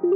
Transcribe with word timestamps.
tere! 0.00 0.08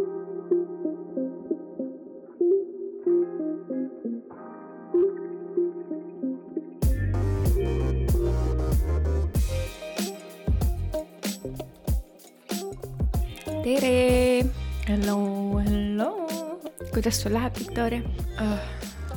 Hello, 14.89 15.61
hello 15.61 16.29
kuidas 16.93 17.23
sul 17.23 17.33
läheb, 17.33 17.59
Viktoria 17.59 18.01
uh. 18.41 18.59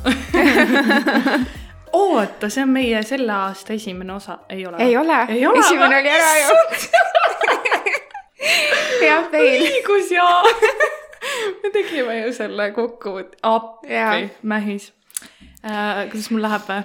oota, 1.93 2.49
see 2.49 2.63
on 2.63 2.69
meie 2.69 3.03
selle 3.07 3.31
aasta 3.31 3.73
esimene 3.73 4.13
osa, 4.13 4.37
ei 4.49 4.67
ole? 4.67 4.77
ei 4.83 4.97
ole, 4.97 5.21
esimene 5.59 5.99
oli 5.99 6.09
ära 6.09 6.37
ju 6.41 6.47
jah, 9.07 9.31
veel. 9.31 9.63
õigus 9.67 10.11
jaa 10.13 10.43
me 11.61 11.71
tegime 11.73 12.19
ju 12.21 12.35
selle 12.35 12.69
kokkuvõtte, 12.75 13.39
appi, 13.47 14.29
mähis 14.41 14.91
uh,. 15.63 16.05
kuidas 16.11 16.29
mul 16.33 16.45
läheb 16.45 16.69
või? 16.69 16.83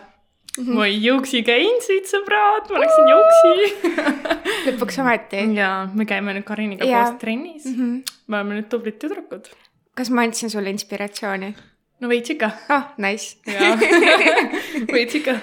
Mm 0.52 0.64
-hmm. 0.66 0.76
ma 0.76 0.86
jõuksi 0.86 1.40
käin 1.48 1.78
siit, 1.80 2.08
sõbrad, 2.10 2.68
ma 2.68 2.80
läksin 2.82 3.06
jõuksi 3.08 4.00
lõpuks 4.66 4.98
ometi. 5.00 5.44
ja 5.56 5.88
me 5.94 6.04
käime 6.04 6.34
nüüd 6.36 6.44
Kariniga 6.44 6.84
ja. 6.84 7.04
koos 7.04 7.18
trennis 7.20 7.64
mm. 7.64 7.74
-hmm. 7.74 8.16
me 8.26 8.36
oleme 8.36 8.60
nüüd 8.60 8.68
tublid 8.68 8.98
tüdrukud. 9.00 9.48
kas 9.94 10.10
ma 10.10 10.22
andsin 10.22 10.50
sulle 10.50 10.70
inspiratsiooni? 10.70 11.54
no 12.00 12.08
veits 12.08 12.30
ikka. 12.30 12.50
ah, 12.68 12.92
nice 12.98 13.36
veits 14.94 15.14
ikka. 15.14 15.38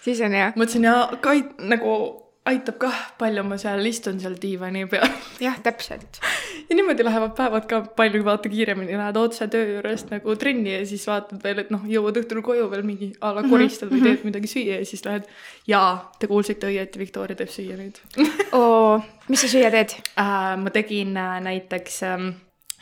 siis 0.00 0.20
on 0.20 0.32
hea. 0.32 0.52
mõtlesin 0.56 0.88
ja 0.88 1.08
Kait 1.20 1.58
nagu 1.58 2.23
aitab 2.44 2.76
kah, 2.82 2.96
palju 3.16 3.42
ma 3.46 3.56
seal 3.60 3.86
istun 3.88 4.18
seal 4.20 4.34
diivani 4.40 4.84
peal. 4.90 5.06
jah, 5.40 5.56
täpselt. 5.64 6.20
ja 6.68 6.76
niimoodi 6.76 7.06
lähevad 7.06 7.32
päevad 7.38 7.66
ka 7.70 7.80
palju 7.96 8.20
vaata 8.26 8.50
kiiremini, 8.52 8.96
lähed 9.00 9.16
otse 9.16 9.48
töö 9.52 9.76
juurest 9.76 10.12
nagu 10.12 10.36
trenni 10.40 10.74
ja 10.74 10.82
siis 10.88 11.06
vaatad 11.08 11.40
veel, 11.44 11.62
et 11.64 11.70
noh, 11.72 11.86
jõuad 11.88 12.20
õhtul 12.20 12.42
koju 12.44 12.66
veel 12.72 12.84
mingi 12.84 13.10
a 13.20 13.32
la 13.32 13.40
mhm, 13.42 13.50
koristad 13.50 13.88
mm 13.88 13.96
-hmm. 13.96 14.04
või 14.04 14.16
teed 14.16 14.28
midagi 14.28 14.50
süüa 14.52 14.78
ja 14.82 14.88
siis 14.88 15.04
lähed. 15.08 15.28
jaa, 15.66 16.12
te 16.18 16.28
kuulsite 16.28 16.68
õieti, 16.68 17.00
Viktoria 17.00 17.36
teeb 17.36 17.52
süüa 17.52 17.78
nüüd 17.80 18.00
oo, 18.60 19.00
mis 19.28 19.40
sa 19.40 19.48
süüa 19.48 19.70
teed 19.72 19.96
äh,? 20.20 20.56
ma 20.60 20.70
tegin 20.70 21.16
äh, 21.16 21.40
näiteks 21.40 22.02
ähm, 22.02 22.28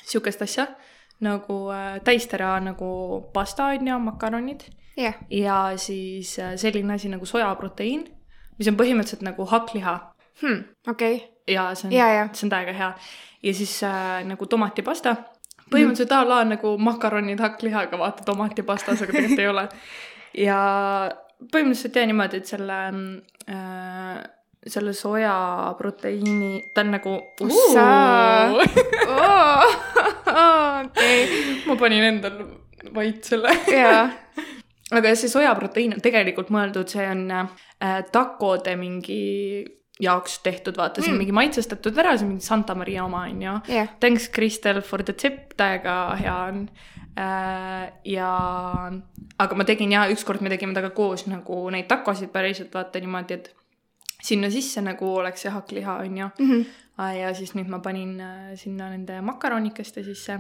sihukest 0.03 0.43
asja 0.43 0.67
nagu 1.23 1.71
äh, 1.71 2.01
täistera 2.05 2.59
nagu 2.61 3.31
pasta 3.33 3.71
on 3.71 3.87
ju, 3.89 3.99
makaronid 3.99 4.67
yeah.. 4.99 5.15
ja 5.31 5.73
siis 5.77 6.39
äh, 6.39 6.57
selline 6.57 6.95
asi 6.95 7.09
nagu 7.09 7.27
sojaproteiin 7.27 8.22
mis 8.63 8.71
on 8.71 8.79
põhimõtteliselt 8.79 9.25
nagu 9.27 9.43
hakkliha 9.51 9.93
hmm,. 10.41 10.59
okei 10.89 11.17
okay.. 11.19 11.29
ja 11.51 11.75
see 11.75 11.91
on, 11.91 12.31
see 12.33 12.47
on 12.47 12.53
täiega 12.55 12.73
hea. 12.77 12.91
ja 13.43 13.53
siis 13.59 13.75
äh, 13.87 14.23
nagu 14.29 14.47
tomatipasta. 14.47 15.17
põhimõtteliselt 15.67 16.13
mm. 16.13 16.21
a 16.21 16.23
la 16.29 16.45
nagu 16.55 16.69
makaronid 16.79 17.41
hakklihaga, 17.43 17.99
vaata 17.99 18.23
tomatipastas, 18.29 19.03
aga 19.03 19.13
tegelikult 19.17 19.43
ei 19.43 19.51
ole. 19.51 19.65
ja 20.47 20.61
põhimõtteliselt 21.43 21.99
jah 21.99 22.07
niimoodi, 22.13 22.37
et 22.43 22.49
selle 22.55 22.79
äh, 23.51 24.17
selle 24.63 24.93
sojaproteiini, 24.95 26.71
ta 26.75 26.81
on 26.85 26.91
nagu. 26.95 27.13
ma 31.67 31.75
panin 31.81 32.05
endal 32.13 32.37
vait 32.95 33.19
selle. 33.27 33.51
jaa 33.67 34.07
aga 34.93 35.15
see 35.17 35.31
sojaproteiin 35.33 35.97
on 35.97 36.03
tegelikult 36.05 36.51
mõeldud, 36.53 36.91
see 36.93 37.07
on 37.09 37.25
äh, 37.33 38.03
takode 38.13 38.75
mingi 38.81 39.23
jaoks 40.03 40.39
tehtud, 40.43 40.77
vaata 40.77 41.03
see 41.03 41.11
on 41.11 41.17
mm. 41.17 41.23
mingi 41.23 41.37
maitsestatud 41.37 41.99
ära, 42.01 42.17
see 42.17 42.27
on 42.27 42.35
mingi 42.35 42.47
Santa 42.47 42.75
Maria 42.79 43.05
oma, 43.05 43.27
on 43.31 43.43
ju 43.43 43.55
yeah.. 43.69 43.93
Thanks, 44.01 44.29
Kristel, 44.33 44.83
for 44.87 45.05
the 45.05 45.13
tip, 45.13 45.55
täiega 45.59 45.97
hea 46.21 46.37
on 46.49 46.67
äh,. 47.19 47.93
ja, 48.09 48.33
aga 49.45 49.59
ma 49.59 49.67
tegin 49.69 49.93
ja 49.95 50.07
ükskord 50.13 50.43
me 50.43 50.53
tegime 50.53 50.75
temaga 50.77 50.95
koos 50.97 51.27
nagu 51.31 51.65
neid 51.75 51.89
takosid 51.91 52.33
päriselt 52.35 52.75
vaata 52.75 53.03
niimoodi, 53.03 53.41
et 53.41 53.53
sinna 54.23 54.51
sisse 54.55 54.83
nagu 54.85 55.17
oleks 55.19 55.45
see 55.45 55.53
hakkliha, 55.53 55.99
on 56.05 56.19
ju 56.19 56.29
mm. 56.39 56.53
-hmm. 56.53 57.17
ja 57.21 57.35
siis 57.35 57.55
nüüd 57.55 57.69
ma 57.69 57.83
panin 57.85 58.21
äh, 58.21 58.53
sinna 58.57 58.91
nende 58.91 59.21
makaronikeste 59.21 60.03
sisse 60.03 60.39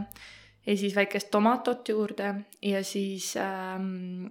ja 0.67 0.77
siis 0.77 0.97
väikest 0.97 1.31
tomatot 1.31 1.89
juurde 1.89 2.35
ja 2.62 2.85
siis 2.85 3.35
ähm, 3.37 4.27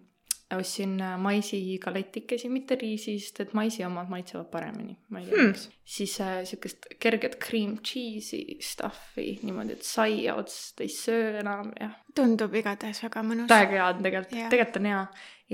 ostsin 0.57 1.01
äh, 1.01 1.17
maisigalettikesi, 1.19 2.49
mitte 2.49 2.75
riisist, 2.79 3.39
et 3.43 3.53
maisi 3.57 3.85
omad 3.85 4.09
maitsevad 4.11 4.49
paremini, 4.51 4.95
ma 5.09 5.21
ei 5.21 5.27
tea 5.27 5.37
hmm. 5.37 5.51
miks. 5.51 5.67
siis 5.85 6.15
äh, 6.21 6.39
sihukest 6.47 6.87
kerget 6.99 7.37
cream 7.43 7.77
cheese'i 7.85 8.57
stuff'i 8.63 9.39
niimoodi, 9.43 9.77
et 9.77 9.87
saia 9.87 10.35
otsast 10.39 10.81
ei 10.83 10.91
söö 10.91 11.39
enam 11.41 11.71
ja. 11.79 11.91
tundub 12.15 12.55
igatahes 12.55 13.03
väga 13.05 13.23
mõnus. 13.27 13.49
täiega 13.51 13.77
hea 13.77 13.87
on 13.89 14.03
tegelikult 14.07 14.49
tegelikult 14.53 14.81
on 14.81 14.89
hea. 14.91 15.03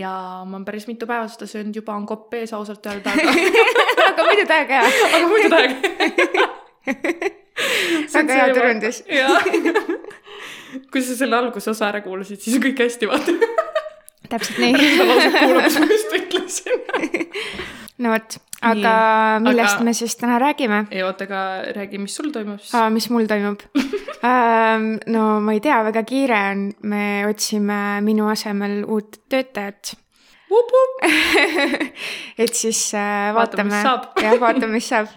ja 0.03 0.11
ma 0.45 0.57
olen 0.57 0.67
päris 0.67 0.87
mitu 0.89 1.09
päeva 1.09 1.27
seda 1.31 1.49
söönud, 1.49 1.75
juba 1.81 1.95
on 1.97 2.07
kopp 2.09 2.33
ees 2.39 2.53
ausalt 2.57 2.85
öelda, 2.91 3.13
aga 3.13 3.29
aga 4.11 4.27
muidu 4.31 4.47
täiega 4.49 4.81
hea. 4.81 4.85
aga 5.17 5.27
muidu 5.33 5.49
täiega 5.53 5.75
väga 8.17 8.41
hea 8.41 8.53
turundus. 8.53 9.03
kui 10.91 11.01
sa 11.01 11.15
selle 11.15 11.37
alguse 11.37 11.69
osa 11.71 11.89
ära 11.91 12.01
kuulasid, 12.05 12.41
siis 12.41 12.57
on 12.59 12.63
kõik 12.67 12.85
hästi, 12.85 13.09
vaata 13.09 13.66
täpselt 14.31 14.61
nii. 14.61 14.93
sa 14.97 15.09
lausa 15.09 15.31
kuulad, 15.39 15.65
mis 15.69 15.79
ma 15.81 15.91
just 15.91 16.15
ütlesin 16.19 16.85
no 17.97 18.13
vot, 18.13 18.37
aga 18.67 18.93
nii, 19.39 19.45
millest 19.47 19.75
aga... 19.75 19.85
me 19.87 19.93
siis 19.97 20.15
täna 20.19 20.37
räägime? 20.41 20.83
ei 20.91 21.03
oota, 21.05 21.27
aga 21.27 21.41
räägi, 21.77 22.01
mis 22.01 22.15
sul 22.19 22.29
toimub 22.33 22.61
siis? 22.61 22.73
aa, 22.77 22.89
mis 22.93 23.09
mul 23.13 23.27
toimub 23.29 23.63
ähm, 24.29 24.89
no 25.13 25.27
ma 25.43 25.55
ei 25.55 25.61
tea, 25.63 25.79
väga 25.87 26.03
kiire 26.07 26.41
on, 26.51 26.67
me 26.89 27.03
otsime 27.29 27.79
minu 28.05 28.29
asemel 28.31 28.83
uut 28.85 29.21
töötajat. 29.29 29.95
et 32.41 32.53
siis 32.55 32.79
äh, 32.95 33.33
vaatame, 33.35 33.81
jah, 33.83 34.37
vaatame, 34.39 34.77
mis 34.77 34.87
saab 34.93 35.11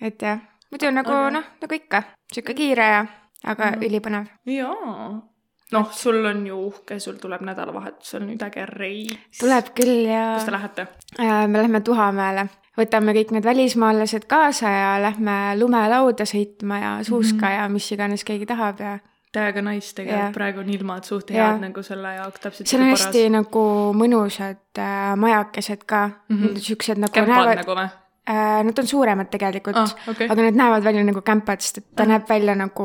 et 0.00 0.22
jah, 0.22 0.38
muidu 0.70 0.92
nagu 0.94 1.16
aga... 1.16 1.34
noh, 1.40 1.50
nagu 1.64 1.80
ikka, 1.80 2.04
sihuke 2.32 2.54
kiire 2.58 2.88
ja, 2.92 3.02
aga 3.42 3.74
mm. 3.74 3.88
ülipõnev. 3.88 4.32
jaa 4.46 5.31
noh, 5.72 5.92
sul 5.92 6.24
on 6.24 6.46
ju 6.46 6.58
uhke, 6.68 6.98
sul 7.00 7.20
tuleb 7.22 7.44
nädalavahetusel 7.46 8.24
nüüd 8.26 8.42
äge 8.46 8.66
reis. 8.70 9.38
tuleb 9.40 9.70
küll 9.76 10.08
ja. 10.08 10.32
kus 10.36 10.48
te 10.48 10.56
lähete 10.56 10.88
äh,? 11.18 11.46
me 11.46 11.62
lähme 11.62 11.80
Tuhamäele, 11.84 12.48
võtame 12.78 13.14
kõik 13.16 13.32
need 13.36 13.46
välismaalased 13.48 14.28
kaasa 14.30 14.74
ja 14.74 14.92
lähme 15.02 15.38
lumelauda 15.60 16.28
sõitma 16.28 16.82
ja 16.82 16.92
suuska 17.04 17.46
mm 17.46 17.48
-hmm. 17.48 17.62
ja 17.62 17.68
mis 17.68 17.92
iganes 17.92 18.24
keegi 18.24 18.46
tahab 18.46 18.80
ja 18.80 18.98
täiega 19.32 19.62
nice 19.64 19.94
tegelikult, 19.96 20.34
praegu 20.36 20.60
on 20.60 20.70
ilmad 20.70 21.08
suht 21.08 21.30
head 21.30 21.60
nagu 21.62 21.82
selle 21.82 22.14
jaoks 22.18 22.40
täpselt. 22.40 22.68
seal 22.68 22.82
on 22.82 22.92
hästi 22.92 23.24
nagu 23.32 23.64
mõnusad 23.96 24.78
äh, 24.78 25.16
majakesed 25.16 25.84
ka 25.86 26.08
mm, 26.28 26.38
-hmm. 26.42 26.58
siuksed 26.58 27.00
nagu 27.00 27.12
Kempad 27.12 27.34
näevad 27.34 27.62
nagu 27.62 27.76
või? 27.80 27.88
Äh, 28.28 28.62
nad 28.62 28.78
on 28.78 28.86
suuremad 28.86 29.26
tegelikult 29.26 29.76
ah,, 29.76 29.94
okay. 30.06 30.28
aga 30.30 30.42
need 30.44 30.54
näevad 30.54 30.84
välja 30.84 31.02
nagu 31.02 31.20
kämpad, 31.26 31.58
sest 31.58 31.80
et 31.80 31.86
ta 31.96 32.04
ah. 32.04 32.06
näeb 32.06 32.28
välja 32.28 32.54
nagu, 32.54 32.84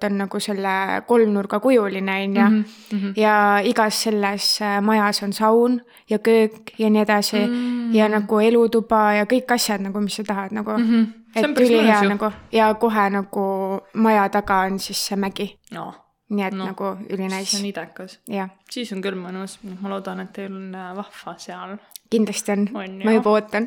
ta 0.00 0.08
on 0.08 0.16
nagu 0.22 0.40
selle 0.40 1.02
kolmnurgakujuline, 1.06 2.14
on 2.24 2.36
ju. 2.36 2.46
Mhm, 2.46 2.62
mhm. 2.92 3.12
ja 3.16 3.60
igas 3.60 4.00
selles 4.06 4.46
äh, 4.62 4.80
majas 4.80 5.22
on 5.22 5.32
saun 5.36 5.80
ja 6.08 6.18
köök 6.18 6.72
ja 6.78 6.88
nii 6.90 7.02
edasi 7.02 7.36
mm 7.36 7.52
-hmm. 7.52 7.94
ja 7.96 8.08
nagu 8.08 8.40
elutuba 8.40 9.12
ja 9.12 9.24
kõik 9.24 9.52
asjad 9.54 9.84
nagu, 9.84 10.00
mis 10.00 10.16
sa 10.16 10.24
tahad 10.24 10.52
nagu 10.52 10.70
mm. 10.70 10.84
-hmm. 10.84 11.06
et 11.36 11.60
ülihea 11.60 12.02
nagu 12.08 12.32
ja 12.52 12.74
kohe 12.74 13.10
nagu 13.10 13.80
maja 13.92 14.28
taga 14.28 14.60
on 14.60 14.78
siis 14.78 15.06
see 15.06 15.16
mägi 15.16 15.58
no 15.70 15.94
nii 16.28 16.44
et 16.44 16.54
no, 16.54 16.64
nagu 16.64 16.96
ülinais. 17.10 17.50
see 17.50 17.60
on 17.60 17.66
idekas. 17.66 18.18
siis 18.70 18.92
on 18.92 19.02
küll 19.02 19.16
mõnus, 19.16 19.58
ma 19.80 19.88
loodan, 19.88 20.20
et 20.20 20.32
teil 20.32 20.52
on 20.52 20.74
äh, 20.74 20.96
vahva 20.96 21.34
seal 21.38 21.76
kindlasti 22.10 22.52
on, 22.52 22.68
on, 22.74 22.94
ma 23.04 23.14
juba 23.16 23.34
ootan. 23.36 23.66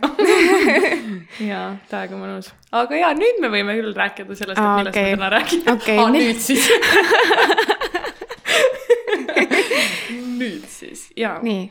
Jaa, 1.52 1.68
täiega 1.92 2.18
mõnus. 2.20 2.52
aga 2.76 2.98
jaa, 2.98 3.12
nüüd 3.18 3.42
me 3.44 3.52
võime 3.54 3.76
küll 3.78 3.94
rääkida 3.96 4.36
sellest, 4.38 4.58
et 4.60 4.72
millest 4.80 4.96
okay. 4.96 5.12
me 5.12 5.20
täna 5.20 5.30
räägime. 5.36 5.76
Okay, 5.76 5.98
ah, 6.02 6.10
nüüd 6.14 6.42
siis. 6.42 6.66
Nüüd 10.42 10.66
siis, 10.74 11.06
jaa. 11.16 11.38
nii, 11.46 11.68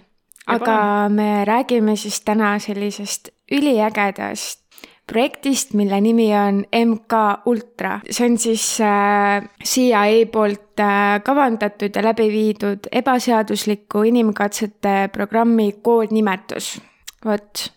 aga 0.54 0.76
me 1.10 1.42
räägime 1.44 1.96
siis 1.98 2.20
täna 2.22 2.52
sellisest 2.62 3.32
üliägedast 3.50 4.60
projektist, 5.10 5.74
mille 5.78 5.98
nimi 6.00 6.28
on 6.36 6.62
MK 6.70 7.24
Ultra. 7.50 7.98
see 8.10 8.26
on 8.26 8.38
siis 8.38 8.64
äh, 8.80 9.42
CIA 9.64 10.26
poolt 10.32 10.80
äh, 10.80 11.18
kavandatud 11.24 11.96
ja 11.96 12.04
läbi 12.04 12.28
viidud 12.32 12.88
ebaseadusliku 12.92 14.06
inimkatsete 14.12 15.10
programmi 15.12 15.72
koodnimetus. 15.82 16.78
vot 17.24 17.70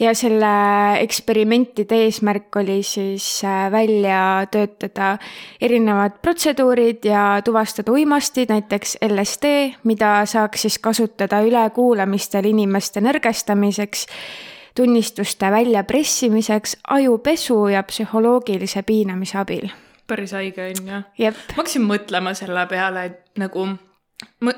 ja 0.00 0.12
selle 0.18 0.52
eksperimentide 1.00 2.02
eesmärk 2.06 2.56
oli 2.56 2.82
siis 2.82 3.44
äh, 3.44 3.70
välja 3.72 4.46
töötada 4.50 5.16
erinevad 5.60 6.18
protseduurid 6.22 7.04
ja 7.04 7.40
tuvastada 7.44 7.92
uimastid, 7.92 8.50
näiteks 8.50 8.96
LSD, 9.06 9.52
mida 9.84 10.14
saaks 10.26 10.66
siis 10.66 10.78
kasutada 10.82 11.42
ülekuulamistel 11.46 12.50
inimeste 12.50 13.00
nõrgestamiseks 13.00 14.06
tunnistuste 14.74 15.50
väljapressimiseks 15.50 16.76
ajupesu 16.88 17.66
ja 17.68 17.82
psühholoogilise 17.82 18.82
piinamise 18.82 19.38
abil. 19.38 19.68
päris 20.06 20.32
haige 20.32 20.62
on 20.62 20.88
ju. 20.88 21.02
ma 21.18 21.32
hakkasin 21.56 21.84
mõtlema 21.88 22.34
selle 22.34 22.66
peale, 22.66 23.04
et 23.04 23.38
nagu, 23.38 23.66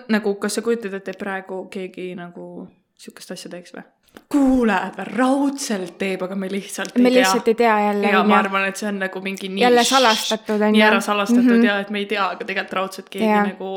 nagu 0.08 0.34
kas 0.34 0.54
sa 0.54 0.62
kujutad 0.62 0.94
ette, 0.94 1.12
praegu 1.18 1.66
keegi 1.70 2.14
nagu 2.18 2.68
sihukest 2.98 3.36
asja 3.36 3.50
teeks 3.50 3.74
või? 3.76 3.84
kuuled 4.30 4.96
või 4.98 5.06
raudselt 5.10 5.96
teeb, 5.98 6.22
aga 6.26 6.36
me 6.38 6.48
lihtsalt 6.50 6.96
ei 6.96 7.02
me 7.02 7.10
tea. 7.10 7.18
lihtsalt 7.18 7.48
ei 7.50 7.56
tea 7.58 7.74
jälle 7.88 8.10
ja 8.12 8.22
ma 8.26 8.38
arvan, 8.38 8.66
et 8.70 8.78
see 8.80 8.88
on 8.88 8.98
nagu 9.02 9.20
mingi 9.22 9.50
nii 9.50 9.64
jälle 9.64 9.84
salastatud 9.84 10.62
nii 10.62 10.70
onju. 10.70 10.84
ära 10.86 11.00
salastatud 11.00 11.44
mm. 11.44 11.60
-hmm. 11.60 11.66
ja 11.66 11.78
et 11.82 11.90
me 11.90 12.02
ei 12.02 12.06
tea, 12.10 12.28
aga 12.36 12.46
tegelikult 12.46 12.78
raudselt 12.78 13.08
keegi 13.10 13.30
ja. 13.30 13.42
nagu 13.46 13.70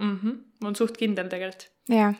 mm, 0.00 0.18
-hmm, 0.18 0.66
on 0.68 0.76
suht 0.76 0.96
kindel 0.96 1.28
tegelikult. 1.28 1.68
jah, 1.88 2.14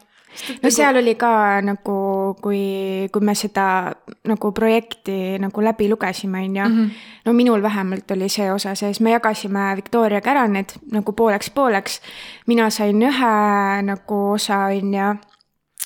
no 0.63 0.71
seal 0.71 0.97
oli 0.97 1.15
ka 1.21 1.61
nagu, 1.65 1.97
kui, 2.43 3.09
kui 3.13 3.21
me 3.25 3.35
seda 3.35 3.93
nagu 4.29 4.53
projekti 4.53 5.39
nagu 5.43 5.61
läbi 5.65 5.89
lugesime, 5.91 6.45
onju. 6.47 6.69
Mhm. 6.69 6.91
no 7.27 7.33
minul 7.33 7.63
vähemalt 7.63 8.11
oli 8.11 8.29
see 8.29 8.49
osa 8.53 8.75
sees, 8.75 9.01
me 9.01 9.11
jagasime 9.13 9.75
Viktoriaga 9.77 10.31
ära 10.31 10.47
need 10.49 10.73
nagu 10.93 11.13
pooleks-pooleks. 11.13 12.01
mina 12.47 12.71
sain 12.71 13.03
ühe 13.03 13.35
nagu 13.83 14.23
osa, 14.33 14.67
onju. 14.73 15.13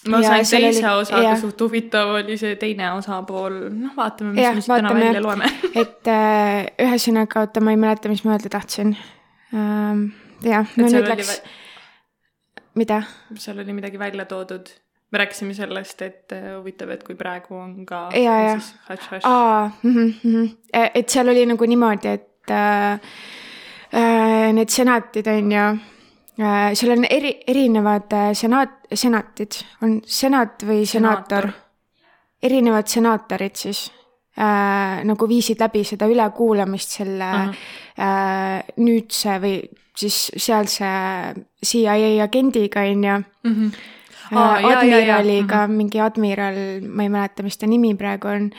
ma 0.08 0.20
Ja 0.22 0.28
sain 0.28 0.44
teise 0.46 0.86
oli- 0.86 1.00
osa, 1.00 1.16
aga 1.16 1.36
suht 1.40 1.60
huvitav 1.60 2.08
oli 2.20 2.36
see 2.38 2.54
teine 2.56 2.92
osapool, 2.92 3.56
noh, 3.74 3.90
vaatame, 3.96 4.32
mis 4.32 4.42
Jah, 4.44 4.54
me 4.54 4.60
siit 4.60 4.76
täna 4.76 4.94
välja 4.94 5.22
loeme. 5.22 5.44
et 5.82 6.06
äh, 6.06 6.66
ühesõnaga, 6.86 7.40
oota, 7.42 7.60
ma 7.60 7.70
ei 7.74 7.76
mäleta, 7.76 8.08
mis 8.08 8.22
ma 8.24 8.36
öelda 8.36 8.48
tahtsin 8.48 8.96
ähm,. 9.54 10.12
jah, 10.44 10.66
no 10.76 10.86
nüüd 10.86 11.00
oli 11.02 11.16
läks, 11.16 11.40
mida? 12.76 13.00
seal 13.38 13.58
oli 13.62 13.72
midagi 13.76 13.98
välja 13.98 14.24
toodud. 14.24 14.68
me 15.12 15.18
rääkisime 15.18 15.54
sellest, 15.54 16.02
et 16.02 16.32
äh, 16.32 16.46
huvitav, 16.58 16.90
et 16.90 17.02
kui 17.06 17.14
praegu 17.14 17.54
on 17.54 17.86
ka 17.86 18.08
Jaa, 18.14 18.38
jah. 18.42 18.60
siis 18.60 18.74
hash-hash. 18.88 19.26
aa, 19.28 19.70
et 20.94 21.08
seal 21.08 21.28
oli 21.30 21.44
nagu 21.46 21.68
niimoodi, 21.70 22.14
et 22.18 22.50
äh, 22.50 23.00
äh, 23.94 24.48
need 24.52 24.72
senatid 24.72 25.30
on 25.30 25.52
ju 25.52 25.66
äh,, 26.40 26.72
seal 26.74 26.96
on 26.98 27.06
eri, 27.10 27.36
erinevad 27.46 28.12
äh, 28.12 28.32
senat, 28.34 28.80
senatid, 28.92 29.62
on 29.82 30.00
senat 30.04 30.66
või 30.66 30.82
senaator, 30.86 31.52
Senaator.. 31.52 31.62
erinevad 32.42 32.90
senaatorid 32.90 33.56
siis 33.56 33.86
äh, 34.38 35.02
nagu 35.04 35.28
viisid 35.28 35.60
läbi 35.60 35.84
seda 35.84 36.06
ülekuulamist 36.06 36.90
selle 37.00 37.24
Ahah. 37.24 37.54
äh, 37.98 38.62
nüüdse 38.76 39.38
või 39.42 39.58
siis 39.96 40.30
sealse 40.36 40.84
CIA 41.64 42.22
agendiga 42.24 42.80
on 42.80 43.04
ju 43.04 43.18
Mhm. 43.44 43.66
äh, 44.32 44.36
Aa, 44.38 44.60
jaa, 44.60 44.60
jaa, 44.60 44.60
jaa. 44.60 44.78
admiraliga, 44.80 45.66
mingi 45.70 46.00
admiral, 46.02 46.56
ma 46.82 47.02
ei 47.04 47.08
mäleta, 47.08 47.42
mis 47.46 47.56
ta 47.56 47.66
nimi 47.66 47.94
praegu 47.94 48.26
on. 48.28 48.50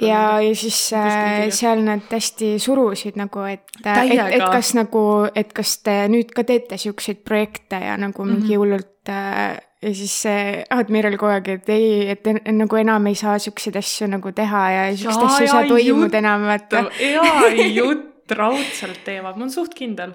ja 0.00 0.40
ja, 0.40 0.54
siis 0.54 0.92
äh, 0.92 1.50
seal 1.50 1.82
nad 1.82 2.00
hästi 2.10 2.58
surusid 2.62 3.16
nagu, 3.18 3.40
et, 3.40 3.64
et, 3.84 4.20
et 4.38 4.44
kas 4.52 4.74
nagu, 4.74 5.26
et 5.34 5.52
kas 5.52 5.78
te 5.82 5.96
nüüd 6.08 6.30
ka 6.32 6.44
teete 6.44 6.78
siukseid 6.78 7.24
projekte 7.24 7.76
ja 7.76 7.96
nagu 7.96 8.24
mingi 8.24 8.54
Mhm. 8.54 8.58
hullult 8.60 9.08
äh, 9.08 9.58
ja 9.82 9.92
siis 9.96 10.12
see 10.22 10.64
admiral 10.76 11.16
kogu 11.16 11.30
aeg, 11.32 11.48
et 11.54 11.68
ei, 11.72 12.08
et 12.12 12.26
en- 12.28 12.42
nagu 12.58 12.76
enam 12.76 13.06
ei 13.08 13.14
saa 13.16 13.38
siukseid 13.40 13.76
asju 13.80 14.08
nagu 14.12 14.32
teha 14.36 14.64
ja 14.70 14.82
siukseid 14.96 15.24
asju 15.28 15.46
ei 15.46 15.52
saa 15.54 15.62
toimuda 15.68 16.18
enam, 16.18 16.44
vaata. 16.50 16.82
jaa, 17.00 17.48
jutt 17.78 18.34
raudselt 18.36 19.00
teevad, 19.04 19.36
ma 19.38 19.46
olen 19.46 19.50
suht 19.54 19.74
kindel. 19.74 20.12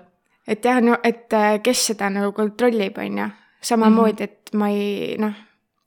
et 0.47 0.63
jah, 0.65 0.81
no 0.81 0.97
et 1.03 1.33
äh, 1.33 1.57
kes 1.65 1.81
seda 1.91 2.09
nagu 2.13 2.31
kontrollib, 2.38 2.97
on 3.01 3.17
ju. 3.23 3.27
samamoodi, 3.65 4.23
et 4.29 4.53
ma 4.53 4.69
ei 4.69 5.15
noh, 5.17 5.33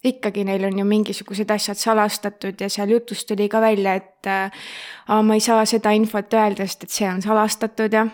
ikkagi 0.05 0.43
neil 0.47 0.65
on 0.67 0.79
ju 0.79 0.85
mingisugused 0.87 1.51
asjad 1.51 1.79
salastatud 1.79 2.61
ja 2.61 2.69
seal 2.71 2.91
jutust 2.91 3.27
tuli 3.31 3.47
ka 3.49 3.61
välja, 3.63 3.95
et 3.95 4.27
äh, 4.27 4.51
ma 5.23 5.35
ei 5.35 5.41
saa 5.41 5.65
seda 5.67 5.91
infot 5.95 6.35
öelda, 6.35 6.67
sest 6.67 6.85
et 6.89 6.91
see 6.99 7.09
on 7.11 7.23
salastatud 7.23 7.93
ja 7.95 8.07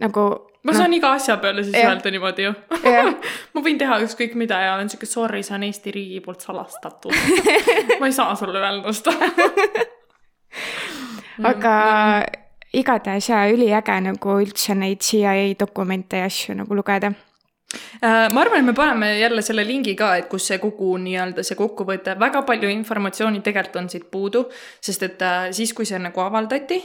nagu 0.00 0.26
ma 0.62 0.74
saan 0.76 0.92
iga 0.92 1.12
asja 1.16 1.36
peale 1.40 1.64
siis 1.64 1.76
Jah. 1.76 1.92
öelda 1.92 2.10
niimoodi 2.12 2.44
ju. 2.48 2.52
jah, 2.84 3.14
ma 3.54 3.62
võin 3.64 3.78
teha 3.80 4.00
ükskõik 4.04 4.36
mida 4.40 4.60
ja 4.64 4.74
olen 4.74 4.90
siuke 4.92 5.08
sorry, 5.08 5.42
see 5.46 5.56
on 5.56 5.64
Eesti 5.68 5.94
riigi 5.94 6.20
poolt 6.24 6.44
salastatud. 6.44 7.14
ma 8.00 8.10
ei 8.10 8.16
saa 8.16 8.34
sulle 8.36 8.60
öelda 8.60 8.92
seda. 8.96 9.30
aga 11.50 11.74
igatahes 12.76 13.30
jaa, 13.32 13.48
üliäge 13.50 13.96
nagu 14.04 14.36
üldse 14.42 14.76
neid 14.78 15.02
CIA 15.04 15.34
dokumente 15.58 16.20
ja 16.22 16.30
asju 16.30 16.60
nagu 16.60 16.76
lugeda. 16.76 17.12
Äh, 18.02 18.26
ma 18.34 18.42
arvan, 18.42 18.64
et 18.64 18.66
me 18.66 18.72
paneme 18.74 19.12
jälle 19.20 19.42
selle 19.46 19.62
lingi 19.66 19.94
ka, 19.94 20.16
et 20.18 20.26
kus 20.30 20.48
see 20.50 20.58
kogu 20.58 20.96
nii-öelda 20.98 21.44
see 21.46 21.54
kokkuvõte, 21.58 22.16
väga 22.18 22.42
palju 22.48 22.70
informatsiooni 22.72 23.44
tegelikult 23.46 23.78
on 23.84 23.90
siit 23.92 24.08
puudu, 24.10 24.48
sest 24.82 25.04
et 25.06 25.22
äh, 25.22 25.44
siis, 25.54 25.70
kui 25.76 25.86
see 25.86 26.00
nagu 26.02 26.24
avaldati, 26.24 26.80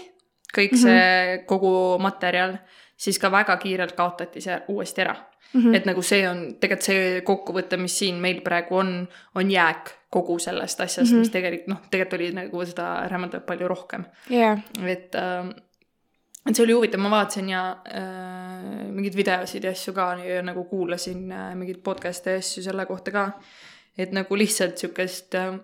kõik 0.53 0.75
see 0.77 0.91
mm 0.91 1.37
-hmm. 1.37 1.45
kogu 1.45 1.97
materjal, 1.99 2.57
siis 2.97 3.19
ka 3.19 3.31
väga 3.31 3.57
kiirelt 3.57 3.95
kaotati 3.95 4.41
see 4.41 4.61
uuesti 4.67 5.01
ära 5.01 5.15
mm. 5.53 5.61
-hmm. 5.61 5.75
et 5.75 5.85
nagu 5.85 6.01
see 6.01 6.29
on 6.29 6.41
tegelikult 6.59 6.87
see 6.89 7.21
kokkuvõte, 7.21 7.77
mis 7.77 7.99
siin 7.99 8.15
meil 8.21 8.41
praegu 8.41 8.77
on, 8.77 9.07
on 9.35 9.51
jääk 9.51 9.91
kogu 10.09 10.39
sellest 10.39 10.81
asjast 10.81 11.11
mm, 11.11 11.15
-hmm. 11.15 11.19
mis 11.19 11.29
tegelikult 11.29 11.67
noh, 11.67 11.81
tegelikult 11.91 12.19
oli 12.19 12.31
nagu 12.31 12.65
seda 12.65 13.07
rämedat 13.11 13.45
palju 13.45 13.67
rohkem 13.67 14.05
jah, 14.29 14.59
et 14.87 15.15
äh,, 15.15 15.49
et 16.49 16.55
see 16.55 16.63
oli 16.63 16.73
huvitav, 16.77 17.01
ma 17.01 17.11
vaatasin 17.11 17.49
ja 17.49 17.63
äh, 17.89 18.87
mingeid 18.87 19.15
videosid 19.15 19.63
ja 19.63 19.71
asju 19.71 19.93
ka 19.93 20.13
ja 20.23 20.41
nagu 20.41 20.63
kuulasin 20.63 21.31
äh, 21.31 21.55
mingeid 21.55 21.81
podcast'e 21.83 22.37
ja 22.37 22.43
asju 22.43 22.63
selle 22.63 22.85
kohta 22.85 23.11
ka. 23.11 23.31
et 23.97 24.11
nagu 24.11 24.37
lihtsalt 24.37 24.77
sihukest 24.77 25.35
äh, 25.35 25.55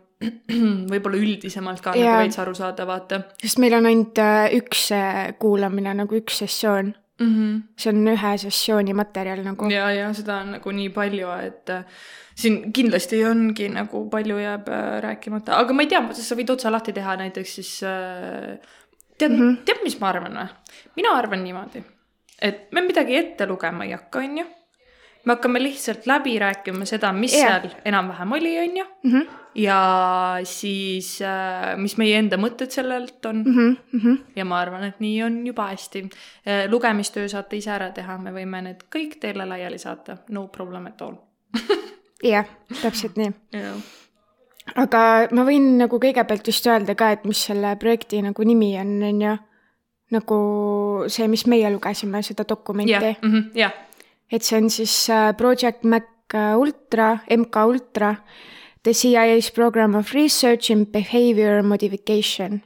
võib-olla 0.91 1.19
üldisemalt 1.19 1.83
ka. 1.83 1.93
Jaa. 1.97 2.15
nagu 2.15 2.25
veits 2.25 2.39
aru 2.41 2.55
saada, 2.57 2.87
vaata 2.89 3.21
sest 3.41 3.61
meil 3.63 3.75
on 3.77 3.89
ainult 3.89 4.21
äh, 4.21 4.47
üks 4.59 4.87
äh, 4.95 5.21
kuulamine 5.41 5.93
nagu 5.97 6.17
üks 6.17 6.41
sessioon, 6.43 6.93
mm. 7.21 7.29
-hmm. 7.35 7.61
see 7.77 7.93
on 7.93 8.11
ühe 8.13 8.33
sessiooni 8.45 8.95
materjal 8.97 9.43
nagu. 9.45 9.69
ja, 9.73 9.89
ja 9.95 10.11
seda 10.17 10.41
on 10.45 10.55
nagu 10.57 10.75
nii 10.77 10.89
palju, 10.95 11.31
et 11.47 11.73
äh, 11.73 12.03
siin 12.35 12.71
kindlasti 12.73 13.23
ongi 13.25 13.69
nagu 13.69 14.05
palju 14.09 14.37
jääb 14.41 14.69
rääkimata, 15.07 15.57
aga 15.57 15.73
ma 15.73 15.85
ei 15.85 15.91
tea, 15.91 16.03
sa 16.13 16.37
võid 16.37 16.53
otsa 16.53 16.71
lahti 16.71 16.93
teha 16.93 17.17
näiteks 17.23 17.55
siis 17.59 17.73
tead 17.81 19.31
mm. 19.31 19.41
-hmm. 19.41 19.57
tead, 19.65 19.83
mis 19.83 19.99
ma 19.99 20.09
arvan 20.13 20.39
või? 20.39 20.47
mina 20.95 21.17
arvan 21.17 21.43
niimoodi, 21.43 21.83
et 22.41 22.67
me 22.71 22.81
midagi 22.85 23.17
ette 23.17 23.47
lugema 23.47 23.85
ei 23.85 23.97
hakka, 23.97 24.19
on 24.19 24.37
ju. 24.37 24.49
Me 25.25 25.35
hakkame 25.35 25.61
lihtsalt 25.61 26.05
läbi 26.09 26.39
rääkima 26.39 26.85
seda, 26.85 27.11
mis 27.13 27.35
yeah. 27.35 27.61
seal 27.61 27.75
enam-vähem 27.85 28.31
oli, 28.37 28.57
on 28.59 28.77
ju. 28.77 28.85
Mhm. 29.03 29.37
ja 29.55 29.77
siis 30.43 31.21
äh,, 31.21 31.77
mis 31.77 31.97
meie 31.99 32.17
enda 32.19 32.37
mõtted 32.39 32.71
sellelt 32.71 33.25
on 33.25 33.43
Mhm, 33.45 33.73
mhm. 33.91 34.13
ja 34.35 34.45
ma 34.45 34.61
arvan, 34.61 34.83
et 34.87 34.99
nii 34.99 35.23
on 35.23 35.41
juba 35.47 35.67
hästi. 35.73 36.09
lugemistöö 36.67 37.27
saate 37.29 37.57
ise 37.57 37.71
ära 37.71 37.91
teha, 37.91 38.17
me 38.17 38.31
võime 38.31 38.61
need 38.61 38.85
kõik 38.95 39.19
teile 39.19 39.45
laiali 39.45 39.77
saata, 39.77 40.17
no 40.29 40.47
problem 40.47 40.87
at 40.87 41.01
all. 41.01 41.15
jah, 42.33 42.47
täpselt 42.81 43.17
nii. 43.17 43.33
aga 44.75 45.27
ma 45.31 45.45
võin 45.45 45.77
nagu 45.77 45.99
kõigepealt 45.99 46.47
just 46.47 46.67
öelda 46.67 46.95
ka, 46.95 47.11
et 47.11 47.25
mis 47.25 47.45
selle 47.45 47.75
projekti 47.75 48.21
nagu 48.21 48.43
nimi 48.43 48.77
on, 48.79 48.97
on 49.03 49.21
ju. 49.21 49.37
nagu 50.11 50.41
see, 51.07 51.27
mis 51.27 51.45
meie 51.47 51.69
lugesime, 51.71 52.23
seda 52.23 52.43
dokumenti 52.47 52.91
jah, 52.91 53.15
jah, 53.55 53.73
et 54.31 54.43
see 54.43 54.57
on 54.57 54.69
siis 54.69 55.09
äh, 55.09 55.33
Project 55.37 55.83
Mac 55.83 56.07
äh, 56.33 56.55
Ultra, 56.57 57.19
MK 57.29 57.55
Ultra, 57.67 58.15
The 58.83 58.93
CIA's 58.93 59.51
Program 59.51 59.95
of 59.95 60.13
Research 60.13 60.71
in 60.71 60.85
Behavior 60.85 61.61
Modification. 61.63 62.61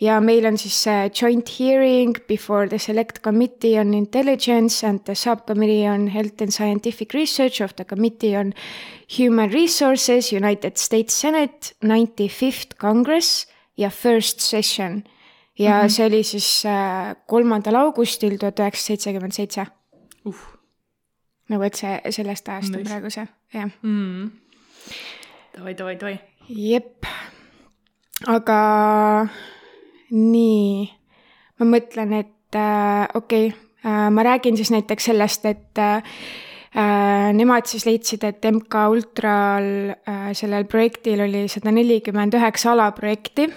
ja 0.00 0.18
meil 0.20 0.44
on 0.44 0.58
siis 0.60 0.76
see 0.84 1.10
joint 1.16 1.48
hearing 1.58 2.18
before 2.28 2.68
the 2.68 2.78
select 2.78 3.22
committee 3.24 3.78
on 3.80 3.94
intelligence 3.94 4.86
and 4.86 5.00
the 5.06 5.14
subcommittee 5.14 5.88
on 5.88 6.08
health 6.12 6.42
and 6.42 6.52
scientific 6.52 7.14
research 7.14 7.62
of 7.64 7.72
the 7.76 7.84
committee 7.84 8.36
on 8.36 8.52
human 9.08 9.50
resources 9.52 10.32
United 10.32 10.76
States 10.76 11.14
Senate 11.14 11.72
ninety 11.80 12.28
fifth 12.28 12.76
congress 12.76 13.46
ja 13.76 13.88
first 13.90 14.40
session. 14.40 15.04
ja 15.58 15.80
mm 15.80 15.86
-hmm. 15.86 15.88
see 15.88 16.06
oli 16.06 16.22
siis 16.22 16.64
äh, 16.66 17.16
kolmandal 17.26 17.74
augustil 17.74 18.38
tuhat 18.38 18.60
üheksasada 18.60 18.86
seitsekümmend 18.86 19.32
seitse 19.32 19.66
uh 20.24 20.55
nagu 21.52 21.66
et 21.66 21.78
see 21.78 22.14
sellest 22.14 22.48
ajast 22.48 22.74
on 22.76 22.86
praegu 22.86 23.12
see, 23.12 23.26
jah. 23.54 23.70
mm.. 23.82 24.30
davai, 25.56 25.76
davai, 25.78 25.94
davai. 26.00 26.16
jep. 26.48 27.06
aga 28.32 28.58
nii, 30.14 30.88
ma 31.60 31.70
mõtlen, 31.76 32.18
et 32.22 32.58
äh, 32.58 33.06
okei 33.14 33.48
okay, 33.50 33.62
äh,, 33.84 34.08
ma 34.10 34.26
räägin 34.26 34.58
siis 34.58 34.72
näiteks 34.74 35.10
sellest, 35.12 35.46
et 35.50 35.82
äh, 35.82 36.18
äh, 36.76 37.30
nemad 37.36 37.68
siis 37.70 37.86
leidsid, 37.88 38.24
et 38.26 38.50
MK 38.50 38.88
Ultral 38.92 39.70
äh, 39.96 40.28
sellel 40.38 40.68
projektil 40.70 41.24
oli 41.26 41.46
sada 41.52 41.74
nelikümmend 41.74 42.36
üheksa 42.38 42.74
alaprojekti 42.74 43.50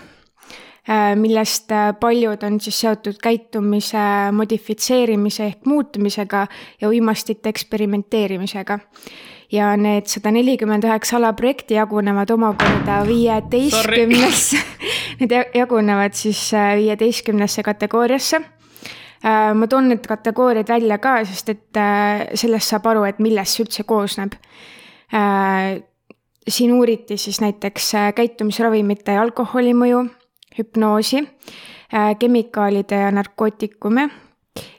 millest 1.15 1.71
äh, 1.71 1.91
paljud 1.99 2.43
on 2.43 2.59
siis 2.59 2.79
seotud 2.81 3.19
käitumise 3.21 4.31
modifitseerimise 4.33 5.45
ehk 5.45 5.65
muutumisega 5.69 6.47
ja 6.81 6.89
uimastite 6.89 7.49
eksperimenteerimisega. 7.49 8.79
ja 9.51 9.77
need 9.77 10.05
sada 10.05 10.31
nelikümmend 10.31 10.85
üheksa 10.85 11.17
alaprojekti 11.17 11.73
jagunevad 11.73 12.29
omakorda 12.29 12.99
viieteistkümnesse, 13.07 14.57
need 15.19 15.31
ja- 15.31 15.45
jagunevad 15.53 16.13
siis 16.13 16.53
äh, 16.53 16.75
viieteistkümnesse 16.77 17.63
kategooriasse. 17.63 18.41
äh, 19.25 19.53
ma 19.53 19.67
toon 19.67 19.89
need 19.89 20.07
kategooriad 20.07 20.69
välja 20.69 20.97
ka, 20.97 21.19
sest 21.25 21.49
et 21.49 21.77
äh, 21.77 22.27
sellest 22.33 22.69
saab 22.69 22.87
aru, 22.87 23.03
et 23.03 23.19
millest 23.19 23.57
see 23.57 23.63
üldse 23.63 23.83
koosneb 23.83 24.33
äh,. 25.13 25.81
siin 26.49 26.73
uuriti 26.73 27.17
siis 27.17 27.41
näiteks 27.41 27.95
äh, 27.95 28.13
käitumisravimite 28.13 29.11
ja 29.11 29.21
alkoholi 29.21 29.73
mõju, 29.77 30.07
hüpnoosi 30.57 31.21
äh,, 31.93 32.15
kemikaalide 32.19 32.95
ja 32.95 33.11
narkootikume, 33.11 34.09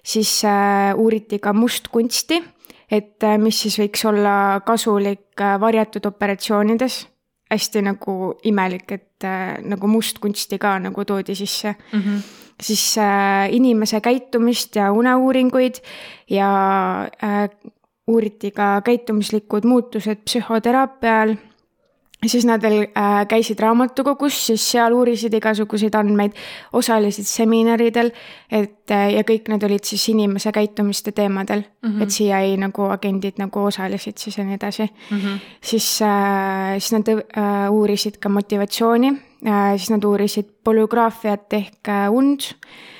siis 0.03 0.43
äh, 0.45 0.95
uuriti 0.97 1.39
ka 1.39 1.53
mustkunsti 1.53 2.43
et 2.91 3.23
äh, 3.23 3.39
mis 3.39 3.61
siis 3.63 3.79
võiks 3.79 4.05
olla 4.09 4.61
kasulik 4.67 5.41
varjatud 5.61 6.07
operatsioonides. 6.07 7.07
hästi 7.51 7.81
nagu 7.83 8.35
imelik, 8.47 8.93
et 8.93 9.25
nagu 9.67 9.89
mustkunsti 9.91 10.59
ka 10.59 10.79
nagu 10.79 11.05
toodi 11.05 11.35
sisse 11.35 11.75
mm. 11.93 12.01
-hmm. 12.01 12.21
siis 12.63 12.97
inimese 13.51 14.01
käitumist 14.01 14.77
ja 14.77 14.93
uneuuringuid 14.93 15.75
ja 16.31 16.51
uuriti 18.07 18.51
ka 18.51 18.81
käitumuslikud 18.85 19.65
muutused 19.65 20.23
psühhoteraapial 20.25 21.35
siis 22.29 22.45
nad 22.45 22.63
veel 22.63 22.83
äh, 22.83 23.23
käisid 23.29 23.61
raamatukogus, 23.61 24.37
siis 24.51 24.65
seal 24.73 24.93
uurisid 24.93 25.35
igasuguseid 25.39 25.95
andmeid, 25.97 26.37
osalesid 26.77 27.29
seminaridel, 27.29 28.13
et 28.51 28.93
äh, 28.93 29.07
ja 29.17 29.25
kõik 29.25 29.49
need 29.53 29.65
olid 29.65 29.89
siis 29.89 30.05
inimese 30.13 30.53
käitumiste 30.53 31.13
teemadel 31.17 31.63
mm, 31.63 31.89
-hmm. 31.89 32.03
et 32.03 32.09
CIA 32.09 32.57
nagu 32.61 32.91
agendid 32.93 33.41
nagu 33.41 33.65
osalesid 33.65 34.19
siis 34.19 34.39
ja 34.39 34.45
nii 34.45 34.55
edasi 34.55 34.83
mm. 34.83 35.17
-hmm. 35.17 35.39
siis 35.61 36.03
äh,, 36.03 36.79
siis 36.79 36.93
nad 36.93 37.09
äh, 37.09 37.71
uurisid 37.71 38.19
ka 38.21 38.29
motivatsiooni 38.29 39.09
äh,, 39.47 39.77
siis 39.77 39.91
nad 39.91 40.05
uurisid 40.05 40.47
polügraafiat 40.65 41.53
ehk 41.53 41.89
äh, 41.89 42.13
und 42.13 42.41
äh,, 42.41 42.91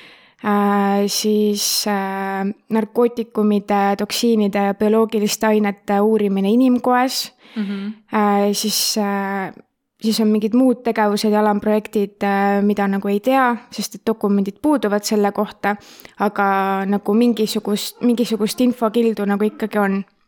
siis 1.07 1.85
äh, 1.87 2.47
narkootikumide, 2.69 3.95
toksiinide 3.97 4.63
ja 4.71 4.73
bioloogiliste 4.73 5.47
ainete 5.47 5.99
uurimine 6.01 6.49
inimkoes 6.49 7.33
mm. 7.55 7.63
-hmm. 7.63 8.17
Äh, 8.17 8.49
siis 8.53 8.97
äh, 8.97 9.53
siis 10.01 10.19
on 10.19 10.27
mingid 10.27 10.55
muud 10.57 10.81
tegevused 10.83 11.31
ja 11.31 11.39
alamprojektid, 11.39 12.23
äh, 12.23 12.61
mida 12.65 12.87
nagu 12.87 13.07
ei 13.07 13.19
tea, 13.19 13.55
sest 13.71 13.95
et 13.95 14.07
dokumendid 14.07 14.57
puuduvad 14.61 15.05
selle 15.07 15.31
kohta, 15.31 15.75
aga 16.19 16.47
nagu 16.89 17.13
mingisugust, 17.13 18.01
mingisugust 18.01 18.61
infokildu 18.61 19.25
nagu 19.25 19.45
ikkagi 19.45 19.79
on 19.79 20.01
äh,. 20.01 20.20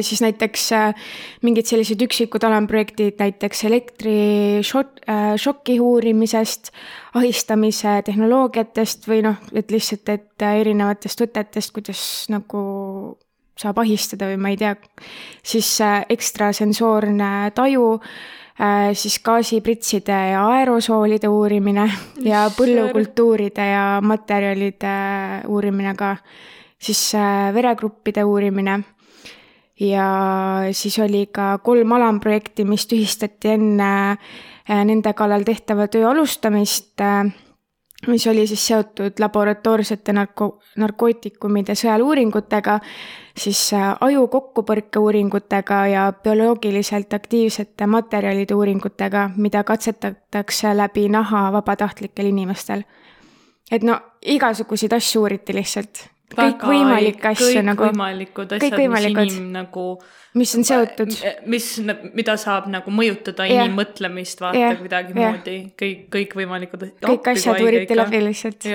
Siis 0.00 0.22
näiteks 0.22 0.72
äh, 0.72 0.94
mingid 1.42 1.66
sellised 1.66 1.98
üksikud 2.06 2.44
alamprojektid, 2.46 3.18
näiteks 3.18 3.64
elektrišoki 3.66 5.74
äh, 5.74 5.82
uurimisest, 5.82 6.70
ahistamise 7.18 7.98
tehnoloogiatest 8.06 9.10
või 9.10 9.26
noh, 9.26 9.42
et 9.52 9.74
lihtsalt, 9.74 10.08
et 10.14 10.46
erinevatest 10.46 11.26
võtetest, 11.26 11.74
kuidas 11.74 12.00
nagu 12.30 12.62
saab 13.56 13.78
ahistada 13.80 14.28
või 14.30 14.40
ma 14.40 14.52
ei 14.52 14.58
tea, 14.60 14.74
siis 15.42 15.68
äh, 15.84 16.02
ekstrasensoorne 16.12 17.52
taju, 17.56 17.94
äh, 18.60 18.90
siis 18.94 19.18
gaasipritside 19.24 20.18
ja 20.32 20.44
aerosoolide 20.58 21.30
uurimine 21.32 21.88
ja 22.24 22.46
põllukultuuride 22.56 23.70
ja 23.72 23.86
materjalide 24.04 24.96
uurimine 25.48 25.96
ka, 25.98 26.16
siis 26.78 27.08
äh, 27.18 27.48
veregruppide 27.56 28.26
uurimine 28.28 28.82
ja 29.80 30.08
siis 30.72 30.98
oli 30.98 31.26
ka 31.26 31.58
kolm 31.58 31.92
alamprojekti, 31.92 32.64
mis 32.64 32.86
tühistati 32.86 33.48
enne 33.48 34.16
nende 34.66 35.12
kallal 35.12 35.44
tehtava 35.46 35.86
töö 35.88 36.08
alustamist 36.10 37.02
mis 38.06 38.26
oli 38.26 38.46
siis 38.46 38.66
seotud 38.66 39.12
laboratoorsete 39.18 40.12
narko-, 40.12 40.60
narkootikumide 40.76 41.74
sõeluuringutega, 41.74 42.78
siis 43.38 43.60
äh, 43.74 43.94
aju 44.00 44.26
kokkupõrke 44.32 45.00
uuringutega 45.02 45.80
ja 45.90 46.06
bioloogiliselt 46.22 47.14
aktiivsete 47.14 47.86
materjalide 47.86 48.54
uuringutega, 48.54 49.30
mida 49.36 49.64
katsetatakse 49.64 50.76
läbi 50.76 51.08
naha 51.08 51.48
vabatahtlikel 51.52 52.32
inimestel. 52.32 52.84
et 53.70 53.82
no 53.82 53.98
igasuguseid 54.22 54.92
asju 54.92 55.20
uuriti 55.20 55.54
lihtsalt 55.54 56.06
kõikvõimalikke 56.34 57.32
asju 57.32 57.62
nagu. 57.64 57.86
kõikvõimalikud 57.86 58.56
asjad, 58.56 58.78
mis 58.90 59.06
inim 59.36 59.52
nagu. 59.54 59.86
mis 60.34 60.54
on 60.58 60.66
seotud. 60.66 61.14
mis, 61.46 61.70
mida 62.14 62.36
saab 62.40 62.68
nagu 62.72 62.90
mõjutada 62.90 63.46
yeah. 63.46 63.66
inimmõtlemist, 63.66 64.42
vaata 64.42 64.58
yeah. 64.58 64.76
kuidagimoodi 64.80 65.56
yeah., 65.56 65.70
kõik, 65.82 66.04
kõikvõimalikud. 66.16 66.84
kõik 67.06 67.32
asjad 67.34 67.62
uuriti 67.62 67.96
läbi 67.96 68.22
lihtsalt. 68.26 68.68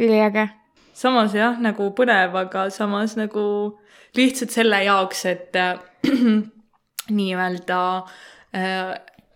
üliäge. 0.00 0.48
samas 0.94 1.34
jah, 1.34 1.58
nagu 1.60 1.90
põnev, 1.96 2.36
aga 2.44 2.68
samas 2.74 3.16
nagu 3.18 3.44
lihtsalt 4.16 4.54
selle 4.54 4.82
jaoks, 4.84 5.24
et 5.30 5.56
äh, 5.56 5.78
nii-öelda 7.18 7.80
äh, 8.54 8.94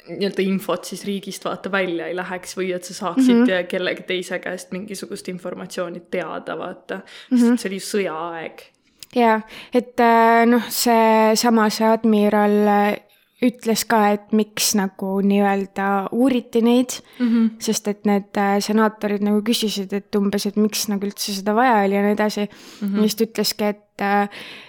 nii-öelda 0.09 0.45
infot 0.45 0.85
siis 0.85 1.05
riigist 1.07 1.45
vaata 1.45 1.73
välja 1.73 2.09
ei 2.11 2.17
läheks 2.17 2.57
või 2.59 2.71
et 2.77 2.85
sa 2.85 2.95
saaksid 2.95 3.35
mm 3.35 3.47
-hmm. 3.47 3.67
kellegi 3.71 4.03
teise 4.09 4.39
käest 4.39 4.73
mingisugust 4.73 5.29
informatsiooni 5.29 6.03
teada, 6.11 6.59
vaata 6.59 7.01
mm. 7.31 7.39
-hmm. 7.39 7.57
see 7.57 7.71
oli 7.71 7.81
sõjaaeg. 7.81 8.63
jaa, 9.17 9.41
et 9.75 10.01
äh, 10.01 10.45
noh, 10.47 10.69
seesama 10.69 11.71
see 11.71 11.89
admiral 11.89 12.57
äh, 12.69 12.97
ütles 13.45 13.85
ka, 13.85 14.09
et 14.13 14.33
miks 14.33 14.75
nagu 14.75 15.21
nii-öelda 15.21 16.09
uuriti 16.13 16.63
neid 16.63 17.01
mm, 17.19 17.29
-hmm. 17.29 17.51
sest 17.59 17.89
et 17.89 18.05
need 18.05 18.37
äh, 18.37 18.59
senaatorid 18.61 19.23
nagu 19.23 19.43
küsisid, 19.43 19.93
et 19.93 20.15
umbes, 20.15 20.47
et 20.47 20.57
miks 20.57 20.89
nagu 20.89 21.07
üldse 21.07 21.33
seda 21.33 21.55
vaja 21.55 21.85
oli 21.85 21.95
ja 21.95 22.03
nii 22.03 22.13
edasi 22.13 22.41
mm. 22.41 22.89
-hmm. 22.89 22.97
ja 22.97 23.03
siis 23.03 23.17
ta 23.17 23.25
ütleski, 23.25 23.65
et 23.65 23.81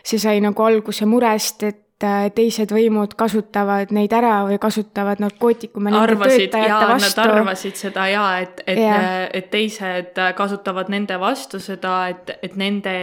see 0.04 0.20
sai 0.20 0.40
nagu 0.42 0.64
alguse 0.64 1.06
murest, 1.06 1.64
et 1.64 1.85
Äh, 2.04 2.26
teised 2.36 2.74
võimud 2.76 3.14
kasutavad 3.16 3.94
neid 3.96 4.12
ära 4.12 4.42
või 4.44 4.58
kasutavad 4.60 5.22
narkootikume 5.24 5.94
nende 5.94 6.18
töötajate 6.20 6.90
vastu. 6.90 7.22
Nad 7.22 7.32
arvasid 7.38 7.78
seda 7.80 8.08
ja 8.12 8.24
et, 8.44 8.60
et 8.68 8.82
yeah., 8.82 9.06
et 9.32 9.48
teised 9.54 10.20
kasutavad 10.36 10.92
nende 10.92 11.16
vastu 11.22 11.62
seda, 11.64 11.94
et, 12.12 12.34
et 12.44 12.58
nende 12.60 12.96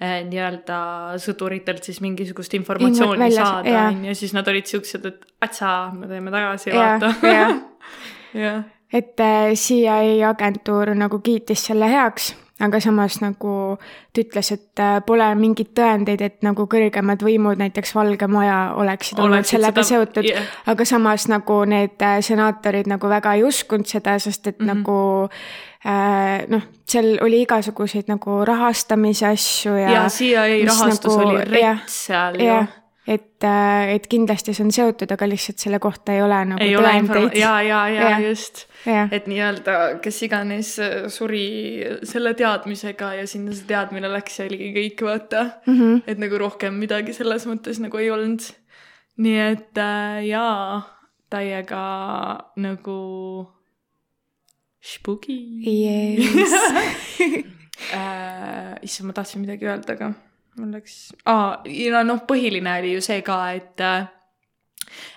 nii-öelda 0.00 0.78
sõduritelt 1.20 1.84
siis 1.84 1.98
mingisugust 2.00 2.54
informatsiooni 2.56 3.26
Invo, 3.32 3.34
saada, 3.36 3.82
on 3.88 4.06
ju, 4.08 4.14
siis 4.22 4.32
nad 4.32 4.46
olid 4.48 4.70
siuksed, 4.70 5.10
et 5.10 5.26
atsa, 5.44 5.72
me 5.92 6.06
teeme 6.08 6.30
tagasi, 6.32 6.70
vaata. 6.72 7.10
jah, 7.26 8.62
et 9.02 9.26
äh, 9.26 9.50
CIA 9.58 10.30
agentuur 10.30 10.94
nagu 10.94 11.18
kiitis 11.18 11.66
selle 11.72 11.90
heaks 11.90 12.30
aga 12.60 12.80
samas 12.80 13.18
nagu 13.22 13.54
ta 14.12 14.22
ütles, 14.22 14.50
et 14.54 14.82
äh, 14.82 14.98
pole 15.06 15.28
mingeid 15.38 15.72
tõendeid, 15.76 16.22
et 16.24 16.46
nagu 16.46 16.66
kõrgemad 16.70 17.22
võimud, 17.24 17.60
näiteks 17.60 17.94
Valge 17.96 18.28
Maja, 18.30 18.58
oleksid 18.80 19.20
olnud 19.22 19.48
sellega 19.48 19.82
seda... 19.82 19.88
seotud 19.88 20.28
yeah.. 20.28 20.48
aga 20.70 20.86
samas 20.88 21.28
nagu 21.30 21.62
need 21.68 22.02
äh, 22.04 22.18
senaatorid 22.24 22.90
nagu 22.90 23.10
väga 23.10 23.36
ei 23.38 23.46
uskunud 23.48 23.88
seda, 23.88 24.18
sest 24.18 24.46
et 24.46 24.58
mm 24.58 24.68
-hmm. 24.68 24.76
nagu 24.76 24.98
äh, 25.86 26.48
noh, 26.52 26.66
seal 26.88 27.16
oli 27.24 27.42
igasuguseid 27.46 28.10
nagu 28.12 28.44
rahastamise 28.44 29.26
asju 29.26 29.76
ja. 29.76 29.90
ja 29.90 30.04
CIA 30.08 30.44
rahastus 30.66 31.16
nagu, 31.16 31.28
oli 31.28 31.44
rets 31.44 32.04
seal 32.06 32.40
ju 32.40 32.60
et, 33.06 33.44
äh, 33.44 33.94
et 33.94 34.06
kindlasti 34.06 34.54
see 34.54 34.64
on 34.64 34.72
seotud, 34.72 35.10
aga 35.10 35.28
lihtsalt 35.28 35.58
selle 35.58 35.78
kohta 35.78 36.12
ei 36.12 36.22
ole 36.22 36.44
nagu 36.52 36.62
ei 36.62 36.76
tõendeid. 36.76 37.38
ja, 37.38 37.62
ja, 37.62 37.88
ja, 37.88 38.10
ja 38.10 38.28
just 38.28 38.66
et 38.86 39.26
nii-öelda, 39.28 39.76
kes 40.04 40.22
iganes 40.26 40.72
äh, 40.80 40.94
suri 41.12 41.44
selle 42.08 42.32
teadmisega 42.38 43.12
ja 43.18 43.26
sinna 43.28 43.52
see 43.56 43.68
teadmine 43.68 44.08
läks 44.12 44.40
ja 44.40 44.46
oligi 44.48 44.70
kõik, 44.76 45.04
vaata 45.04 45.44
mm. 45.66 45.76
-hmm. 45.76 46.02
et 46.06 46.22
nagu 46.22 46.38
rohkem 46.40 46.78
midagi 46.80 47.12
selles 47.16 47.46
mõttes 47.50 47.80
nagu 47.82 48.00
ei 48.00 48.10
olnud. 48.10 48.40
nii 49.20 49.38
et 49.50 49.78
äh, 49.78 50.24
jaa, 50.26 50.80
täiega 51.30 51.84
nagu 52.56 53.00
spooky 54.80 55.36
yes. 55.66 56.52
äh, 57.94 58.78
issand, 58.82 59.06
ma 59.06 59.12
tahtsin 59.12 59.44
midagi 59.44 59.68
öelda, 59.68 59.92
aga 59.92 60.12
mul 60.56 60.72
läks, 60.72 61.12
aa, 61.26 61.60
ja 61.66 62.02
noh, 62.04 62.24
põhiline 62.28 62.78
oli 62.80 62.94
ju 62.96 63.04
see 63.04 63.20
ka, 63.22 63.52
et 63.52 63.84
äh, 63.84 64.08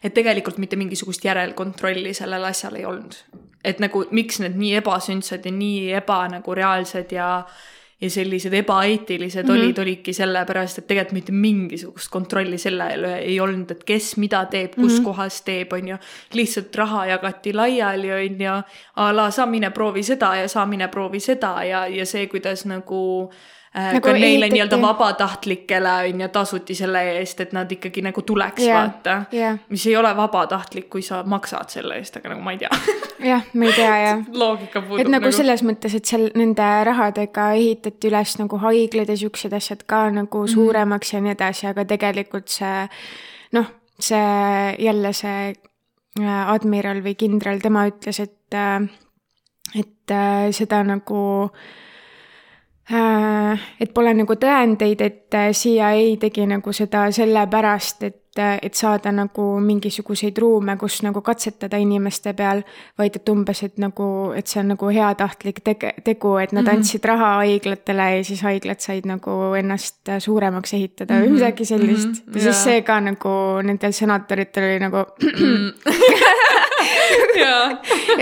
et 0.03 0.13
tegelikult 0.13 0.59
mitte 0.61 0.77
mingisugust 0.79 1.25
järelkontrolli 1.25 2.13
sellel 2.13 2.45
asjal 2.49 2.77
ei 2.79 2.85
olnud. 2.85 3.15
Et 3.63 3.79
nagu 3.79 4.05
miks 4.11 4.41
need 4.43 4.57
nii 4.59 4.73
ebasündsad 4.81 5.45
ja 5.45 5.51
nii 5.51 5.93
eba 6.01 6.25
nagu 6.27 6.55
reaalsed 6.55 7.15
ja 7.15 7.45
ja 8.03 8.09
sellised 8.09 8.53
ebaeetilised 8.53 9.45
mm 9.45 9.49
-hmm. 9.49 9.59
olid, 9.63 9.77
olidki 9.77 10.13
sellepärast, 10.13 10.77
et 10.77 10.87
tegelikult 10.87 11.13
mitte 11.13 11.31
mingisugust 11.31 12.11
kontrolli 12.11 12.57
selle 12.57 12.89
üle 12.97 13.13
ei 13.17 13.39
olnud, 13.39 13.71
et 13.71 13.83
kes 13.83 14.17
mida 14.17 14.45
teeb, 14.45 14.75
kus 14.75 14.91
mm 14.91 14.97
-hmm. 14.97 15.03
kohas 15.03 15.41
teeb, 15.41 15.73
on 15.73 15.87
ju. 15.87 15.97
lihtsalt 16.33 16.75
raha 16.75 17.05
jagati 17.05 17.53
laiali, 17.53 18.11
on 18.11 18.41
ju, 18.41 18.61
a 18.95 19.15
la 19.15 19.31
sa 19.31 19.45
mine 19.45 19.69
proovi 19.69 20.03
seda 20.03 20.35
ja 20.35 20.47
sa 20.47 20.65
mine 20.65 20.87
proovi 20.87 21.19
seda 21.19 21.63
ja, 21.63 21.87
ja 21.87 22.05
see, 22.05 22.27
kuidas 22.27 22.65
nagu 22.65 23.31
äh, 23.31 23.37
Nagu 23.73 24.05
ka 24.05 24.11
neile 24.13 24.45
nii-öelda 24.53 24.77
vabatahtlikele 24.77 25.91
on 26.05 26.19
ju 26.21 26.27
tasuti 26.29 26.75
selle 26.77 26.99
eest, 27.15 27.39
et 27.41 27.55
nad 27.57 27.71
ikkagi 27.73 28.03
nagu 28.05 28.21
tuleks 28.21 28.61
Jah, 28.61 28.83
vaata. 28.83 29.15
jah. 29.33 29.57
mis 29.69 29.85
ei 29.89 29.95
ole 29.97 30.11
vabatahtlik, 30.13 30.91
kui 30.93 31.01
sa 31.01 31.23
maksad 31.25 31.73
selle 31.73 31.97
eest, 31.97 32.19
aga 32.19 32.35
nagu 32.35 32.45
ma 32.45 32.53
ei 32.53 32.61
tea. 32.61 32.69
Jah, 33.31 33.49
ma 33.57 33.65
ei 33.65 33.73
tea 33.73 33.97
jah. 34.03 34.23
Loogika 34.43 34.81
puudub 34.85 35.01
et 35.01 35.09
nagu 35.09 35.31
selles 35.33 35.65
mõttes, 35.65 35.97
et 35.97 36.05
seal 36.05 36.27
nende 36.37 36.69
rahadega 36.85 37.49
ehitati 37.57 38.11
üles 38.11 38.37
nagu 38.37 38.61
haiglad 38.61 39.09
ja 39.09 39.17
siuksed 39.17 39.57
asjad 39.57 39.85
ka 39.89 40.05
nagu 40.13 40.45
suuremaks 40.53 41.15
ja 41.15 41.21
nii 41.25 41.33
edasi, 41.33 41.69
aga 41.71 41.87
tegelikult 41.89 42.53
see 42.53 42.87
noh, 43.57 43.71
see 43.97 44.25
jälle 44.85 45.17
see 45.17 45.47
äh, 45.49 46.43
admiral 46.53 47.01
või 47.01 47.17
kindral, 47.17 47.63
tema 47.63 47.87
ütles, 47.89 48.21
et, 48.21 48.59
et 49.73 50.13
äh, 50.13 50.51
seda 50.53 50.83
nagu 50.85 51.23
äh, 51.47 51.71
et 52.91 53.93
pole 53.93 54.13
nagu 54.13 54.35
tõendeid, 54.35 55.01
et 55.01 55.37
äh, 55.39 55.51
CIA 55.55 56.17
tegi 56.19 56.47
nagu 56.49 56.73
seda 56.75 57.05
sellepärast, 57.15 58.03
et, 58.03 58.22
et 58.39 58.73
saada 58.73 59.11
nagu 59.13 59.43
mingisuguseid 59.61 60.37
ruume, 60.41 60.73
kus 60.81 61.03
nagu 61.05 61.21
katsetada 61.21 61.77
inimeste 61.77 62.33
peal, 62.33 62.63
vaid 62.97 63.15
et 63.19 63.29
umbes, 63.29 63.61
et 63.63 63.77
nagu, 63.81 64.07
et 64.37 64.47
see 64.49 64.61
on 64.63 64.67
nagu 64.73 64.89
heatahtlik 64.89 65.61
tege-, 65.65 65.93
tegu, 66.03 66.37
et 66.41 66.51
nad 66.51 66.63
mm 66.63 66.69
-hmm. 66.69 66.77
andsid 66.77 67.05
raha 67.05 67.35
haiglatele 67.43 68.17
ja 68.17 68.23
siis 68.23 68.41
haiglad 68.41 68.79
said 68.79 69.05
nagu 69.05 69.53
ennast 69.57 70.09
suuremaks 70.19 70.73
ehitada 70.73 71.13
või 71.21 71.29
midagi 71.37 71.65
sellist 71.65 72.07
mm. 72.07 72.13
-hmm. 72.13 72.35
ja 72.35 72.41
siis 72.41 72.63
see 72.63 72.81
ka 72.81 72.99
nagu 72.99 73.61
nendel 73.63 73.93
senatoritel 73.93 74.63
oli 74.63 74.79
nagu, 74.79 74.97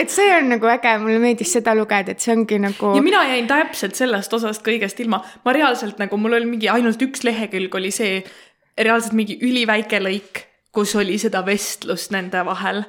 et 0.01 0.09
see 0.09 0.37
on 0.37 0.49
nagu 0.49 0.67
äge, 0.67 0.97
mulle 1.01 1.19
meeldis 1.19 1.53
seda 1.53 1.75
lugeda, 1.77 2.11
et 2.11 2.19
see 2.19 2.35
ongi 2.35 2.59
nagu 2.59 2.95
ja 2.95 3.01
mina 3.01 3.23
jäin 3.29 3.47
täpselt 3.47 3.95
sellest 3.95 4.33
osast 4.33 4.65
kõigest 4.65 4.99
ilma. 5.03 5.21
ma 5.45 5.53
reaalselt 5.53 5.99
nagu, 5.99 6.17
mul 6.17 6.33
oli 6.39 6.45
mingi 6.45 6.69
ainult 6.69 7.01
üks 7.01 7.23
lehekülg 7.27 7.75
oli 7.75 7.91
see, 7.95 8.23
reaalselt 8.77 9.13
mingi 9.17 9.37
üliväike 9.41 9.99
lõik, 9.99 10.43
kus 10.71 10.95
oli 10.95 11.17
seda 11.21 11.45
vestlust 11.45 12.11
nende 12.11 12.45
vahel. 12.45 12.83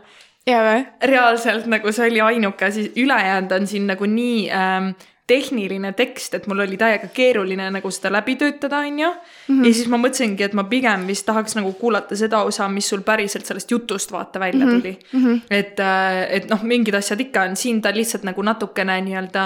reaalselt 1.03 1.67
nagu 1.71 1.93
see 1.93 2.11
oli 2.11 2.21
ainuke, 2.21 2.71
siis 2.71 2.93
ülejäänud 2.99 3.53
on 3.53 3.67
siin 3.67 3.87
nagu 3.87 4.07
nii 4.07 4.51
ähm, 4.51 4.93
tehniline 5.27 5.93
tekst, 5.93 6.35
et 6.35 6.47
mul 6.51 6.65
oli 6.65 6.77
täiega 6.81 7.09
keeruline 7.15 7.69
nagu 7.73 7.91
seda 7.95 8.11
läbi 8.13 8.35
töötada, 8.41 8.83
onju. 8.83 9.11
ja 9.49 9.71
siis 9.71 9.89
ma 9.91 10.01
mõtlesingi, 10.03 10.45
et 10.49 10.57
ma 10.59 10.65
pigem 10.71 11.07
vist 11.09 11.27
tahaks 11.29 11.55
nagu 11.59 11.73
kuulata 11.79 12.19
seda 12.19 12.43
osa, 12.49 12.69
mis 12.73 12.89
sul 12.91 13.05
päriselt 13.07 13.47
sellest 13.49 13.71
jutust 13.71 14.13
vaata 14.13 14.41
välja 14.43 14.67
tuli 14.67 14.97
mm. 15.13 15.25
-hmm. 15.25 15.41
et, 15.51 15.81
et 16.39 16.51
noh, 16.51 16.63
mingid 16.63 16.95
asjad 16.99 17.21
ikka 17.21 17.47
on 17.49 17.57
siin, 17.57 17.83
ta 17.83 17.95
lihtsalt 17.95 18.27
nagu 18.29 18.43
natukene 18.43 19.01
nii-öelda 19.01 19.45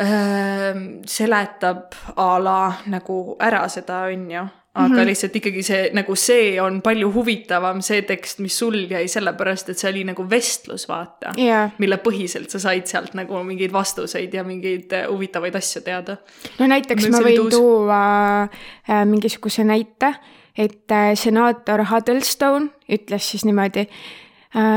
äh, 0.00 0.82
seletab 1.06 1.98
a 2.16 2.44
la 2.44 2.72
nagu 2.86 3.36
ära 3.40 3.68
seda, 3.68 4.04
onju. 4.12 4.46
Aga 4.74 4.88
mm 4.88 4.94
-hmm. 4.94 5.06
lihtsalt 5.06 5.36
ikkagi 5.36 5.62
see 5.62 5.90
nagu 5.94 6.16
see 6.16 6.60
on 6.62 6.80
palju 6.82 7.12
huvitavam, 7.14 7.82
see 7.82 8.02
tekst, 8.02 8.38
mis 8.38 8.58
sul 8.58 8.74
jäi, 8.90 9.08
sellepärast 9.08 9.68
et 9.68 9.78
see 9.78 9.90
oli 9.90 10.04
nagu 10.04 10.26
vestlus, 10.30 10.88
vaata 10.88 11.32
jaa. 11.38 11.70
mille 11.78 11.98
põhiselt 12.02 12.50
sa 12.50 12.58
said 12.58 12.86
sealt 12.86 13.14
nagu 13.14 13.42
mingeid 13.44 13.72
vastuseid 13.72 14.34
ja 14.34 14.44
mingeid 14.44 14.92
äh, 14.92 15.06
huvitavaid 15.10 15.54
asju 15.54 15.82
teada. 15.82 16.16
no 16.58 16.66
näiteks 16.66 17.08
ma 17.10 17.22
võin 17.22 17.36
tuus. 17.36 17.54
tuua 17.54 18.02
äh, 18.42 19.04
mingisuguse 19.04 19.64
näite, 19.64 20.14
et 20.58 20.90
äh, 20.90 21.14
senaator 21.14 21.86
Huddlestone 21.90 22.68
ütles 22.88 23.30
siis 23.30 23.44
niimoodi 23.44 23.86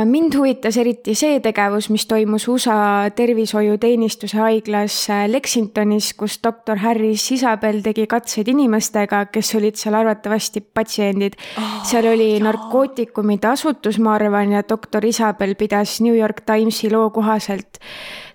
mind 0.05 0.33
huvitas 0.33 0.77
eriti 0.81 1.13
see 1.15 1.37
tegevus, 1.43 1.89
mis 1.93 2.07
toimus 2.09 2.47
USA 2.49 3.05
tervishoiuteenistuse 3.15 4.39
haiglas 4.39 4.95
äh, 5.13 5.27
Lexingtonis, 5.29 6.13
kus 6.17 6.39
doktor 6.43 6.81
Harris 6.81 7.27
Isabel 7.31 7.83
tegi 7.85 8.07
katseid 8.09 8.49
inimestega, 8.49 9.25
kes 9.29 9.53
olid 9.59 9.77
seal 9.77 9.99
arvatavasti 9.99 10.61
patsiendid 10.61 11.37
oh,. 11.61 11.77
seal 11.85 12.09
oli 12.09 12.31
narkootikumide 12.41 13.51
asutus, 13.53 14.01
ma 14.01 14.15
arvan, 14.17 14.57
ja 14.57 14.65
doktor 14.65 15.05
Isabel 15.05 15.53
pidas 15.55 15.99
New 16.01 16.17
York 16.17 16.41
Timesi 16.45 16.89
loo 16.89 17.11
kohaselt 17.13 17.77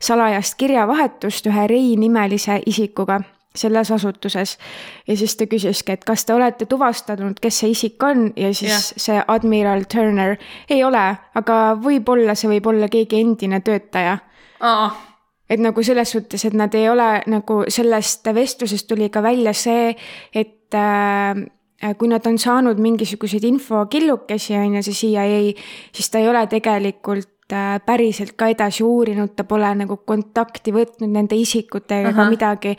salajast 0.01 0.55
kirjavahetust 0.59 1.51
ühe 1.51 1.67
Ray 1.71 1.95
nimelise 1.99 2.61
isikuga 2.67 3.23
selles 3.55 3.91
asutuses. 3.93 4.57
Ja 5.07 5.17
siis 5.17 5.37
ta 5.37 5.47
küsiski, 5.47 5.93
et 5.93 6.05
kas 6.09 6.25
te 6.25 6.35
olete 6.35 6.67
tuvastanud, 6.67 7.39
kes 7.43 7.63
see 7.63 7.73
isik 7.75 8.03
on? 8.03 8.31
Ja 8.37 8.53
siis 8.55 8.73
yeah. 8.73 9.05
see 9.07 9.23
admiral 9.29 9.87
Turner 9.93 10.37
ei 10.71 10.85
ole, 10.85 11.07
aga 11.35 11.63
võib-olla 11.83 12.37
see 12.39 12.51
võib 12.57 12.73
olla 12.73 12.91
keegi 12.93 13.21
endine 13.21 13.61
töötaja. 13.65 14.19
Aa, 14.63 14.91
et 15.53 15.61
nagu 15.61 15.83
selles 15.85 16.15
suhtes, 16.15 16.45
et 16.49 16.55
nad 16.57 16.73
ei 16.75 16.89
ole 16.89 17.09
nagu 17.31 17.63
sellest 17.69 18.31
vestlusest 18.35 18.89
tuli 18.89 19.11
ka 19.13 19.23
välja 19.25 19.53
see, 19.57 19.91
et 20.33 20.77
äh, 20.79 21.43
kui 21.99 22.09
nad 22.09 22.27
on 22.27 22.39
saanud 22.39 22.81
mingisuguseid 22.81 23.45
infokillukesi, 23.45 24.57
on 24.57 24.79
ju, 24.79 24.85
see 24.87 24.99
CIA, 25.03 25.27
siis 25.93 26.11
ta 26.11 26.23
ei 26.23 26.31
ole 26.31 26.47
tegelikult 26.49 27.29
päriselt 27.87 28.33
ka 28.39 28.49
edasi 28.53 28.85
uurinud, 28.85 29.35
ta 29.37 29.45
pole 29.49 29.69
nagu 29.77 29.97
kontakti 30.07 30.73
võtnud 30.75 31.11
nende 31.13 31.37
isikutega 31.39 32.13
ega 32.13 32.27
midagi, 32.31 32.75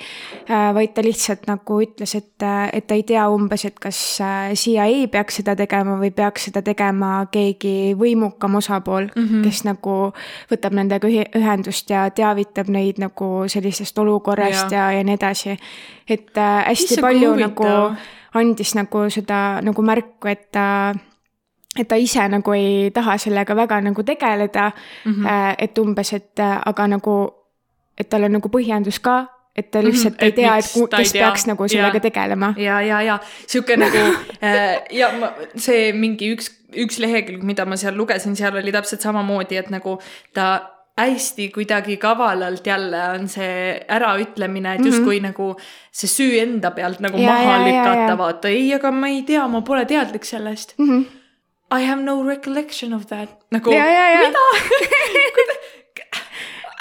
vaid 0.48 0.94
ta 0.96 1.04
lihtsalt 1.06 1.48
nagu 1.50 1.80
ütles, 1.84 2.16
et, 2.18 2.46
et 2.74 2.88
ta 2.88 2.98
ei 2.98 3.06
tea 3.08 3.26
umbes, 3.32 3.66
et 3.70 3.78
kas 3.82 4.00
äh, 4.24 4.54
CIA 4.58 5.08
peaks 5.12 5.40
seda 5.42 5.56
tegema 5.60 5.98
või 6.00 6.12
peaks 6.16 6.50
seda 6.50 6.64
tegema 6.66 7.28
keegi 7.34 7.94
võimukam 8.00 8.58
osapool 8.60 9.10
mm, 9.10 9.28
-hmm. 9.28 9.46
kes 9.46 9.64
nagu 9.68 9.98
võtab 10.52 10.76
nendega 10.78 11.10
ühendust 11.10 11.90
ja 11.90 12.08
teavitab 12.10 12.70
neid 12.74 13.02
nagu 13.02 13.48
sellisest 13.48 13.98
olukorrast 14.00 14.72
Jaa. 14.72 14.92
ja, 14.92 15.00
ja 15.00 15.04
nii 15.04 15.18
edasi. 15.20 15.58
et 16.08 16.38
äh, 16.38 16.66
hästi 16.68 16.96
kui 16.96 17.08
palju 17.08 17.36
nagu 17.40 17.72
andis 18.34 18.76
nagu 18.76 19.08
seda 19.14 19.62
nagu 19.62 19.82
märku, 19.82 20.28
et 20.28 20.52
ta 20.52 20.94
et 21.80 21.88
ta 21.88 21.96
ise 21.96 22.28
nagu 22.30 22.54
ei 22.54 22.92
taha 22.94 23.18
sellega 23.18 23.56
väga 23.56 23.82
nagu 23.82 24.04
tegeleda 24.04 24.72
mm, 24.72 25.14
-hmm. 25.14 25.56
et 25.58 25.78
umbes, 25.78 26.14
et 26.14 26.40
äh, 26.40 26.62
aga 26.66 26.88
nagu, 26.88 27.16
et 27.98 28.10
tal 28.10 28.24
on 28.24 28.32
nagu 28.32 28.50
põhjendus 28.50 29.00
ka, 29.02 29.26
et 29.56 29.72
ta 29.72 29.84
lihtsalt 29.84 30.14
mm 30.14 30.18
-hmm. 30.20 30.26
ei 30.26 30.32
tea, 30.32 30.58
et 30.58 30.98
kes 30.98 31.12
tea. 31.12 31.22
peaks 31.22 31.48
nagu 31.48 31.68
sellega 31.68 31.98
Jaa. 31.98 32.00
tegelema. 32.10 32.54
ja, 32.58 32.82
ja, 32.82 33.02
ja 33.02 33.20
sihuke 33.48 33.78
nagu 33.78 33.98
äh, 34.44 34.82
ja 34.92 35.12
ma, 35.20 35.34
see 35.56 35.94
mingi 35.94 36.36
üks, 36.36 36.52
üks 36.76 37.00
lehekülg, 37.00 37.44
mida 37.44 37.66
ma 37.66 37.76
seal 37.76 37.98
lugesin, 37.98 38.36
seal 38.36 38.56
oli 38.56 38.72
täpselt 38.72 39.02
samamoodi, 39.02 39.58
et 39.58 39.70
nagu 39.70 40.00
ta 40.34 40.74
hästi 40.98 41.50
kuidagi 41.50 41.98
kavalalt 41.98 42.68
jälle 42.68 43.10
on 43.10 43.28
see 43.30 43.86
äraütlemine, 43.90 44.76
et 44.76 44.86
justkui 44.86 45.20
mm 45.20 45.26
-hmm. 45.26 45.28
nagu 45.28 45.56
see 45.92 46.08
süü 46.08 46.40
enda 46.42 46.72
pealt 46.72 47.00
nagu 47.00 47.18
Mhm. 47.18 47.24
Ja, 47.24 47.34
maha 47.34 47.44
ja, 47.44 47.58
ja, 47.58 47.66
lükata, 47.68 48.12
ja. 48.12 48.18
vaata, 48.18 48.48
ei, 48.48 48.74
aga 48.74 48.92
ma 48.92 49.08
ei 49.08 49.22
tea, 49.22 49.48
ma 49.48 49.62
pole 49.62 49.86
teadlik 49.86 50.26
sellest 50.26 50.74
mm. 50.78 50.90
-hmm. 50.90 51.23
I 51.74 51.86
have 51.88 52.02
no 52.02 52.22
recollection 52.24 52.94
of 52.94 53.08
that. 53.10 53.30
nagu 53.52 53.72
ja, 53.74 53.86
ja, 53.86 54.10
ja. 54.14 54.28
mida? 54.28 54.40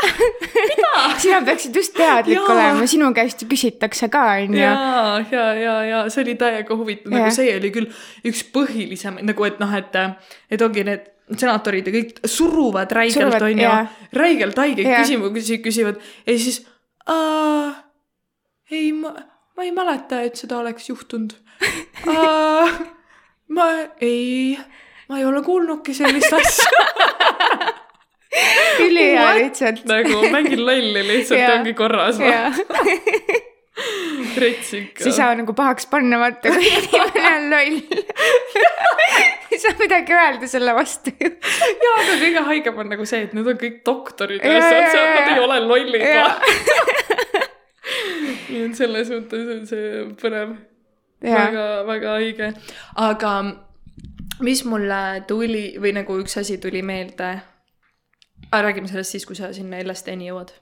sina 1.22 1.40
peaksid 1.46 1.76
just 1.76 1.94
teadlik 1.96 2.38
Jaa. 2.38 2.52
olema, 2.52 2.86
sinu 2.90 3.10
käest 3.14 3.42
ju 3.42 3.48
küsitakse 3.50 4.08
ka, 4.12 4.24
on 4.42 4.56
ju. 4.56 4.60
ja, 4.62 5.22
ja, 5.30 5.46
ja, 5.58 5.74
ja 5.86 6.02
see 6.12 6.24
oli 6.24 6.34
täiega 6.40 6.76
huvitav, 6.78 7.12
nagu 7.14 7.30
see 7.34 7.54
oli 7.56 7.72
küll 7.74 7.88
üks 8.28 8.44
põhilisemaid 8.54 9.28
nagu, 9.28 9.46
et 9.48 9.60
noh, 9.62 9.74
et, 9.78 9.98
et 10.52 10.64
ongi 10.64 10.84
need 10.88 11.08
senatorid 11.38 11.88
ja 11.88 11.94
kõik 11.94 12.22
suruvad 12.28 12.92
räigelt, 12.92 13.38
onju 13.48 13.74
räigelt 14.18 14.58
haigeid 14.58 14.90
küsimusi 14.90 15.60
küsivad 15.64 16.00
ja 16.26 16.34
siis 16.36 16.62
äh, 17.08 17.78
ei, 18.72 18.90
ma, 18.96 19.14
ma 19.56 19.68
ei 19.68 19.72
mäleta, 19.74 20.22
et 20.26 20.40
seda 20.40 20.60
oleks 20.60 20.90
juhtunud 20.90 21.36
äh,. 22.10 22.82
Ma 23.52 23.68
ei, 24.00 24.58
ma 25.08 25.18
ei 25.20 25.24
ole 25.28 25.42
kuulnudki 25.44 25.94
sellist 25.96 26.32
asja 26.32 26.70
ülihea 28.86 29.34
lihtsalt. 29.38 29.84
nagu 29.88 30.28
mängin 30.32 30.66
lolli 30.66 31.02
lihtsalt 31.08 31.40
ja 31.40 31.54
ongi 31.58 31.74
korras. 31.76 32.16
rets 34.36 34.74
ikka 34.76 35.04
sa 35.04 35.08
ei. 35.08 35.12
saa 35.16 35.34
nagu 35.36 35.52
pahaks 35.56 35.86
panna, 35.90 36.18
vaata, 36.20 36.48
kui 36.52 36.66
inimene 36.78 37.30
on 37.36 37.44
loll. 37.52 37.76
ei 39.52 39.58
saa 39.60 39.74
midagi 39.78 40.12
öelda 40.16 40.46
selle 40.48 40.74
vastu 40.76 41.10
ju. 41.20 41.28
jaa, 41.30 41.94
aga 41.94 42.12
kõige 42.24 42.40
haigem 42.48 42.74
on 42.84 42.88
nagu 42.94 43.04
see, 43.08 43.20
et 43.28 43.32
need 43.36 43.48
on 43.52 43.56
kõik 43.60 43.78
doktorid 43.86 44.40
ja 44.44 44.50
jaa, 44.58 44.90
seal 44.92 45.06
nad 45.12 45.26
ei 45.32 45.38
ole 45.44 45.56
lollid 45.68 46.02
nii 48.52 48.62
et 48.68 48.74
selles 48.76 49.08
mõttes 49.12 49.44
on 49.56 49.62
see 49.68 49.86
põnev. 50.20 50.48
väga, 51.22 51.66
väga 51.86 52.16
õige. 52.18 52.50
aga 52.94 53.32
mis 54.42 54.64
mulle 54.64 55.22
tuli 55.26 55.64
või 55.80 55.94
nagu 55.96 56.18
üks 56.22 56.36
asi 56.40 56.58
tuli 56.58 56.82
meelde. 56.82 57.40
räägime 58.52 58.88
sellest 58.88 59.10
siis, 59.10 59.26
kui 59.26 59.36
sa 59.36 59.52
sinna 59.52 59.80
LSD-ni 59.82 60.28
jõuad. 60.28 60.52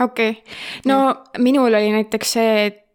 okei. 0.00 0.42
no 0.84 1.24
minul 1.38 1.74
oli 1.74 1.92
näiteks 1.92 2.32
see, 2.32 2.66
et 2.66 2.87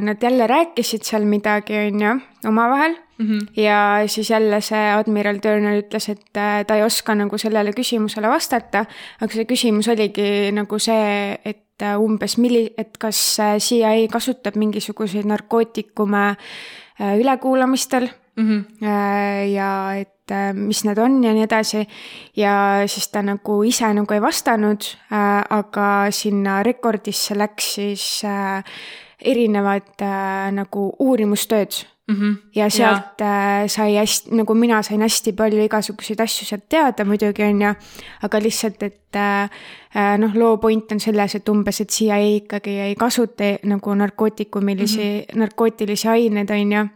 nad 0.00 0.22
jälle 0.22 0.46
rääkisid 0.46 1.04
seal 1.04 1.24
midagi, 1.28 1.76
on 1.86 2.00
ju, 2.00 2.12
omavahel 2.48 2.94
mm. 3.18 3.26
-hmm. 3.26 3.60
ja 3.62 4.02
siis 4.06 4.30
jälle 4.30 4.60
see 4.60 4.92
admiral 4.92 5.38
Turner 5.38 5.82
ütles, 5.82 6.08
et 6.08 6.36
äh, 6.36 6.64
ta 6.66 6.76
ei 6.76 6.82
oska 6.82 7.14
nagu 7.14 7.38
sellele 7.38 7.72
küsimusele 7.72 8.28
vastata, 8.28 8.84
aga 9.20 9.32
see 9.32 9.44
küsimus 9.44 9.88
oligi 9.88 10.52
nagu 10.52 10.78
see, 10.78 11.38
et 11.44 11.82
äh, 11.82 12.00
umbes 12.00 12.38
milli-, 12.38 12.74
et 12.78 12.98
kas 12.98 13.38
CIA 13.58 14.08
kasutab 14.12 14.56
mingisuguseid 14.56 15.24
narkootikume 15.24 16.36
ülekuulamistel 17.20 18.08
mm. 18.36 18.50
-hmm. 18.50 18.86
ja 19.54 19.94
et 19.94 20.10
mis 20.54 20.84
need 20.84 20.98
on 20.98 21.24
ja 21.24 21.32
nii 21.32 21.42
edasi. 21.42 21.88
ja 22.36 22.82
siis 22.86 23.08
ta 23.08 23.22
nagu 23.22 23.62
ise 23.62 23.94
nagu 23.94 24.14
ei 24.14 24.22
vastanud, 24.22 24.82
aga 25.50 26.06
sinna 26.10 26.62
rekordisse 26.62 27.38
läks 27.38 27.74
siis 27.74 28.22
erinevad 29.24 30.04
nagu 30.52 30.92
uurimustööd 30.98 31.84
mm. 32.08 32.14
-hmm. 32.14 32.36
ja 32.54 32.70
sealt 32.70 33.20
ja. 33.20 33.62
Äh, 33.62 33.68
sai 33.68 33.96
hästi, 33.96 34.30
nagu 34.34 34.54
mina 34.54 34.82
sain 34.82 35.00
hästi 35.00 35.32
palju 35.32 35.64
igasuguseid 35.64 36.20
asju 36.20 36.46
sealt 36.46 36.68
teada 36.68 37.04
muidugi, 37.04 37.42
on 37.42 37.62
ju, 37.62 37.74
aga 38.22 38.40
lihtsalt, 38.42 38.82
et 38.82 39.16
äh, 39.16 39.50
äh, 39.96 40.18
noh, 40.18 40.34
loo 40.34 40.56
point 40.56 40.92
on 40.92 41.00
selles, 41.00 41.34
et 41.34 41.48
umbes, 41.48 41.80
et 41.80 41.90
CIA 41.90 42.18
ikkagi 42.36 42.70
ei 42.70 42.94
kasuta 42.94 43.56
nagu 43.62 43.94
narkootikumilisi 43.94 45.02
mm, 45.02 45.20
-hmm. 45.20 45.38
narkootilisi 45.38 46.08
aineid, 46.08 46.50
on 46.50 46.72
ju 46.72 46.86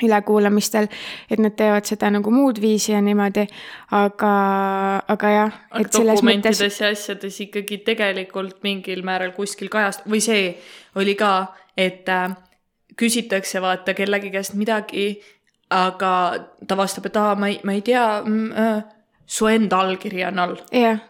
ülekuulamistel, 0.00 0.86
et 1.30 1.40
nad 1.42 1.52
teevad 1.56 1.84
seda 1.84 2.08
nagu 2.10 2.32
muud 2.32 2.60
viisi 2.62 2.94
ja 2.94 3.00
niimoodi, 3.04 3.44
aga, 3.92 4.32
aga 5.12 5.32
jah. 5.34 5.58
aga 5.70 5.92
dokumentides 5.92 6.62
mõttes... 6.62 6.80
ja 6.80 6.88
asjades 6.94 7.36
ikkagi 7.44 7.82
tegelikult 7.84 8.62
mingil 8.64 9.04
määral 9.04 9.34
kuskil 9.36 9.68
kajast- 9.72 10.08
või 10.08 10.22
see 10.24 10.48
oli 10.96 11.14
ka, 11.18 11.52
et 11.76 12.08
äh, 12.08 12.32
küsitakse 12.96 13.60
vaata 13.60 13.92
kellegi 13.94 14.32
käest 14.32 14.56
midagi, 14.56 15.20
aga 15.72 16.14
ta 16.68 16.76
vastab, 16.76 17.10
et 17.12 17.20
aa, 17.20 17.36
ma 17.36 17.52
ei, 17.52 17.60
ma 17.64 17.76
ei 17.76 17.84
tea 17.84 18.06
mm,, 18.24 18.50
äh, 18.56 18.82
su 19.26 19.48
enda 19.52 19.84
allkiri 19.84 20.24
on 20.24 20.38
all. 20.38 20.56
Yeah.. 20.72 21.04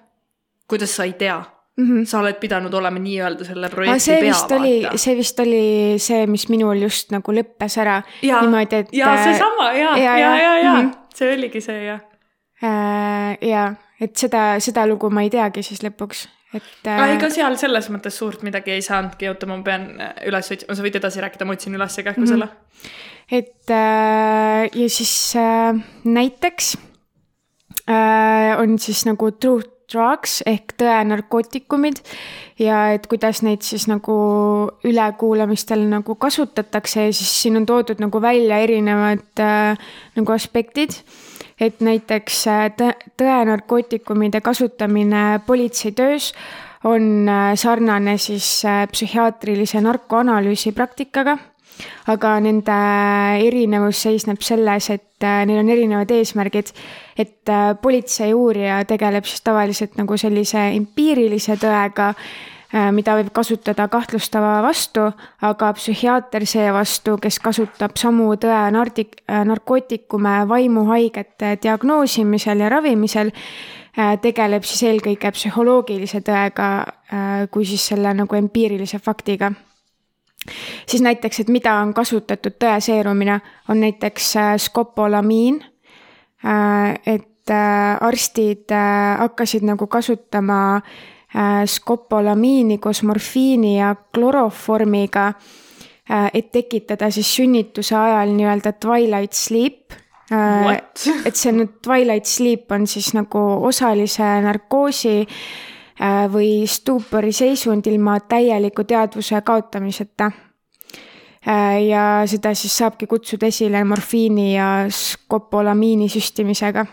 kuidas 0.66 0.96
sa 0.96 1.06
ei 1.06 1.12
tea 1.12 1.38
mm? 1.76 1.84
-hmm. 1.84 2.04
sa 2.04 2.20
oled 2.20 2.34
pidanud 2.40 2.74
olema 2.74 2.98
nii-öelda 2.98 3.44
selle 3.44 3.68
projekti 3.68 4.00
see 4.00 4.20
pea, 4.20 4.32
vist 4.32 4.52
oli, 4.56 4.74
see 4.96 5.16
vist 5.16 5.40
oli 5.40 5.64
see, 5.98 6.26
mis 6.26 6.48
minul 6.48 6.82
just 6.82 7.12
nagu 7.14 7.32
lõppes 7.32 7.78
ära. 7.80 8.02
niimoodi, 8.22 8.82
et. 8.84 8.92
ja 8.96 9.14
seesama 9.24 9.72
ja, 9.72 9.96
ja, 9.96 10.18
ja, 10.18 10.36
ja, 10.42 10.58
ja 10.58 10.74
mm 10.74 10.90
-hmm. 10.90 10.92
see 11.14 11.32
oligi 11.34 11.60
see 11.60 11.84
jah 11.86 12.00
äh,. 12.62 13.38
ja, 13.48 13.74
et 14.00 14.16
seda, 14.16 14.60
seda 14.60 14.86
lugu 14.86 15.10
ma 15.10 15.22
ei 15.22 15.30
teagi 15.30 15.62
siis 15.62 15.82
lõpuks, 15.84 16.26
et 16.54 16.86
äh.... 16.86 17.16
ega 17.16 17.30
seal 17.30 17.56
selles 17.56 17.90
mõttes 17.90 18.18
suurt 18.18 18.42
midagi 18.42 18.70
ei 18.76 18.82
saanudki, 18.82 19.28
oota, 19.28 19.46
ma 19.46 19.62
pean 19.62 19.88
äh, 20.00 20.14
üles 20.26 20.52
otsima, 20.52 20.74
sa 20.74 20.82
võid 20.82 21.00
edasi 21.00 21.20
rääkida, 21.24 21.44
ma 21.44 21.52
otsin 21.58 21.74
üles 21.74 21.96
kähku 21.96 22.20
mm 22.20 22.24
-hmm. 22.24 22.28
selle. 22.28 22.48
et 23.30 23.70
äh, 23.70 24.70
ja 24.74 24.88
siis 24.88 25.36
äh, 25.36 25.84
näiteks 26.04 26.76
äh, 27.88 28.60
on 28.60 28.78
siis 28.78 29.06
nagu 29.06 29.30
truth 29.30 29.71
drugs 29.92 30.40
ehk 30.48 30.74
tõenarkootikumid 30.80 32.00
ja 32.62 32.88
et 32.96 33.06
kuidas 33.10 33.42
neid 33.46 33.62
siis 33.66 33.86
nagu 33.90 34.16
ülekuulamistel 34.88 35.84
nagu 35.90 36.16
kasutatakse 36.16 37.08
ja 37.08 37.12
siis 37.12 37.30
siin 37.42 37.60
on 37.60 37.68
toodud 37.68 38.02
nagu 38.02 38.22
välja 38.22 38.58
erinevad 38.64 39.44
äh, 39.44 39.78
nagu 40.16 40.34
aspektid. 40.34 40.98
Et 41.60 41.80
näiteks 41.80 42.42
äh, 42.50 42.66
tõenarkootikumide 43.20 44.40
kasutamine 44.40 45.40
politseitöös 45.46 46.32
on 46.84 47.28
äh, 47.28 47.54
sarnane 47.54 48.16
siis 48.18 48.64
äh, 48.64 48.86
psühhiaatrilise 48.90 49.80
narkoanalüüsi 49.80 50.72
praktikaga, 50.72 51.38
aga 52.06 52.36
nende 52.40 52.78
erinevus 53.46 54.02
seisneb 54.06 54.42
selles, 54.42 54.90
et 54.90 55.26
neil 55.46 55.58
on 55.62 55.68
erinevad 55.70 56.10
eesmärgid. 56.10 56.72
et 57.18 57.50
politsei 57.82 58.32
uurija 58.34 58.84
tegeleb 58.84 59.24
siis 59.24 59.42
tavaliselt 59.42 59.96
nagu 59.96 60.16
sellise 60.16 60.70
empiirilise 60.76 61.56
tõega 61.60 62.14
Äh, 62.72 62.88
mida 62.88 63.12
võib 63.18 63.28
kasutada 63.36 63.84
kahtlustava 63.92 64.54
vastu, 64.64 65.02
aga 65.44 65.66
psühhiaater 65.76 66.46
seevastu, 66.48 67.18
kes 67.20 67.36
kasutab 67.44 67.98
samu 68.00 68.30
tõe 68.40 68.54
äh, 68.56 69.42
narkootikume 69.44 70.32
vaimuhaigete 70.48 71.58
diagnoosimisel 71.66 72.64
ja 72.64 72.70
ravimisel, 72.72 73.28
äh, 73.92 74.14
tegeleb 74.24 74.64
siis 74.64 74.86
eelkõige 74.88 75.34
psühholoogilise 75.36 76.22
tõega 76.24 76.70
kui 77.52 77.66
siis 77.68 77.84
selle 77.92 78.14
nagu 78.16 78.36
empiirilise 78.38 78.96
faktiga 79.04 79.50
siis 80.86 81.02
näiteks, 81.02 81.40
et 81.40 81.48
mida 81.48 81.74
on 81.80 81.94
kasutatud 81.94 82.58
tõeseerumina, 82.58 83.40
on 83.68 83.80
näiteks 83.80 84.34
skopolamiin, 84.64 85.60
et 87.06 87.52
arstid 88.00 88.70
hakkasid 89.18 89.62
nagu 89.66 89.86
kasutama 89.86 90.82
Äh, 91.36 91.64
skopolamiini 91.66 92.78
koos 92.78 93.02
morfiini 93.02 93.78
ja 93.78 93.94
kloroformiga, 94.14 95.28
äh, 96.10 96.30
et 96.34 96.50
tekitada 96.52 97.08
siis 97.10 97.30
sünnituse 97.36 97.96
ajal 97.96 98.34
nii-öelda 98.36 98.72
twilight 98.72 99.32
sleep. 99.32 99.96
Äh, 100.28 100.74
et 101.24 101.40
see 101.40 101.54
nüüd 101.56 101.78
twilight 101.80 102.28
sleep 102.28 102.72
on 102.76 102.84
siis 102.86 103.14
nagu 103.16 103.40
osalise 103.64 104.28
narkoosi 104.44 105.22
või 106.32 106.66
stuupori 106.66 107.32
seisund 107.32 107.86
ilma 107.86 108.20
täieliku 108.20 108.84
teadvuse 108.84 109.40
kaotamiseta 109.44 110.30
ja 111.86 112.22
seda 112.26 112.54
siis 112.54 112.78
saabki 112.78 113.06
kutsuda 113.06 113.46
esile 113.46 113.84
morfiini 113.84 114.54
ja 114.54 114.86
skopolamiini 114.88 116.08
süstimisega 116.08 116.86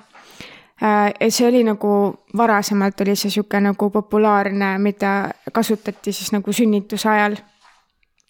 Äh, 0.82 1.30
see 1.30 1.48
oli 1.48 1.64
nagu, 1.68 1.90
varasemalt 2.38 3.02
oli 3.04 3.16
see 3.20 3.32
sihuke 3.34 3.60
nagu 3.60 3.90
populaarne, 3.92 4.78
mida 4.80 5.12
kasutati 5.52 6.14
siis 6.16 6.32
nagu 6.32 6.54
sünnituse 6.56 7.10
ajal. 7.10 7.36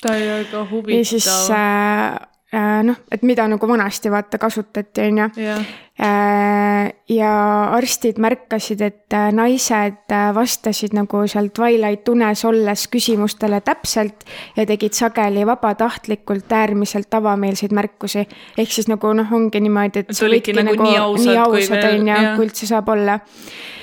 täiega 0.02 0.64
huvitav. 0.72 0.98
ja 0.98 1.06
siis 1.06 1.28
äh, 1.28 1.60
äh, 1.60 2.20
noh, 2.52 2.98
et 3.12 3.22
mida 3.24 3.46
nagu 3.48 3.68
vanasti 3.68 4.10
vaata 4.12 4.40
kasutati, 4.42 5.02
on 5.06 5.18
ju. 5.22 5.54
Äh, 6.00 6.94
ja 7.12 7.32
arstid 7.76 8.22
märkasid, 8.24 8.80
et 8.82 9.14
äh, 9.14 9.34
naised 9.36 10.14
äh, 10.16 10.30
vastasid 10.32 10.94
nagu 10.96 11.26
seal 11.28 11.50
Twilight 11.52 12.08
unes 12.08 12.46
olles 12.48 12.86
küsimustele 12.88 13.60
täpselt 13.68 14.24
ja 14.56 14.64
tegid 14.70 14.96
sageli 14.96 15.44
vabatahtlikult 15.50 16.56
äärmiselt 16.56 17.14
avameelseid 17.20 17.76
märkusi. 17.76 18.24
ehk 18.58 18.72
siis 18.72 18.88
nagu 18.88 19.12
noh, 19.14 19.34
ongi 19.36 19.60
niimoodi, 19.60 20.06
et 20.06 20.16
sa 20.16 20.32
võidki 20.32 20.56
nagu, 20.56 20.72
nagu 20.72 20.88
nii 20.88 21.02
ausad, 21.04 21.28
nii 21.28 21.42
ausad 21.44 21.90
on 21.92 22.08
ju, 22.14 22.24
kui 22.38 22.48
üldse 22.48 22.72
saab 22.72 22.96
olla. 22.96 23.20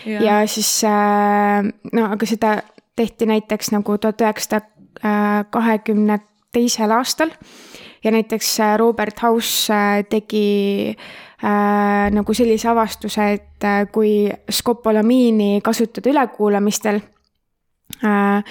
ja 0.06 0.40
siis 0.48 0.72
no 1.92 2.08
aga 2.16 2.32
seda 2.32 2.56
tehti 2.96 3.28
näiteks 3.28 3.74
nagu 3.76 3.98
tuhat 4.00 4.24
üheksasada 4.24 5.44
kahekümne 5.52 6.22
teisel 6.56 6.96
aastal 6.96 7.36
ja 8.06 8.12
näiteks 8.14 8.58
Robert 8.78 9.22
House 9.22 9.74
tegi 10.10 10.94
äh, 11.42 12.06
nagu 12.14 12.34
sellise 12.34 12.70
avastuse, 12.70 13.32
et 13.34 13.66
äh, 13.66 13.86
kui 13.92 14.28
skopolamiini 14.50 15.60
kasutada 15.64 16.12
ülekuulamistel 16.12 17.00
äh,, 18.04 18.44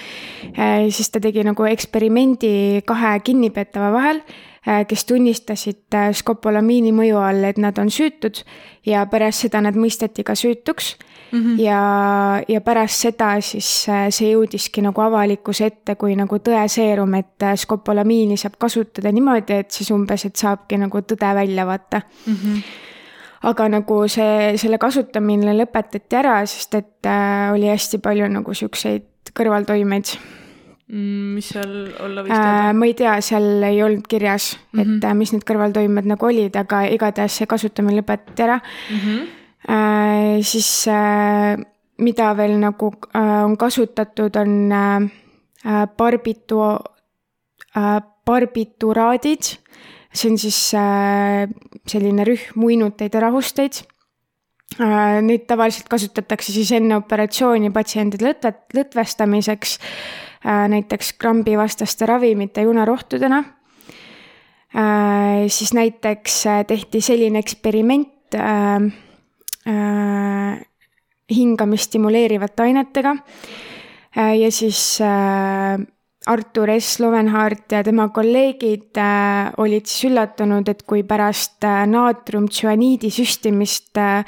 äh, 0.52 0.90
siis 0.90 1.10
ta 1.10 1.22
tegi 1.24 1.44
nagu 1.46 1.64
eksperimendi 1.70 2.82
kahe 2.86 3.16
kinnipeetava 3.24 3.92
vahel 3.96 4.20
äh,, 4.20 4.55
kes 4.88 5.04
tunnistasid 5.06 5.94
äh, 5.94 6.08
skopolamiini 6.16 6.92
mõju 6.94 7.20
all, 7.22 7.44
et 7.46 7.58
nad 7.62 7.76
on 7.78 7.90
süütud 7.92 8.42
ja 8.86 9.04
pärast 9.10 9.46
seda 9.46 9.60
nad 9.62 9.78
mõisteti 9.78 10.24
ka 10.26 10.34
süütuks 10.34 10.96
mm. 11.30 11.38
-hmm. 11.42 11.60
ja, 11.62 11.80
ja 12.48 12.60
pärast 12.60 13.06
seda 13.06 13.40
siis 13.40 13.88
äh, 13.88 14.08
see 14.10 14.32
jõudiski 14.32 14.82
nagu 14.82 15.00
avalikkuse 15.00 15.66
ette 15.66 15.94
kui 15.94 16.16
nagu 16.16 16.38
tõeseerum, 16.38 17.14
et 17.18 17.42
äh, 17.42 17.54
skopolamiini 17.54 18.36
saab 18.36 18.58
kasutada 18.58 19.12
niimoodi, 19.12 19.62
et 19.62 19.70
siis 19.70 19.90
umbes, 19.90 20.24
et 20.24 20.36
saabki 20.36 20.78
nagu 20.78 20.98
tõde 20.98 21.34
välja 21.34 21.66
vaata 21.66 22.02
mm. 22.26 22.34
-hmm 22.34 22.62
aga 23.46 23.68
nagu 23.68 23.98
see, 24.08 24.56
selle 24.58 24.78
kasutamine 24.78 25.52
lõpetati 25.54 26.18
ära, 26.18 26.40
sest 26.46 26.74
et 26.74 27.06
äh, 27.06 27.52
oli 27.54 27.68
hästi 27.70 27.98
palju 28.02 28.28
nagu 28.32 28.54
siukseid 28.54 29.32
kõrvaltoimeid. 29.36 30.16
Mis 30.86 31.48
seal 31.50 31.72
olla 32.04 32.22
võis 32.22 32.30
teada 32.30 32.68
äh,? 32.68 32.74
ma 32.78 32.86
ei 32.86 32.94
tea, 32.94 33.16
seal 33.24 33.64
ei 33.66 33.80
olnud 33.82 34.06
kirjas 34.06 34.52
mm, 34.54 34.80
-hmm. 34.80 34.98
et 34.98 35.08
äh, 35.08 35.16
mis 35.18 35.32
need 35.34 35.46
kõrvaltoimed 35.48 36.06
nagu 36.06 36.28
olid, 36.28 36.54
aga 36.56 36.84
igatahes 36.94 37.40
see 37.40 37.46
kasutamine 37.50 37.98
lõpetati 38.00 38.46
ära 38.46 38.60
mm. 38.60 39.00
-hmm 39.00 39.26
äh,, 39.68 40.42
siis 40.42 40.86
äh, 40.88 41.56
mida 41.98 42.32
veel 42.36 42.58
nagu 42.60 42.92
äh, 43.14 43.44
on 43.44 43.56
kasutatud, 43.56 44.36
on 44.36 44.72
äh, 44.72 45.00
äh 45.64 45.86
barbitu 45.96 46.60
äh,, 47.76 48.00
barbituraadid. 48.24 49.58
see 50.12 50.30
on 50.30 50.38
siis 50.38 50.74
äh, 50.74 51.48
selline 51.86 52.24
rühm 52.24 52.62
uinuteid 52.64 53.14
ja 53.14 53.20
rahusteid 53.20 53.82
äh,. 54.80 55.20
Neid 55.22 55.46
tavaliselt 55.46 55.88
kasutatakse 55.88 56.52
siis 56.52 56.72
enne 56.72 56.96
operatsiooni 56.96 57.70
patsientide 57.70 58.30
lõtve, 58.30 58.54
lõtvestamiseks 58.74 59.78
näiteks 60.44 61.12
krambivastaste 61.12 62.06
ravimite 62.06 62.62
junarohtudena 62.62 63.44
äh,. 64.76 65.46
siis 65.48 65.74
näiteks 65.74 66.46
äh, 66.46 66.64
tehti 66.66 67.00
selline 67.00 67.38
eksperiment 67.38 68.34
äh, 68.34 68.76
äh, 69.66 70.66
hingamist 71.30 71.90
stimuleerivate 71.90 72.62
ainetega 72.62 73.16
äh, 74.16 74.38
ja 74.38 74.50
siis 74.50 75.00
äh, 75.00 75.86
Artur 76.26 76.70
S. 76.74 76.98
Lovenhart 76.98 77.72
ja 77.72 77.84
tema 77.86 78.08
kolleegid 78.08 78.98
äh, 78.98 79.52
olid 79.62 79.86
siis 79.86 80.10
üllatunud, 80.10 80.68
et 80.68 80.82
kui 80.82 81.04
pärast 81.06 81.62
äh, 81.64 81.84
naatriumtsüaniidi 81.86 83.12
süstimist 83.14 83.96
äh, 83.98 84.24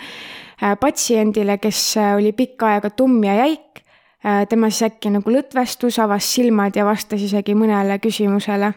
äh, 0.62 0.76
patsiendile, 0.78 1.58
kes 1.58 1.96
äh, 1.98 2.14
oli 2.14 2.32
pikka 2.32 2.76
aega 2.76 2.90
tumm 2.94 3.24
ja 3.26 3.34
jäik 3.42 3.82
äh,, 3.82 3.87
tema 4.22 4.70
siis 4.70 4.88
äkki 4.88 5.12
nagu 5.14 5.30
lõdvestus, 5.30 6.00
avas 6.02 6.26
silmad 6.34 6.76
ja 6.76 6.84
vastas 6.84 7.22
isegi 7.22 7.54
mõnele 7.54 8.00
küsimusele. 8.02 8.72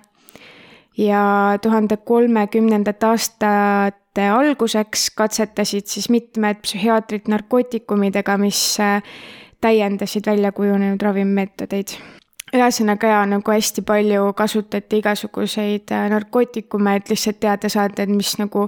ja 0.97 1.57
tuhande 1.61 1.97
kolmekümnendate 1.97 3.05
aastate 3.07 4.27
alguseks 4.29 5.09
katsetasid 5.15 5.87
siis 5.87 6.09
mitmed 6.09 6.61
psühhiaatrid 6.61 7.29
narkootikumidega, 7.31 8.37
mis 8.37 8.79
äh, 8.79 9.01
täiendasid 9.61 10.27
välja 10.27 10.51
kujunenud 10.51 11.01
ravimmeetodeid 11.01 11.95
ühesõnaga 12.51 13.07
jaa, 13.13 13.25
nagu 13.31 13.53
hästi 13.53 13.83
palju 13.87 14.33
kasutati 14.35 14.99
igasuguseid 14.99 15.91
äh, 15.95 16.07
narkootikume, 16.11 16.97
et 16.99 17.11
lihtsalt 17.11 17.39
teada 17.39 17.71
saada, 17.71 18.03
et 18.03 18.11
mis 18.11 18.33
nagu 18.41 18.67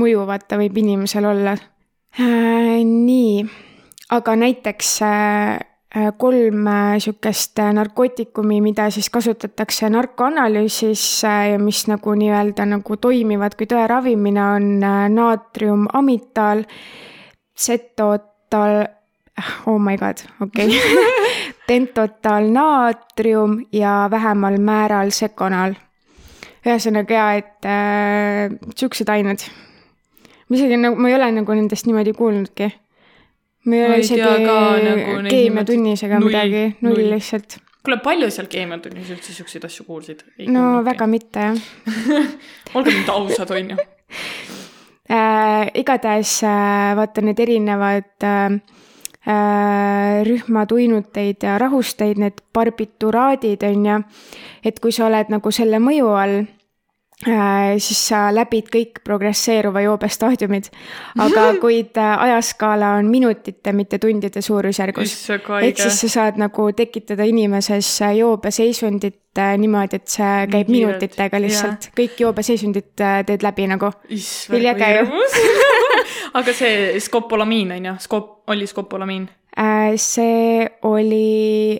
mõju 0.00 0.26
vaata 0.28 0.58
võib 0.60 0.76
inimesel 0.82 1.28
olla 1.30 1.56
äh,. 1.56 2.82
nii, 2.84 3.44
aga 4.12 4.36
näiteks 4.36 4.96
äh, 5.02 5.12
äh 5.56 5.71
kolm 6.16 6.64
niisugust 6.64 7.58
äh, 7.58 7.72
narkootikumi, 7.76 8.60
mida 8.64 8.88
siis 8.90 9.10
kasutatakse 9.12 9.90
narkoanalüüsis 9.92 11.02
ja 11.22 11.58
mis 11.60 11.84
nagu 11.90 12.14
nii-öelda 12.16 12.64
nagu 12.70 12.96
toimivad 12.96 13.56
kui 13.58 13.68
tõe 13.68 13.84
ravimine, 13.90 14.40
on 14.56 14.70
naatriumamitaal, 15.12 16.64
tsetotal, 17.52 18.86
oh 19.68 19.78
my 19.78 19.98
god, 20.00 20.24
okei 20.40 20.72
okay. 20.72 21.52
pentotalnaatrium 21.66 23.58
ja 23.72 24.08
vähemal 24.10 24.56
määral 24.58 25.12
sekonal. 25.12 25.74
ühesõnaga 26.66 27.14
jaa, 27.14 27.32
et 27.34 27.68
äh, 27.68 28.48
siuksed 28.76 29.08
ained. 29.12 29.44
ma 30.48 30.56
isegi 30.56 30.80
nagu, 30.80 30.96
ma 30.96 31.12
ei 31.12 31.20
ole 31.20 31.32
nagu 31.36 31.52
nendest 31.52 31.86
niimoodi 31.86 32.16
kuulnudki. 32.16 32.72
Ma 33.64 33.78
ei 33.78 33.84
ole 33.86 33.98
isegi 34.02 34.22
nagu 34.22 35.20
keemiatunnis 35.28 36.04
ega 36.08 36.20
midagi, 36.22 36.64
null, 36.84 37.02
lihtsalt. 37.14 37.58
kuule, 37.82 37.98
palju 38.04 38.30
seal 38.34 38.50
keemiatunnis 38.52 39.14
üldse 39.14 39.36
siukseid 39.36 39.66
asju 39.68 39.86
kuulsid? 39.88 40.26
no 40.50 40.82
väga 40.86 41.08
mitte 41.10 41.48
jah 41.48 41.58
olge 42.76 42.94
nüüd 42.94 43.10
ausad, 43.16 43.50
on 43.54 43.74
ju 43.74 43.80
äh,. 45.16 45.66
igatahes 45.82 46.38
äh, 46.46 46.94
vaata 46.98 47.24
need 47.24 47.42
erinevad 47.46 48.28
äh, 48.28 48.60
Äh, 49.22 50.24
rühmatuinuteid 50.26 51.44
ja 51.46 51.54
rahusteid, 51.58 52.18
need 52.18 52.40
barbituraadid 52.54 53.62
on 53.62 53.84
ju, 53.86 53.98
et 54.66 54.80
kui 54.82 54.90
sa 54.90 55.04
oled 55.06 55.28
nagu 55.30 55.52
selle 55.54 55.78
mõju 55.78 56.08
all, 56.18 56.40
siis 57.22 58.00
sa 58.08 58.26
läbid 58.34 58.68
kõik 58.72 59.00
progresseeruva 59.04 59.84
joobe 59.84 60.08
staadiumid. 60.10 60.70
aga 61.22 61.46
kuid 61.62 61.98
äh, 62.00 62.12
ajaskaala 62.26 62.94
on 62.98 63.10
minutite, 63.10 63.72
mitte 63.72 63.98
tundide 63.98 64.42
suurusjärgus. 64.42 65.16
ehk 65.62 65.82
siis 65.82 66.00
sa 66.00 66.08
saad 66.08 66.40
nagu 66.42 66.72
tekitada 66.72 67.24
inimeses 67.24 68.00
joobeseisundit 68.18 69.20
niimoodi, 69.58 69.96
et 69.96 70.08
see 70.12 70.46
käib 70.52 70.68
Nii 70.68 70.82
minutitega 70.82 71.38
lihtsalt, 71.40 71.88
kõik 71.96 72.18
joobeseisundid 72.20 72.90
teed 72.98 73.42
läbi 73.42 73.66
nagu. 73.70 73.92
üliäge 74.52 74.90
ju 74.98 75.06
aga 76.34 76.54
see 76.56 77.00
skopolamiin 77.00 77.72
on 77.76 77.86
ju, 77.86 77.94
skop-, 78.06 78.34
oli 78.52 78.66
skopolamiin? 78.66 79.28
Äh, 79.58 79.94
see 79.96 80.66
oli 80.88 81.78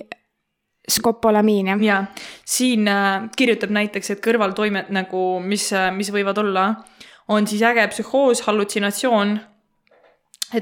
skopolamiin, 0.88 1.66
jah. 1.66 1.82
jaa, 1.82 2.04
siin 2.44 2.88
äh, 2.88 3.28
kirjutab 3.36 3.70
näiteks, 3.70 4.10
et 4.10 4.22
kõrvaltoimed 4.24 4.90
nagu, 4.94 5.40
mis, 5.40 5.68
äh, 5.76 5.90
mis 5.94 6.10
võivad 6.14 6.38
olla, 6.42 6.66
on 7.28 7.46
siis 7.46 7.62
äge 7.62 7.86
psühhoos, 7.92 8.42
hallutsinatsioon, 8.46 9.36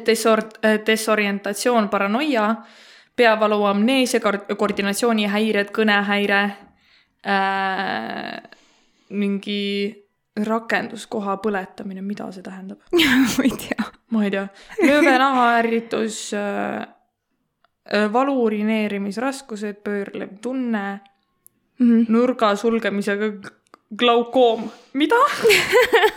desor-, 0.06 0.46
desorientatsioon, 0.86 1.88
paranoia, 1.88 2.50
peavalu, 3.16 3.64
amneesia, 3.70 4.20
koordinatsioonihäired, 4.56 5.72
kõnehäire 5.76 6.42
äh,, 7.24 8.36
mingi 9.10 9.64
rakenduskoha 10.46 11.36
põletamine, 11.42 12.04
mida 12.06 12.28
see 12.32 12.44
tähendab 12.44 12.78
ma 13.36 13.44
ei 13.44 13.52
tea. 13.58 13.88
ma 14.14 14.24
ei 14.24 14.32
tea. 14.36 14.46
lööve 14.78 15.16
nahaärritus 15.18 16.22
äh,, 16.38 16.80
äh, 16.80 16.88
valu 18.12 18.36
urineerimisraskused, 18.44 19.80
pöörlev 19.84 20.36
tunne 20.42 21.00
mm, 21.78 21.88
-hmm. 21.88 22.04
nurga 22.08 22.56
sulgemisega 22.56 23.32
glaukoom, 23.98 24.70
mida 24.92 25.18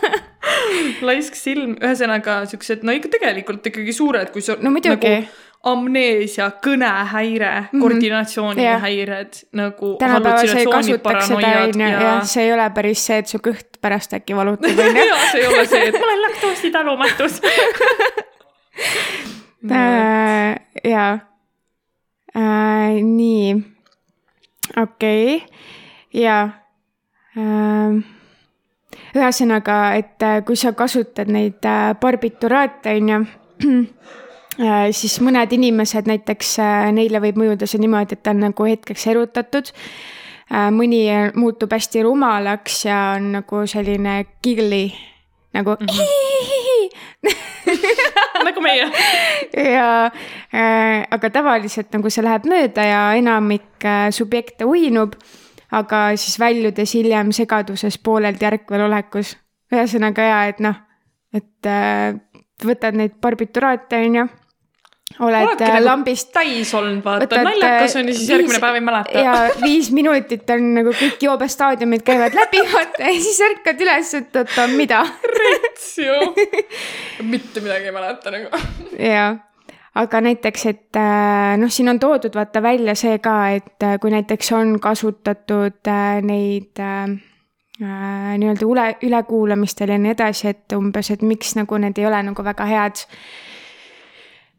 laisk 1.08 1.34
silm, 1.34 1.74
ühesõnaga 1.82 2.44
siuksed, 2.50 2.84
no 2.86 2.94
ikka 2.94 3.10
tegelikult 3.16 3.66
ikkagi 3.66 3.94
suured, 3.96 4.30
kui 4.34 4.44
sa 4.44 4.56
no 4.62 4.70
muidugi 4.74 5.10
nagu, 5.10 5.42
amneesia, 5.64 6.50
kõnehäire 6.64 7.50
mm, 7.50 7.66
-hmm. 7.66 7.80
koordinatsioonihäired 7.80 9.34
yeah. 9.34 9.50
nagu. 9.52 9.96
tänapäeval 9.98 10.46
sa 10.46 10.58
ei 10.58 10.66
kasutaks 10.66 11.26
seda, 11.26 11.52
on 11.64 11.80
ju, 11.80 11.90
jah, 11.90 12.24
see 12.28 12.44
ei 12.44 12.52
ole 12.52 12.70
päris 12.70 13.06
see, 13.06 13.18
et 13.18 13.26
su 13.26 13.42
kõht 13.42 13.80
pärast 13.80 14.14
äkki 14.14 14.36
valutab, 14.36 14.70
on 14.86 14.96
ju. 14.96 15.06
jaa, 15.10 15.20
see 15.32 15.40
ei 15.40 15.46
ole 15.50 15.66
see, 15.66 15.84
et 15.88 15.98
ma 16.00 16.06
olen 16.06 16.26
laktoositalumatus 16.28 17.40
äh, 19.72 20.60
jaa 20.84 21.33
äh,. 22.36 23.00
nii, 23.02 23.54
okei 24.76 25.36
okay., 25.36 25.40
jaa 26.14 26.44
äh, 27.38 28.04
ühesõnaga, 29.14 29.78
et 29.98 30.22
äh, 30.22 30.42
kui 30.46 30.58
sa 30.58 30.74
kasutad 30.76 31.30
neid 31.32 31.64
äh, 31.68 31.94
barbituraate, 32.00 32.98
on 33.00 33.14
ju, 33.14 33.24
Äh, 34.54 34.92
siis 34.94 35.16
mõned 35.18 35.50
inimesed 35.50 36.06
näiteks, 36.06 36.52
neile 36.94 37.18
võib 37.18 37.40
mõjuda 37.40 37.66
see 37.66 37.80
niimoodi, 37.82 38.14
et 38.14 38.20
ta 38.22 38.30
on 38.30 38.44
nagu 38.44 38.68
hetkeks 38.68 39.08
erutatud. 39.10 39.72
Mõni 40.70 41.00
muutub 41.34 41.74
hästi 41.74 42.04
rumalaks 42.06 42.84
ja 42.86 43.00
on 43.16 43.32
nagu 43.40 43.64
selline 43.66 44.20
giggly 44.46 44.92
nagu 45.58 45.74
mm. 45.74 45.90
-hmm. 45.90 46.53
nagu 48.48 48.64
meie. 48.64 48.88
ja 49.52 49.88
äh, 50.54 51.06
aga 51.10 51.30
tavaliselt 51.30 51.92
nagu 51.94 52.10
see 52.10 52.24
läheb 52.24 52.48
mööda 52.50 52.86
ja 52.86 53.02
enamik 53.18 53.84
äh, 53.84 54.08
subjekte 54.14 54.68
uinub, 54.68 55.16
aga 55.74 56.06
siis 56.20 56.38
väljudes 56.40 56.94
hiljem 56.94 57.32
segaduses 57.34 57.98
pooleldi 57.98 58.48
ärkvel 58.50 58.86
olekus. 58.88 59.36
ühesõnaga 59.74 60.28
ja, 60.28 60.40
et 60.52 60.62
noh, 60.62 60.80
et 61.34 61.66
äh, 61.66 62.14
võtad 62.64 62.96
neid 62.96 63.18
barbituraate, 63.20 64.04
on 64.06 64.20
ju 64.20 64.26
oled 65.18 65.46
Oledki 65.46 65.68
nagu 65.68 65.84
lambist 65.84 66.30
täis 66.34 66.72
olnud, 66.74 67.02
vaata, 67.04 67.42
naljakas 67.46 67.94
on 68.00 68.08
ja 68.08 68.14
siis 68.14 68.24
viis, 68.24 68.30
järgmine 68.32 68.60
päev 68.62 68.78
ei 68.78 68.84
mäleta. 68.84 69.22
ja 69.22 69.34
viis 69.62 69.90
minutit 69.94 70.50
on 70.50 70.68
nagu 70.74 70.94
kõik 70.98 71.22
joobestaadiumid 71.22 72.02
käivad 72.06 72.34
läbi, 72.34 72.62
vaata 72.72 73.04
ja 73.06 73.14
siis 73.22 73.40
ärkad 73.46 73.82
üles, 73.84 74.14
et 74.18 74.38
oota, 74.42 74.66
mida. 74.74 75.04
rets 75.38 75.90
ju. 76.02 76.16
mitte 77.32 77.62
midagi 77.62 77.90
ei 77.90 77.94
mäleta 77.94 78.34
nagu. 78.34 78.62
jaa, 78.98 79.28
aga 80.02 80.24
näiteks, 80.26 80.66
et 80.72 80.98
äh, 80.98 81.54
noh, 81.62 81.70
siin 81.70 81.94
on 81.94 82.02
toodud 82.02 82.34
vaata 82.34 82.62
välja 82.64 82.96
see 82.98 83.20
ka, 83.22 83.38
et 83.54 83.86
äh, 83.86 84.00
kui 84.02 84.10
näiteks 84.14 84.52
on 84.58 84.76
kasutatud 84.82 85.94
äh, 85.94 86.18
neid 86.26 86.82
äh, 86.82 87.06
nii-öelda 87.84 88.66
üle, 88.66 88.90
ülekuulamistel 89.02 89.94
ja 89.94 89.98
nii 89.98 90.14
edasi, 90.14 90.50
et 90.54 90.74
umbes, 90.74 91.10
et 91.10 91.22
miks 91.26 91.54
nagu 91.58 91.78
need 91.82 91.98
ei 91.98 92.06
ole 92.06 92.22
nagu 92.22 92.44
väga 92.46 92.66
head 92.70 93.02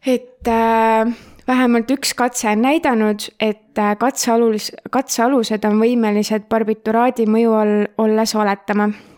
et 0.05 0.47
äh, 0.47 1.15
vähemalt 1.47 1.91
üks 1.91 2.13
katse 2.13 2.49
on 2.51 2.61
näidanud, 2.61 3.29
et 3.39 3.77
äh, 3.77 3.95
katsealus, 3.97 4.71
katsealused 4.91 5.65
on 5.65 5.81
võimelised 5.81 6.47
barbituraadi 6.49 7.27
mõju 7.29 7.59
all 7.59 7.75
olles 8.05 8.35
valetama 8.35 8.91
Äh, 8.91 9.14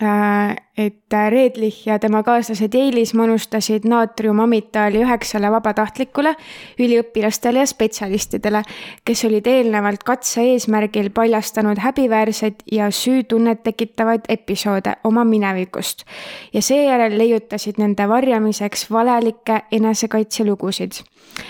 et 0.00 1.12
Redlich 1.28 1.86
ja 1.86 1.98
tema 1.98 2.22
kaaslased 2.22 2.74
Eilis 2.74 3.12
manustasid 3.14 3.84
naatriumamitaali 3.88 5.02
üheksale 5.04 5.50
vabatahtlikule, 5.52 6.32
üliõpilastele 6.80 7.60
ja 7.60 7.68
spetsialistidele, 7.68 8.62
kes 9.04 9.24
olid 9.28 9.46
eelnevalt 9.50 10.04
katse 10.06 10.46
eesmärgil 10.54 11.10
paljastanud 11.12 11.82
häbiväärseid 11.84 12.64
ja 12.72 12.88
süütunnet 12.90 13.62
tekitavaid 13.62 14.28
episoode 14.28 14.96
oma 15.04 15.24
minevikust. 15.24 16.04
ja 16.52 16.62
seejärel 16.62 17.18
leiutasid 17.18 17.78
nende 17.78 18.08
varjamiseks 18.08 18.90
valelikke 18.90 19.62
enesekaitselugusid 19.72 20.92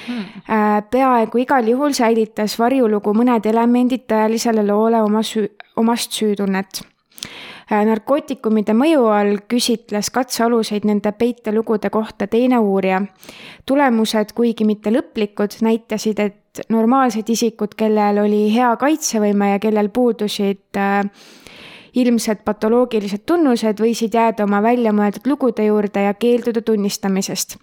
hmm.. 0.08 0.24
Äh, 0.50 0.82
peaaegu 0.90 1.38
igal 1.38 1.68
juhul 1.68 1.92
säilitas 1.92 2.58
varjulugu 2.58 3.14
mõned 3.14 3.46
elemendid 3.46 4.08
tõelisele 4.10 4.66
loole 4.66 5.02
oma 5.02 5.22
süü, 5.22 5.48
omast 5.76 6.12
süütunnet 6.12 6.82
Äh, 6.82 6.89
narkootikumide 7.70 8.74
mõju 8.74 9.04
all 9.14 9.38
küsitles 9.50 10.10
katsealuseid 10.10 10.86
nende 10.88 11.12
peitelugude 11.12 11.90
kohta 11.90 12.26
teine 12.26 12.58
uurija. 12.58 13.02
tulemused, 13.66 14.32
kuigi 14.34 14.64
mitte 14.64 14.90
lõplikud, 14.90 15.60
näitasid, 15.62 16.18
et 16.18 16.64
normaalsed 16.68 17.28
isikud, 17.28 17.76
kellel 17.78 18.18
oli 18.24 18.48
hea 18.54 18.74
kaitsevõime 18.76 19.52
ja 19.52 19.58
kellel 19.62 19.88
puudusid 19.88 20.76
äh, 20.76 21.04
ilmsed 21.94 22.42
patoloogilised 22.44 23.24
tunnused 23.26 23.80
võisid 23.82 24.14
jääda 24.14 24.44
oma 24.44 24.62
väljamõeldud 24.62 25.26
lugude 25.26 25.64
juurde 25.66 26.04
ja 26.06 26.14
keelduda 26.14 26.62
tunnistamisest. 26.62 27.56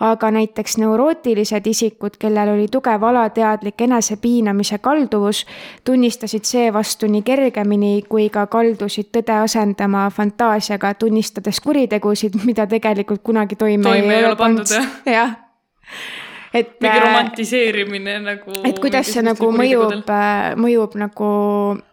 aga 0.00 0.30
näiteks 0.30 0.78
neurootilised 0.78 1.66
isikud, 1.66 2.16
kellel 2.18 2.52
oli 2.54 2.68
tugev 2.68 3.02
alateadlik 3.02 3.80
enesepiinamise 3.80 4.78
kalduvus, 4.78 5.46
tunnistasid 5.84 6.44
seevastu 6.44 7.06
nii 7.06 7.22
kergemini 7.22 8.02
kui 8.08 8.28
ka 8.30 8.46
kaldusid 8.46 9.10
tõde 9.16 9.40
asendama 9.42 10.10
fantaasiaga, 10.10 10.94
tunnistades 10.94 11.60
kuritegusid, 11.60 12.38
mida 12.44 12.66
tegelikult 12.66 13.22
kunagi 13.22 13.56
toime, 13.56 13.82
toime 13.82 14.18
ei 14.18 14.24
ole 14.24 14.36
pandud, 14.36 14.78
jah 15.06 15.36
et 16.54 16.80
mingi 16.80 16.96
äh, 16.96 17.04
romantiseerimine 17.04 18.18
nagu. 18.24 18.56
et 18.64 18.80
kuidas 18.80 19.12
see 19.12 19.22
nagu 19.24 19.50
mõjub, 19.52 19.94
äh, 20.12 20.56
mõjub 20.60 20.96
nagu, 21.00 21.30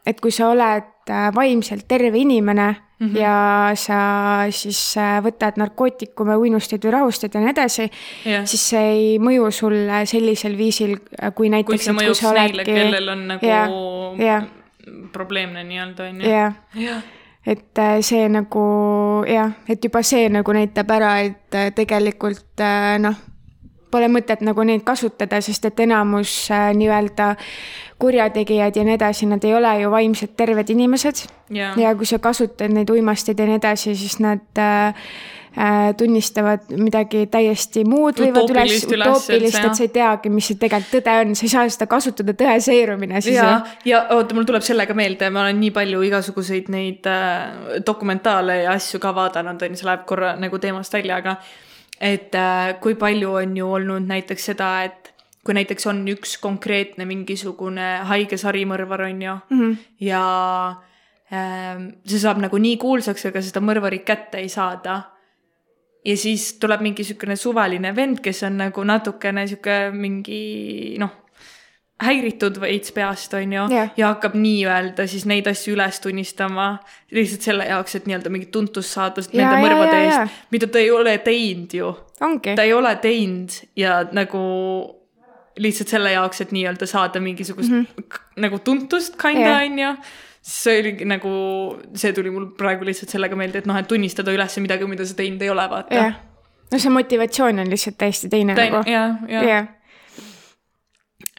et 0.08 0.22
kui 0.24 0.34
sa 0.34 0.50
oled 0.54 1.12
äh, 1.12 1.30
vaimselt 1.36 1.88
terve 1.88 2.18
inimene 2.20 2.70
mm 2.76 3.08
-hmm. 3.08 3.18
ja 3.20 3.72
sa 3.76 4.00
siis 4.50 4.96
võtad 5.24 5.60
narkootikume, 5.60 6.36
uinusteid 6.36 6.86
või 6.86 6.91
rahusteid 6.91 7.36
ja 7.36 7.41
nii 7.41 7.50
edasi 7.52 7.89
yeah., 8.26 8.46
siis 8.46 8.70
see 8.70 8.86
ei 8.91 9.20
mõju 9.20 9.52
sulle 9.52 10.06
sellisel 10.06 10.58
viisil, 10.58 10.98
kui 11.36 11.50
näiteks. 11.50 11.68
kui 11.68 11.78
see 11.78 11.94
mõjub 11.94 12.34
neile, 12.34 12.63
kellel 12.63 13.10
on 13.10 13.28
nagu 13.28 13.46
yeah, 13.46 13.70
yeah. 14.20 14.44
probleemne 15.12 15.63
nii-öelda 15.63 16.10
on 16.10 16.22
ju. 16.22 16.30
jah, 16.30 17.04
et 17.46 17.80
see 18.02 18.30
nagu 18.30 18.65
jah, 19.28 19.52
et 19.70 19.84
juba 19.84 20.02
see 20.02 20.30
nagu 20.30 20.54
näitab 20.54 20.91
ära, 20.91 21.20
et 21.20 21.76
tegelikult 21.76 22.63
noh 23.00 23.35
pole 23.91 24.10
mõtet 24.12 24.41
nagu 24.45 24.65
neid 24.67 24.84
kasutada, 24.88 25.41
sest 25.41 25.69
et 25.69 25.80
enamus 25.86 26.34
äh, 26.54 26.71
nii-öelda 26.78 27.36
kurjategijad 28.02 28.76
ja 28.76 28.84
nii 28.84 28.98
edasi, 28.98 29.30
nad 29.30 29.43
ei 29.48 29.54
ole 29.56 29.71
ju 29.82 29.91
vaimselt 29.91 30.36
terved 30.38 30.69
inimesed. 30.69 31.26
Yeah.. 31.54 31.78
ja 31.80 31.93
kui 31.95 32.08
sa 32.10 32.19
kasutad 32.19 32.74
neid 32.74 32.89
uimasteid 32.89 33.39
ja 33.39 33.48
nii 33.48 33.60
edasi, 33.60 33.95
siis 33.95 34.17
nad 34.19 34.60
äh, 34.60 35.08
äh, 35.58 35.95
tunnistavad 35.98 36.71
midagi 36.76 37.26
täiesti 37.32 37.86
muud, 37.88 38.19
võivad 38.19 38.52
üles, 38.52 38.84
utoopilist, 38.88 39.60
et 39.62 39.78
sa 39.78 39.86
ei 39.86 39.91
teagi, 39.93 40.32
mis 40.34 40.50
see 40.52 40.60
tegelikult 40.60 40.98
tõde 40.98 41.17
on, 41.21 41.36
sa 41.38 41.45
ei 41.48 41.54
saa 41.54 41.69
seda 41.78 41.88
kasutada 41.91 42.36
tõe 42.38 42.56
seirumine 42.65 43.21
siis. 43.21 43.38
ja, 43.38 43.60
ja 43.88 44.02
oota, 44.17 44.36
mul 44.36 44.48
tuleb 44.50 44.65
sellega 44.65 44.98
meelde, 44.98 45.30
ma 45.30 45.45
olen 45.45 45.62
nii 45.62 45.71
palju 45.76 46.02
igasuguseid 46.10 46.71
neid 46.74 47.08
äh, 47.12 47.78
dokumentaale 47.86 48.63
ja 48.65 48.76
asju 48.76 49.00
ka 49.04 49.13
vaadanud, 49.15 49.62
on 49.62 49.78
ju, 49.78 49.84
see 49.84 49.91
läheb 49.91 50.04
korra 50.10 50.34
nagu 50.41 50.60
teemast 50.60 50.98
välja, 50.98 51.21
aga 51.24 51.38
et 52.02 52.36
äh, 52.36 52.76
kui 52.82 52.96
palju 53.00 53.34
on 53.42 53.58
ju 53.58 53.72
olnud 53.78 54.08
näiteks 54.08 54.52
seda, 54.52 54.70
et 54.84 55.14
kui 55.46 55.54
näiteks 55.54 55.88
on 55.88 56.02
üks 56.10 56.38
konkreetne 56.42 57.06
mingisugune 57.06 57.90
haige 58.10 58.38
sarimõrvar, 58.42 59.06
on 59.10 59.22
ju 59.22 59.36
mm, 59.50 59.60
-hmm. 59.60 59.76
ja 60.00 60.24
äh, 61.34 61.84
see 62.06 62.20
saab 62.20 62.42
nagu 62.42 62.58
nii 62.58 62.78
kuulsaks, 62.78 63.26
aga 63.26 63.42
seda 63.42 63.62
mõrvarit 63.62 64.04
kätte 64.06 64.38
ei 64.38 64.50
saada. 64.50 65.02
ja 66.06 66.18
siis 66.18 66.60
tuleb 66.60 66.82
mingi 66.82 67.02
niisugune 67.02 67.36
suvaline 67.36 67.96
vend, 67.96 68.20
kes 68.22 68.44
on 68.44 68.58
nagu 68.58 68.84
natukene 68.84 69.42
niisugune 69.42 69.92
mingi 69.92 70.98
noh 71.00 71.25
häiritud 72.04 72.58
veits 72.60 72.92
peast, 72.92 73.34
on 73.34 73.54
ju 73.54 73.62
yeah., 73.72 73.92
ja 73.98 74.10
hakkab 74.12 74.36
nii-öelda 74.36 75.06
siis 75.08 75.24
neid 75.30 75.48
asju 75.48 75.76
üles 75.78 76.02
tunnistama 76.04 76.68
lihtsalt 77.16 77.48
selle 77.48 77.68
jaoks, 77.70 77.96
et 77.96 78.10
nii-öelda 78.10 78.32
mingit 78.34 78.52
tuntust 78.52 78.92
saada 78.98 79.24
ja, 79.30 79.46
nende 79.46 79.62
mõrvade 79.64 80.02
eest, 80.04 80.44
mida 80.52 80.68
ta 80.68 80.82
ei 80.84 80.92
ole 80.92 81.16
teinud 81.24 81.76
ju. 81.78 81.94
ta 82.20 82.66
ei 82.66 82.74
ole 82.76 82.92
teinud 83.04 83.56
ja 83.80 84.02
nagu 84.12 84.44
lihtsalt 85.56 85.96
selle 85.96 86.12
jaoks, 86.12 86.44
et 86.44 86.52
nii-öelda 86.56 86.88
saada 86.90 87.24
mingisugust 87.24 87.72
mm 87.72 87.88
-hmm. 87.88 88.20
nagu 88.44 88.60
tuntust 88.60 89.16
kinda 89.22 89.56
on 89.64 89.80
ju 89.80 89.96
see 90.46 90.80
oligi 90.80 91.06
nagu, 91.10 91.30
see 91.96 92.14
tuli 92.14 92.30
mul 92.30 92.52
praegu 92.58 92.86
lihtsalt 92.86 93.10
sellega 93.10 93.36
meelde, 93.36 93.64
et 93.64 93.66
noh, 93.66 93.78
et 93.80 93.88
tunnistada 93.88 94.36
üles 94.36 94.60
midagi, 94.62 94.86
mida 94.86 95.06
sa 95.06 95.16
teinud 95.16 95.42
ei 95.42 95.50
ole, 95.50 95.70
vaata 95.70 96.12
no 96.72 96.80
see 96.80 96.92
motivatsioon 96.92 97.60
on 97.60 97.72
lihtsalt 97.72 97.98
täiesti 97.98 98.30
teine, 98.30 98.54
teine 98.56 98.78
nagu. 98.78 98.90
jah, 98.90 99.18
jah 99.30 99.44
yeah 99.48 99.75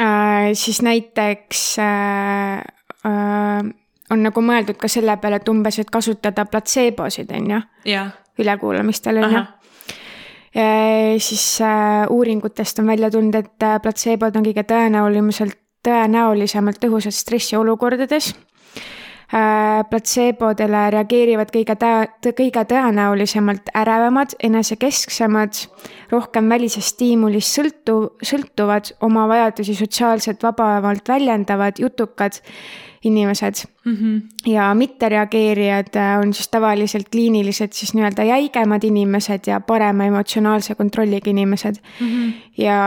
äh,, 0.00 0.52
siis 0.54 0.82
näiteks 0.82 1.78
äh, 1.78 2.62
äh, 3.06 3.74
on 4.10 4.22
nagu 4.22 4.42
mõeldud 4.42 4.78
ka 4.80 4.88
selle 4.88 5.16
peale, 5.22 5.40
et 5.40 5.48
umbes, 5.48 5.78
et 5.82 5.90
kasutada 5.90 6.46
platseebosid, 6.50 7.30
on 7.36 7.50
ju. 7.50 7.60
ülekuulamistel, 8.38 9.22
on 9.24 9.36
ju. 9.36 9.44
siis 11.18 11.60
äh, 11.60 12.06
uuringutest 12.10 12.78
on 12.78 12.86
välja 12.86 13.10
tulnud, 13.10 13.34
et 13.34 13.62
äh, 13.62 13.80
platseebod 13.82 14.36
on 14.36 14.44
kõige 14.46 14.64
tõenäoliselt, 14.64 15.58
tõenäolisemalt 15.84 16.78
tõhusad 16.82 17.14
stressiolukordades 17.14 18.32
Äh, 19.26 19.82
platseebodele 19.90 20.84
reageerivad 20.94 21.48
kõige 21.50 21.74
tä-, 21.74 22.30
kõige 22.38 22.62
tõenäolisemalt 22.70 23.72
ärevamad, 23.74 24.36
enesekesksemad, 24.38 25.64
rohkem 26.10 26.48
välisest 26.48 26.94
stiimulist 26.94 27.58
sõltu-, 27.58 28.16
sõltuvad, 28.22 28.92
oma 29.00 29.26
vajadusi 29.28 29.74
sotsiaalselt 29.74 30.42
vabamalt 30.42 31.08
väljendavad, 31.08 31.80
jutukad 31.82 32.40
inimesed 33.06 33.54
mm. 33.84 33.96
-hmm. 33.96 34.50
ja 34.52 34.74
mittereageerijad 34.74 35.96
äh, 35.96 36.18
on 36.20 36.34
siis 36.34 36.48
tavaliselt 36.48 37.08
kliiniliselt 37.08 37.72
siis 37.72 37.94
nii-öelda 37.94 38.24
jäigemad 38.24 38.84
inimesed 38.84 39.40
ja 39.46 39.60
parema 39.60 40.04
emotsionaalse 40.04 40.74
kontrolliga 40.74 41.30
inimesed 41.30 41.74
mm. 42.00 42.06
-hmm. 42.06 42.32
ja 42.56 42.78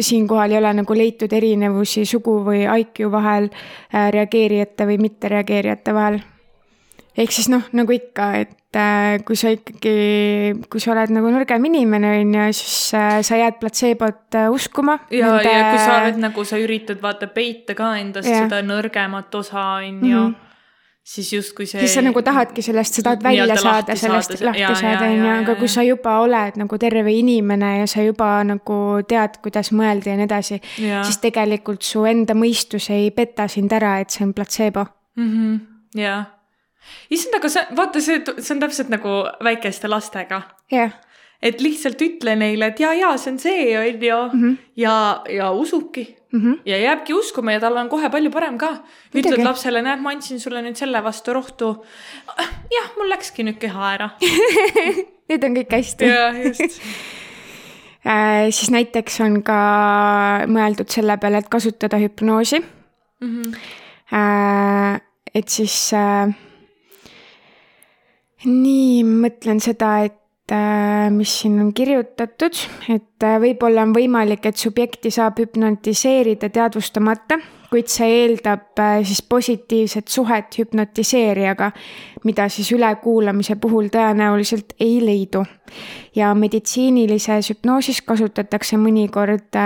siinkohal 0.00 0.50
ei 0.50 0.58
ole 0.58 0.72
nagu 0.72 0.96
leitud 0.96 1.32
erinevusi 1.32 2.04
sugu 2.04 2.40
või 2.44 2.64
IQ 2.80 3.10
vahel, 3.12 3.48
äh, 3.94 4.10
reageerijate 4.12 4.86
või 4.86 4.98
mittereageerijate 4.98 5.94
vahel. 5.94 6.20
Ehk 7.18 7.34
siis 7.34 7.48
noh, 7.50 7.64
nagu 7.76 7.94
ikka, 7.94 8.26
et 8.44 8.78
äh, 8.78 9.18
kui 9.26 9.38
sa 9.38 9.52
ikkagi, 9.54 9.94
kui 10.70 10.82
sa 10.82 10.92
oled 10.94 11.14
nagu 11.14 11.32
nõrgem 11.32 11.64
inimene, 11.70 12.12
on 12.20 12.36
ju, 12.38 12.44
siis 12.60 12.76
äh, 12.98 13.16
sa 13.26 13.40
jääd 13.40 13.58
platseebot 13.62 14.38
äh, 14.38 14.50
uskuma. 14.52 15.00
ja 15.10 15.32
nende..., 15.34 15.56
ja 15.56 15.64
kui 15.72 15.82
sa 15.82 15.96
oled 16.02 16.20
nagu, 16.22 16.46
sa 16.46 16.60
üritad 16.62 17.02
vaata 17.02 17.30
peita 17.32 17.76
ka 17.78 17.96
endast 18.00 18.30
ja. 18.30 18.44
seda 18.44 18.62
nõrgemat 18.66 19.34
osa, 19.42 19.66
on 19.80 19.98
ju. 20.04 20.22
-hmm 20.28 20.46
siis 21.10 21.32
justkui 21.32 21.66
see. 21.66 21.80
siis 21.80 21.94
sa 21.96 22.02
nagu 22.04 22.22
tahadki 22.22 22.62
sellest, 22.62 22.94
sa 22.94 23.02
tahad 23.02 23.22
välja 23.24 23.56
saada 23.58 23.96
sellest, 23.96 24.36
lahti 24.46 24.60
ja, 24.60 24.74
saada, 24.78 25.08
on 25.08 25.16
ju, 25.16 25.30
aga 25.40 25.54
kui 25.58 25.68
sa 25.68 25.82
juba 25.82 26.18
oled 26.22 26.58
nagu 26.60 26.78
terve 26.78 27.12
inimene 27.16 27.70
ja 27.80 27.86
sa 27.90 28.04
juba 28.04 28.44
nagu 28.46 28.78
tead, 29.08 29.40
kuidas 29.42 29.72
mõelda 29.74 30.12
ja 30.12 30.18
nii 30.20 30.28
edasi, 30.28 30.60
siis 30.76 31.18
tegelikult 31.18 31.82
su 31.82 32.04
enda 32.06 32.36
mõistus 32.38 32.90
ei 32.94 33.10
peta 33.10 33.48
sind 33.48 33.72
ära, 33.72 33.96
et 34.04 34.14
see 34.14 34.28
on 34.28 34.36
platseebo 34.36 34.84
mm. 35.16 35.32
-hmm. 35.32 35.58
jah 35.98 36.28
issand, 37.10 37.36
aga 37.38 37.52
see, 37.52 37.66
vaata, 37.76 38.02
see, 38.04 38.22
see 38.38 38.54
on 38.54 38.64
täpselt 38.64 38.90
nagu 38.92 39.20
väikeste 39.44 39.90
lastega. 39.90 40.42
jah 40.70 40.90
yeah. 40.90 40.96
et 41.42 41.60
lihtsalt 41.60 42.00
ütle 42.04 42.36
neile, 42.36 42.72
et 42.72 42.80
ja, 42.80 42.92
ja 42.96 43.12
see 43.18 43.34
on 43.34 43.38
see, 43.42 43.68
on 43.78 44.08
ju, 44.08 44.22
mhm. 44.32 44.56
ja, 44.76 44.96
ja 45.28 45.52
usubki 45.52 46.08
mm. 46.32 46.40
-hmm. 46.40 46.58
ja 46.64 46.78
jääbki 46.78 47.14
uskuma 47.14 47.52
ja 47.52 47.60
tal 47.60 47.76
on 47.76 47.88
kohe 47.88 48.10
palju 48.10 48.30
parem 48.30 48.58
ka. 48.58 48.74
ütled 49.14 49.44
lapsele, 49.44 49.82
näed, 49.82 50.00
ma 50.00 50.10
andsin 50.10 50.40
sulle 50.40 50.62
nüüd 50.62 50.76
selle 50.76 51.04
vastu 51.04 51.32
rohtu. 51.32 51.84
jah, 52.70 52.90
mul 52.98 53.10
läkski 53.10 53.44
nüüd 53.44 53.58
keha 53.58 53.94
ära 53.94 54.10
nüüd 55.30 55.44
on 55.44 55.56
kõik 55.56 55.72
hästi. 55.78 56.04
jah, 56.06 56.40
just 56.46 56.80
äh, 58.10 58.50
siis 58.50 58.70
näiteks 58.70 59.20
on 59.20 59.42
ka 59.42 59.60
mõeldud 60.46 60.90
selle 60.90 61.16
peale, 61.18 61.38
et 61.38 61.48
kasutada 61.48 61.98
hüpnoosi 61.98 62.60
mm. 62.60 63.42
-hmm. 63.42 63.54
Et 65.34 65.48
siis 65.48 65.92
äh, 65.94 66.34
nii, 68.44 69.04
mõtlen 69.04 69.60
seda, 69.60 70.04
et 70.06 70.52
äh, 70.52 71.10
mis 71.12 71.40
siin 71.42 71.60
on 71.60 71.72
kirjutatud, 71.76 72.56
et 72.88 73.22
äh, 73.26 73.38
võib-olla 73.42 73.82
on 73.84 73.92
võimalik, 73.96 74.46
et 74.46 74.56
subjekti 74.56 75.10
saab 75.12 75.38
hüpnotiseerida 75.42 76.48
teadvustamata, 76.52 77.38
kuid 77.70 77.88
see 77.92 78.24
eeldab 78.24 78.78
äh, 78.80 79.04
siis 79.06 79.22
positiivset 79.22 80.08
suhet 80.08 80.58
hüpnotiseerijaga, 80.58 81.72
mida 82.24 82.48
siis 82.48 82.72
ülekuulamise 82.72 83.56
puhul 83.60 83.88
tõenäoliselt 83.92 84.72
ei 84.80 85.04
leidu. 85.04 85.44
ja 86.16 86.34
meditsiinilises 86.34 87.50
hüpnoosis 87.52 88.02
kasutatakse 88.02 88.76
mõnikord 88.76 89.56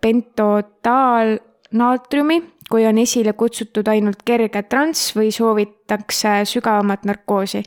pentotaalnaatriumi, 0.00 2.42
kui 2.68 2.86
on 2.86 2.98
esile 2.98 3.32
kutsutud 3.32 3.88
ainult 3.88 4.22
kerge 4.24 4.62
transs 4.62 5.16
või 5.16 5.30
soovitakse 5.32 6.44
sügavamat 6.44 7.04
narkoosi 7.08 7.62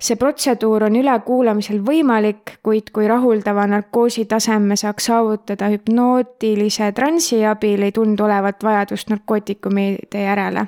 see 0.00 0.16
protseduur 0.16 0.86
on 0.86 0.96
ülekuulamisel 0.96 1.82
võimalik, 1.84 2.56
kuid 2.64 2.88
kui 2.94 3.08
rahuldava 3.08 3.66
narkoosi 3.68 4.24
taseme 4.24 4.76
saaks 4.80 5.10
saavutada 5.10 5.68
hüpnootilise 5.68 6.92
transi 6.96 7.42
abil, 7.44 7.84
ei 7.84 7.92
tundu 7.92 8.24
olevat 8.24 8.64
vajadust 8.64 9.10
narkootikumide 9.12 10.24
järele. 10.24 10.66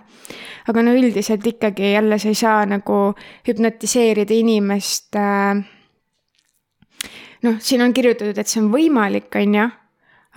aga 0.68 0.83
no 0.83 0.95
üldiselt 0.95 1.47
ikkagi 1.47 1.93
jälle 1.93 2.18
sa 2.18 2.28
ei 2.28 2.35
saa 2.35 2.66
nagu 2.66 2.99
hüpnotiseerida 3.49 4.35
inimest 4.35 5.16
äh, 5.16 5.64
noh, 7.43 7.57
siin 7.59 7.83
on 7.83 7.95
kirjutatud, 7.95 8.39
et 8.39 8.49
see 8.49 8.61
on 8.62 8.70
võimalik, 8.72 9.30
on 9.41 9.57
ju, 9.59 9.68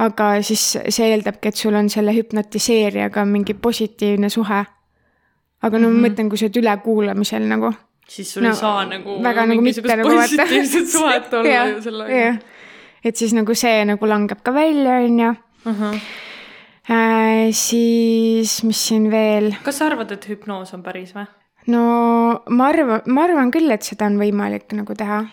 aga 0.06 0.30
siis 0.46 0.64
see 0.90 1.10
eeldabki, 1.12 1.52
et 1.52 1.60
sul 1.60 1.76
on 1.78 1.90
selle 1.92 2.16
hüpnotiseerijaga 2.16 3.26
mingi 3.30 3.54
positiivne 3.54 4.30
suhe. 4.30 4.66
aga 5.62 5.80
no 5.80 5.88
mm 5.88 5.94
-hmm. 5.94 6.02
ma 6.02 6.08
mhm. 6.08 6.14
mõtlen, 6.14 6.30
kui 6.30 6.38
sa 6.38 6.46
oled 6.46 6.58
ülekuulamisel 6.58 7.48
nagu 7.48 7.74
siis 8.08 8.34
sul 8.34 8.46
no, 8.46 8.52
ei 8.54 8.60
saa 8.60 8.84
nagu 8.90 9.18
väga 9.24 9.48
nagu 9.50 9.64
mitte 9.66 9.84
nagu 9.90 10.10
positiivset 10.10 10.92
suhet 10.92 11.34
olla 11.40 11.66
ju 11.72 11.82
sellega. 11.86 12.36
et 13.04 13.16
siis 13.16 13.34
nagu 13.38 13.56
see 13.58 13.86
nagu 13.86 14.10
langeb 14.10 14.44
ka 14.44 14.54
välja, 14.54 15.00
on 15.06 15.20
ju. 15.20 15.34
Äh, 16.86 17.50
siis, 17.58 18.60
mis 18.64 18.82
siin 18.88 19.10
veel? 19.12 19.56
kas 19.66 19.82
sa 19.82 19.90
arvad, 19.90 20.12
et 20.14 20.28
hüpnoos 20.30 20.76
on 20.78 20.84
päris 20.86 21.16
või? 21.18 21.26
no 21.74 21.86
ma 22.46 22.70
arvan, 22.70 23.02
ma 23.10 23.26
arvan 23.26 23.54
küll, 23.54 23.72
et 23.74 23.86
seda 23.86 24.06
on 24.12 24.20
võimalik 24.22 24.70
nagu 24.78 24.94
teha. 24.98 25.24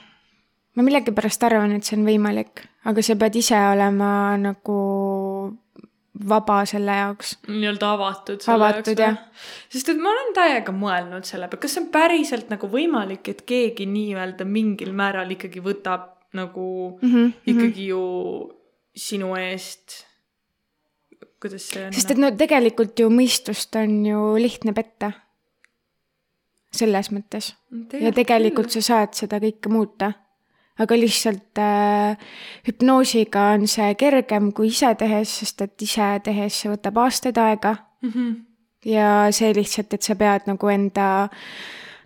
ma 0.73 0.87
millegipärast 0.87 1.45
arvan, 1.45 1.77
et 1.77 1.85
see 1.85 1.99
on 2.01 2.07
võimalik, 2.09 2.65
aga 2.89 3.05
sa 3.05 3.19
pead 3.21 3.37
ise 3.43 3.59
olema 3.75 4.39
nagu 4.41 4.79
vaba 6.29 6.59
selle 6.69 6.95
jaoks. 6.97 7.37
nii-öelda 7.49 7.93
avatud. 7.97 8.45
avatud 8.53 8.99
jah. 9.01 9.17
sest 9.73 9.89
et 9.89 10.01
ma 10.01 10.13
olen 10.13 10.33
täiega 10.37 10.75
mõelnud 10.77 11.27
selle 11.29 11.49
peale, 11.49 11.63
kas 11.65 11.77
see 11.77 11.85
on 11.85 11.91
päriselt 11.95 12.53
nagu 12.53 12.69
võimalik, 12.69 13.29
et 13.33 13.43
keegi 13.49 13.87
nii-öelda 13.89 14.47
mingil 14.49 14.93
määral 14.97 15.33
ikkagi 15.33 15.65
võtab 15.65 16.11
nagu 16.37 16.99
mm 17.01 17.13
-hmm, 17.13 17.33
ikkagi 17.47 17.69
mm 17.69 17.73
-hmm. 17.73 17.89
ju 17.89 18.53
sinu 18.97 19.35
eest. 19.37 20.07
kuidas 21.41 21.69
see 21.69 21.87
on? 21.87 21.93
sest 21.93 22.11
et 22.11 22.19
no 22.19 22.31
tegelikult 22.31 22.99
ju 22.99 23.09
mõistust 23.11 23.77
on 23.81 24.07
ju 24.07 24.35
lihtne 24.37 24.73
petta. 24.73 25.13
selles 26.73 27.11
mõttes. 27.13 27.55
ja 28.01 28.13
tegelikult 28.13 28.67
küll. 28.67 28.81
sa 28.83 28.89
saad 28.93 29.15
seda 29.15 29.41
kõike 29.41 29.69
muuta 29.69 30.13
aga 30.81 30.97
lihtsalt 30.97 31.61
äh, 31.61 32.17
hüpnoosiga 32.67 33.51
on 33.57 33.67
see 33.69 33.93
kergem 34.01 34.53
kui 34.57 34.71
ise 34.73 34.95
tehes, 34.99 35.35
sest 35.43 35.61
et 35.67 35.85
ise 35.85 36.09
tehes 36.25 36.63
see 36.63 36.73
võtab 36.73 37.03
aastaid 37.05 37.39
aega 37.39 37.77
mm. 38.03 38.11
-hmm. 38.11 38.33
ja 38.89 39.29
see 39.31 39.53
lihtsalt, 39.55 39.93
et 39.93 40.03
sa 40.03 40.17
pead 40.17 40.49
nagu 40.49 40.69
enda 40.73 41.29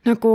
nagu 0.06 0.34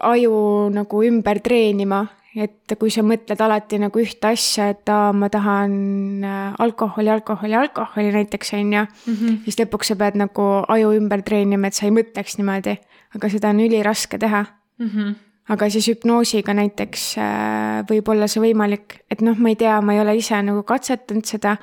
aju 0.00 0.34
nagu 0.70 1.02
ümber 1.02 1.40
treenima, 1.42 2.06
et 2.34 2.74
kui 2.78 2.90
sa 2.90 3.02
mõtled 3.02 3.40
alati 3.40 3.78
nagu 3.78 4.00
ühte 4.02 4.26
asja, 4.26 4.68
et 4.74 4.88
aa, 4.90 5.12
ma 5.12 5.28
tahan 5.28 6.24
äh, 6.24 6.54
alkoholi, 6.58 7.10
alkoholi, 7.10 7.54
alkoholi 7.54 8.12
näiteks, 8.12 8.54
on 8.54 8.72
ju 8.72 8.82
mm, 8.82 9.14
-hmm. 9.14 9.44
siis 9.44 9.60
lõpuks 9.60 9.92
sa 9.92 9.96
pead 9.96 10.18
nagu 10.18 10.42
aju 10.68 10.92
ümber 10.92 11.22
treenima, 11.22 11.66
et 11.66 11.74
sa 11.74 11.86
ei 11.86 11.94
mõtleks 11.94 12.38
niimoodi, 12.38 12.78
aga 13.14 13.28
seda 13.28 13.48
on 13.48 13.60
üliraske 13.60 14.18
teha 14.18 14.44
mm. 14.78 14.88
-hmm 14.88 15.14
aga 15.52 15.68
siis 15.70 15.88
hüpnoosiga 15.92 16.54
näiteks 16.56 17.08
äh, 17.20 17.80
võib 17.88 18.08
olla 18.12 18.28
see 18.30 18.42
võimalik, 18.44 19.00
et 19.12 19.24
noh, 19.24 19.36
ma 19.36 19.52
ei 19.52 19.58
tea, 19.60 19.80
ma 19.84 19.96
ei 19.96 20.00
ole 20.00 20.16
ise 20.16 20.40
nagu 20.44 20.62
katsetanud 20.66 21.26
seda, 21.28 21.56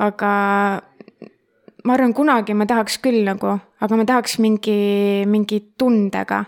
aga 0.00 0.30
ma 1.84 1.96
arvan, 1.96 2.14
kunagi 2.16 2.56
ma 2.56 2.66
tahaks 2.68 2.98
küll 3.04 3.24
nagu, 3.26 3.58
aga 3.80 3.98
ma 3.98 4.06
tahaks 4.08 4.38
mingi, 4.42 4.78
mingi 5.28 5.60
tundega 5.78 6.44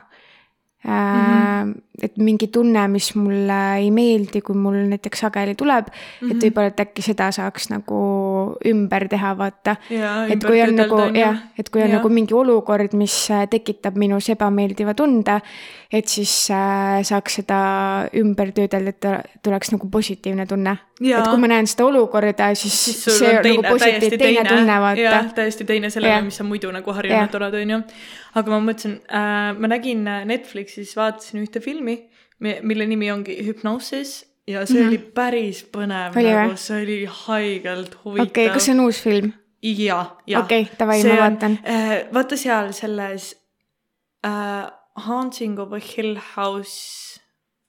mm. 0.84 0.90
-hmm. 0.90 1.74
Et 2.06 2.16
mingi 2.20 2.48
tunne, 2.52 2.86
mis 2.92 3.10
mulle 3.18 3.58
ei 3.80 3.90
meeldi, 3.94 4.42
kui 4.44 4.56
mul 4.58 4.78
näiteks 4.90 5.24
sageli 5.26 5.54
tuleb 5.58 5.88
mm, 5.88 5.92
-hmm. 5.92 6.30
et 6.30 6.36
mhm. 6.36 6.44
võib-olla, 6.44 6.72
et 6.72 6.80
äkki 6.80 7.02
seda 7.02 7.30
saaks 7.32 7.70
nagu 7.70 8.00
ümber 8.66 9.08
teha, 9.08 9.34
vaata. 9.38 9.76
et 10.28 10.44
kui 10.44 10.62
on 10.62 10.74
nagu 10.76 11.00
jah, 11.14 11.42
et 11.58 11.70
kui 11.70 11.82
on 11.82 11.90
ja. 11.90 11.96
nagu 11.96 12.08
mingi 12.08 12.34
olukord, 12.34 12.94
mis 12.94 13.30
äh, 13.30 13.46
tekitab 13.50 13.96
minus 13.96 14.28
ebameeldiva 14.30 14.94
tunde, 14.94 15.40
et 15.92 16.08
siis 16.08 16.50
äh, 16.50 17.02
saaks 17.02 17.40
seda 17.40 17.58
ümber 18.14 18.52
töödelda, 18.52 18.88
et 18.90 19.42
tuleks 19.42 19.72
nagu 19.72 19.90
positiivne 19.90 20.46
tunne. 20.46 20.76
et 21.00 21.28
kui 21.28 21.40
ma 21.40 21.48
näen 21.48 21.66
seda 21.66 21.86
olukorda, 21.86 22.54
siis, 22.54 22.84
siis 22.84 23.18
see 23.18 23.36
on 23.36 23.42
teine, 23.42 23.62
nagu 23.62 23.74
positiivne, 23.74 24.18
teine 24.18 24.48
tunne, 24.48 24.80
vaata. 24.80 25.22
täiesti 25.34 25.64
teine 25.64 25.90
sellele, 25.90 26.22
mis 26.22 26.36
sa 26.36 26.44
muidu 26.44 26.72
nagu 26.72 26.92
harjunud 26.92 27.34
oled, 27.34 27.54
on 27.54 27.70
ju 27.70 27.82
aga 28.38 28.52
ma 28.52 28.60
mõtlesin 28.62 28.96
äh,, 29.10 29.50
ma 29.58 29.70
nägin 29.70 30.04
äh, 30.08 30.22
Netflixis, 30.28 30.92
vaatasin 30.98 31.42
ühte 31.42 31.62
filmi, 31.64 31.89
mille 32.40 32.86
nimi 32.86 33.10
ongi 33.10 33.36
Hypnosis 33.46 34.30
ja 34.46 34.66
see 34.66 34.80
mm 34.80 34.82
-hmm. 34.82 34.88
oli 34.88 34.98
päris 34.98 35.66
põnev, 35.76 36.16
nagu 36.16 36.56
see 36.56 36.82
oli 36.82 37.04
haigelt 37.04 37.98
huvitav. 38.04 38.26
okei 38.26 38.46
okay,, 38.46 38.54
kas 38.54 38.64
see 38.64 38.74
on 38.74 38.80
uus 38.80 39.02
film? 39.02 39.32
ja, 39.62 40.16
ja. 40.26 40.38
okei 40.38 40.62
okay,, 40.62 40.74
davai, 40.78 41.04
ma 41.04 41.16
vaatan 41.16 41.58
äh,. 41.64 42.14
vaata 42.14 42.36
seal 42.36 42.72
selles 42.72 43.36
äh, 44.26 44.72
Haunting 44.96 45.58
of 45.58 45.72
a 45.72 45.80
Hill 45.96 46.18
House 46.36 47.20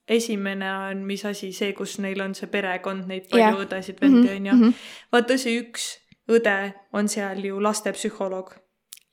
esimene 0.08 0.74
on, 0.78 0.98
mis 0.98 1.26
asi, 1.26 1.54
see, 1.54 1.74
kus 1.74 2.00
neil 2.00 2.22
on 2.22 2.36
see 2.36 2.48
perekond, 2.48 3.08
neid 3.08 3.30
palju 3.32 3.46
yeah. 3.46 3.62
õdesid-vendi 3.66 4.36
on 4.36 4.46
ju. 4.46 4.54
Mhm. 4.54 4.74
vaata 5.12 5.38
see 5.38 5.62
üks 5.62 5.98
õde 6.32 6.74
on 6.94 7.08
seal 7.08 7.46
ju 7.46 7.64
lastepsühholoog. 7.64 8.54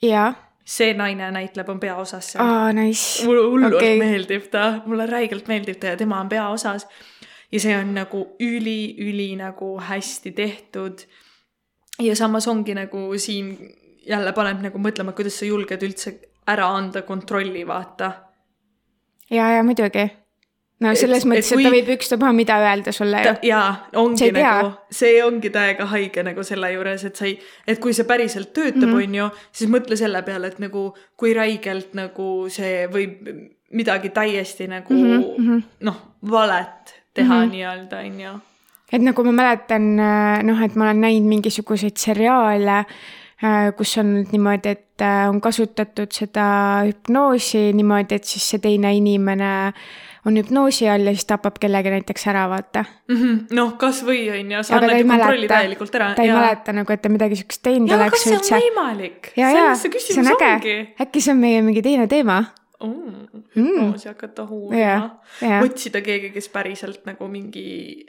jaa 0.02 0.47
see 0.68 0.92
naine 0.94 1.30
näitleb, 1.32 1.68
on 1.72 1.80
peaosas 1.80 2.32
seal. 2.32 2.44
aa, 2.44 2.72
nice. 2.76 3.24
mulle 3.26 3.46
hullult 3.46 3.78
okay. 3.78 3.96
meeldib 3.98 4.50
ta, 4.52 4.82
mulle 4.86 5.06
räigelt 5.08 5.48
meeldib 5.48 5.80
ta 5.80 5.94
ja 5.94 5.96
tema 5.96 6.20
on 6.20 6.28
peaosas. 6.28 6.86
ja 7.52 7.60
see 7.60 7.76
on 7.78 7.94
nagu 7.96 8.24
üli-üli 8.44 9.30
nagu 9.40 9.74
hästi 9.88 10.32
tehtud. 10.36 11.04
ja 12.02 12.16
samas 12.16 12.48
ongi 12.48 12.74
nagu 12.74 13.10
siin 13.18 13.54
jälle 14.08 14.32
paneb 14.32 14.62
nagu 14.68 14.80
mõtlema, 14.80 15.16
kuidas 15.16 15.40
sa 15.40 15.48
julged 15.48 15.82
üldse 15.84 16.18
ära 16.48 16.68
anda 16.76 17.02
kontrolli, 17.02 17.66
vaata. 17.66 18.12
ja, 19.30 19.50
ja 19.56 19.64
muidugi 19.64 20.08
no 20.81 20.95
selles 20.95 21.24
et, 21.24 21.29
mõttes, 21.29 21.51
et, 21.53 21.62
ta 21.64 21.72
võib 21.72 21.91
ükstapuha 21.97 22.31
mida 22.37 22.59
öelda 22.62 22.95
sulle 22.95 23.22
ju. 23.24 23.35
jaa, 23.51 23.68
ongi 23.99 24.31
nagu, 24.35 24.72
see 24.95 25.18
ongi 25.24 25.51
täiega 25.55 25.89
haige 25.91 26.24
nagu 26.26 26.45
selle 26.47 26.70
juures, 26.74 27.05
et 27.09 27.18
sa 27.18 27.26
ei, 27.26 27.37
et 27.66 27.81
kui 27.83 27.95
see 27.97 28.07
päriselt 28.09 28.53
töötab 28.57 28.87
mm, 28.87 28.95
-hmm. 28.95 29.09
on 29.09 29.14
ju, 29.20 29.29
siis 29.53 29.70
mõtle 29.72 29.99
selle 29.99 30.22
peale, 30.26 30.53
et 30.53 30.62
nagu 30.62 30.89
kui 31.18 31.35
räigelt 31.35 31.95
nagu 31.99 32.31
see 32.53 32.87
võib 32.93 33.33
midagi 33.74 34.14
täiesti 34.14 34.68
nagu 34.70 34.95
mm 34.95 35.22
-hmm. 35.37 35.62
noh, 35.81 36.03
valet 36.31 36.95
teha 37.14 37.35
mm 37.35 37.43
-hmm. 37.43 37.51
nii-öelda, 37.51 37.99
on 37.99 38.20
ju. 38.20 38.33
et 38.93 39.03
nagu 39.03 39.24
ma 39.24 39.33
mäletan, 39.33 39.97
noh, 40.47 40.62
et 40.62 40.74
ma 40.74 40.85
olen 40.85 41.01
näinud 41.01 41.29
mingisuguseid 41.29 41.97
seriaale, 41.97 42.85
äh, 43.45 43.74
kus 43.76 43.99
on 43.99 44.26
niimoodi, 44.33 44.68
et 44.68 45.03
äh, 45.03 45.29
on 45.29 45.41
kasutatud 45.41 46.12
seda 46.12 46.47
hüpnoosi 46.87 47.72
niimoodi, 47.72 48.14
et 48.14 48.24
siis 48.24 48.51
see 48.51 48.59
teine 48.59 48.95
inimene 48.95 49.66
äh, 49.66 49.74
on 50.26 50.36
hüpnoosi 50.40 50.88
all 50.90 51.06
ja 51.06 51.14
siis 51.16 51.28
tapab 51.28 51.58
kellegi 51.60 51.92
näiteks 51.94 52.26
ära, 52.32 52.46
vaata 52.50 52.84
mm 52.84 53.16
-hmm.. 53.16 53.56
noh, 53.56 53.74
kasvõi 53.80 54.20
on 54.34 54.52
ju, 54.52 54.62
sa 54.62 54.76
annad 54.76 54.98
ju 54.98 55.08
kontrolli 55.08 55.48
täielikult 55.48 55.94
ära. 55.94 56.12
ta 56.14 56.22
ei 56.22 56.28
ja. 56.28 56.36
mäleta 56.40 56.72
nagu, 56.72 56.92
et 56.92 57.02
ta 57.02 57.08
midagi 57.08 57.36
siukest 57.36 57.62
teinud 57.62 57.92
oleks 57.96 58.26
üldse. 58.26 58.44
see 58.44 58.56
on 58.56 58.62
võimalik. 58.66 59.32
see 59.34 60.20
on 60.20 60.32
äge. 60.34 60.76
äkki 61.00 61.20
see 61.20 61.32
on 61.32 61.42
meie 61.42 61.62
mingi 61.62 61.82
teine 61.82 62.06
teema 62.06 62.44
mm,. 62.84 63.42
hüpnoosi 63.56 64.08
mm. 64.08 64.14
hakata 64.14 64.46
uurima, 64.50 65.10
otsida 65.62 66.00
keegi, 66.00 66.30
kes 66.30 66.48
päriselt 66.48 67.06
nagu 67.06 67.28
mingi 67.28 68.06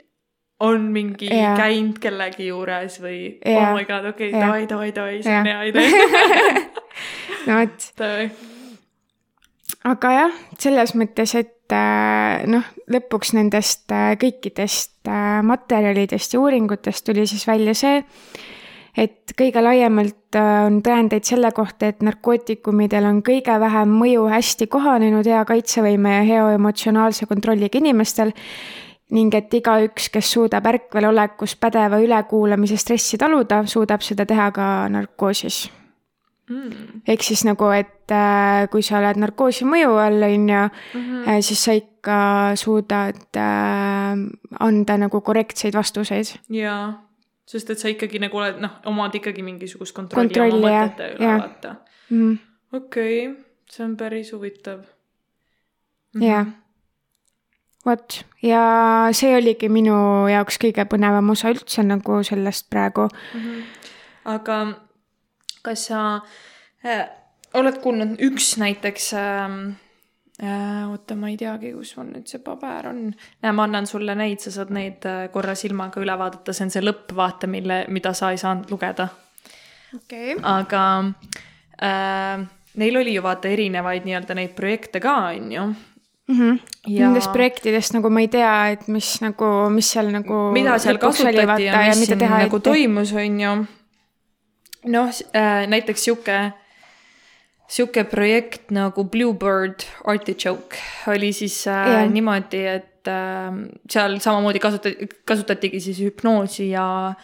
on 0.60 0.80
mingi 0.92 1.26
ja. 1.26 1.54
käinud 1.56 1.98
kellegi 1.98 2.50
juures 2.50 3.00
või 3.00 3.38
ja. 3.44 3.70
oh 3.70 3.76
my 3.76 3.84
god, 3.88 4.10
okei 4.12 4.28
okay,, 4.28 4.40
davai, 4.40 4.66
davai, 4.68 4.92
davai, 4.92 5.22
see 5.24 5.36
on 5.38 5.48
hea 5.48 5.62
idee 5.70 6.66
no 7.46 7.60
vot. 7.62 7.88
aga 9.94 10.12
jah, 10.12 10.36
selles 10.58 10.94
mõttes, 10.94 11.34
et 11.40 11.56
noh, 12.50 12.66
lõpuks 12.90 13.34
nendest 13.36 13.92
äh, 13.94 14.14
kõikidest 14.20 15.08
äh, 15.08 15.40
materjalidest 15.46 16.34
ja 16.34 16.40
uuringutest 16.42 17.04
tuli 17.06 17.26
siis 17.30 17.46
välja 17.48 17.74
see, 17.78 18.02
et 18.98 19.34
kõige 19.38 19.62
laiemalt 19.62 20.38
on 20.40 20.80
tõendeid 20.84 21.26
selle 21.26 21.52
kohta, 21.56 21.90
et 21.90 22.04
narkootikumidel 22.06 23.08
on 23.08 23.22
kõige 23.26 23.56
vähem 23.62 23.96
mõju 24.02 24.28
hästi 24.30 24.70
kohanenud 24.70 25.26
hea 25.26 25.42
kaitsevõime 25.48 26.16
ja 26.18 26.28
hea 26.28 26.46
emotsionaalse 26.58 27.26
kontrolliga 27.30 27.78
inimestel 27.78 28.34
ning 29.10 29.34
et 29.34 29.54
igaüks, 29.54 30.06
kes 30.14 30.36
suudab 30.36 30.68
ärkvel 30.70 31.08
olekus 31.10 31.56
pädeva 31.58 31.98
ülekuulamise 32.02 32.78
stressi 32.78 33.18
taluda, 33.18 33.64
suudab 33.66 34.06
seda 34.06 34.26
teha 34.26 34.50
ka 34.54 34.70
narkoosis 34.92 35.66
mm.. 36.50 37.02
ehk 37.08 37.24
siis 37.24 37.44
nagu, 37.46 37.70
et 37.74 38.14
äh, 38.14 38.66
kui 38.72 38.82
sa 38.86 38.98
oled 39.00 39.20
narkoosi 39.22 39.66
mõju 39.68 39.94
all, 40.02 40.26
on 40.26 40.48
ju, 40.54 40.64
Mm 40.94 41.40
siis 41.44 41.62
sa 41.64 41.74
ikka 41.76 42.18
suudad 42.58 43.36
äh, 43.36 44.20
anda 44.66 44.96
nagu 44.98 45.20
korrektseid 45.20 45.76
vastuseid. 45.76 46.32
jaa, 46.50 47.02
sest 47.46 47.70
et 47.70 47.78
sa 47.78 47.90
ikkagi 47.92 48.20
nagu 48.22 48.38
oled, 48.40 48.60
noh, 48.62 48.78
omad 48.90 49.14
ikkagi 49.14 49.44
mingisugust 49.46 49.94
kontrolli, 49.96 50.32
Kontrolli, 50.32 50.64
oma 50.64 50.72
mõtete 50.86 51.10
üle, 51.16 51.34
vaata. 51.42 51.74
Mm, 52.10 52.38
okei 52.72 53.20
okay,, 53.28 53.36
see 53.70 53.84
on 53.84 53.96
päris 54.00 54.32
huvitav. 54.32 54.82
jah. 56.20 56.52
vot, 57.86 58.20
ja 58.42 58.62
see 59.16 59.36
oligi 59.36 59.68
minu 59.72 59.96
jaoks 60.32 60.58
kõige 60.60 60.88
põnevam 60.90 61.30
osa 61.36 61.52
üldse 61.54 61.84
nagu 61.86 62.22
sellest 62.26 62.70
praegu. 62.70 63.08
Mhm. 63.34 63.60
aga 64.24 64.62
kas 65.62 65.86
sa 65.90 66.02
äh, 66.84 67.06
oled 67.58 67.80
kuulnud, 67.82 68.18
üks 68.30 68.52
näiteks 68.60 69.10
ähm, 69.18 69.58
äh,, 70.42 70.84
oota, 70.90 71.16
ma 71.18 71.30
ei 71.32 71.38
teagi, 71.40 71.72
kus 71.76 71.94
mul 71.98 72.12
nüüd 72.14 72.30
see 72.30 72.42
paber 72.44 72.90
on. 72.92 73.02
näe, 73.42 73.52
ma 73.52 73.66
annan 73.68 73.88
sulle 73.90 74.14
neid, 74.18 74.42
sa 74.44 74.54
saad 74.54 74.72
neid 74.74 75.06
äh, 75.08 75.26
korra 75.34 75.56
silmaga 75.58 76.02
üle 76.02 76.16
vaadata, 76.20 76.54
see 76.56 76.68
on 76.68 76.74
see 76.76 76.84
lõpp, 76.84 77.14
vaata, 77.16 77.50
mille, 77.50 77.84
mida 77.92 78.14
sa 78.16 78.32
ei 78.34 78.40
saanud 78.40 78.70
lugeda. 78.72 79.08
okei 79.96 80.34
okay.. 80.36 80.42
aga 80.46 80.84
äh, 81.82 82.48
neil 82.80 83.00
oli 83.02 83.14
ju 83.16 83.22
vaata 83.26 83.50
erinevaid 83.50 84.06
nii-öelda 84.06 84.36
neid 84.38 84.54
projekte 84.58 85.02
ka, 85.02 85.16
on 85.34 85.52
ju. 85.52 85.70
Mm 86.30 86.36
-hmm. 86.38 86.58
Ja- 86.86 87.06
Nendest 87.06 87.32
projektidest 87.32 87.92
nagu 87.94 88.10
ma 88.10 88.20
ei 88.20 88.28
tea, 88.28 88.68
et 88.70 88.88
mis 88.88 89.20
nagu, 89.20 89.68
mis 89.70 89.90
seal 89.90 90.12
nagu. 90.14 90.52
mida 90.52 90.78
seal 90.78 90.98
kasutati 90.98 91.64
ja 91.64 91.78
mis 91.88 92.06
siin 92.06 92.18
nagu 92.18 92.60
toimus, 92.60 93.12
on 93.12 93.40
ju. 93.40 93.66
Noh 94.84 95.10
äh,, 95.34 95.66
näiteks 95.68 96.04
sihuke, 96.04 96.38
sihuke 97.68 98.04
projekt 98.04 98.70
nagu 98.70 99.04
Bluebird 99.04 99.84
Artichoke 100.04 100.80
oli 101.10 101.32
siis 101.32 101.66
äh, 101.68 101.92
Jah. 101.92 102.08
niimoodi, 102.10 102.64
et 102.66 103.08
äh, 103.08 103.60
seal 103.90 104.18
samamoodi 104.20 104.62
kasutati, 104.62 105.08
kasutatigi 105.24 105.80
siis 105.80 106.00
hüpnoosi 106.00 106.70
ja, 106.70 107.14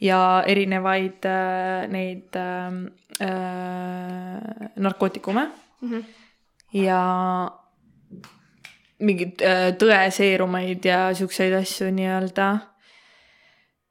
ja 0.00 0.20
erinevaid 0.46 1.26
äh, 1.28 1.86
neid 1.88 2.36
äh, 2.36 2.70
äh, 3.20 4.70
narkootikume 4.76 5.48
mm. 5.80 5.90
-hmm. 5.90 6.04
ja 6.72 7.02
mingeid 8.98 9.42
äh, 9.42 9.68
tõeseerumeid 9.78 10.86
ja 10.86 10.98
siukseid 11.14 11.54
asju 11.58 11.90
nii-öelda 11.94 12.48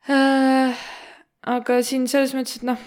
äh,. 0.10 0.84
aga 1.44 1.80
siin 1.84 2.08
selles 2.08 2.34
mõttes, 2.36 2.62
et 2.62 2.68
noh, 2.68 2.80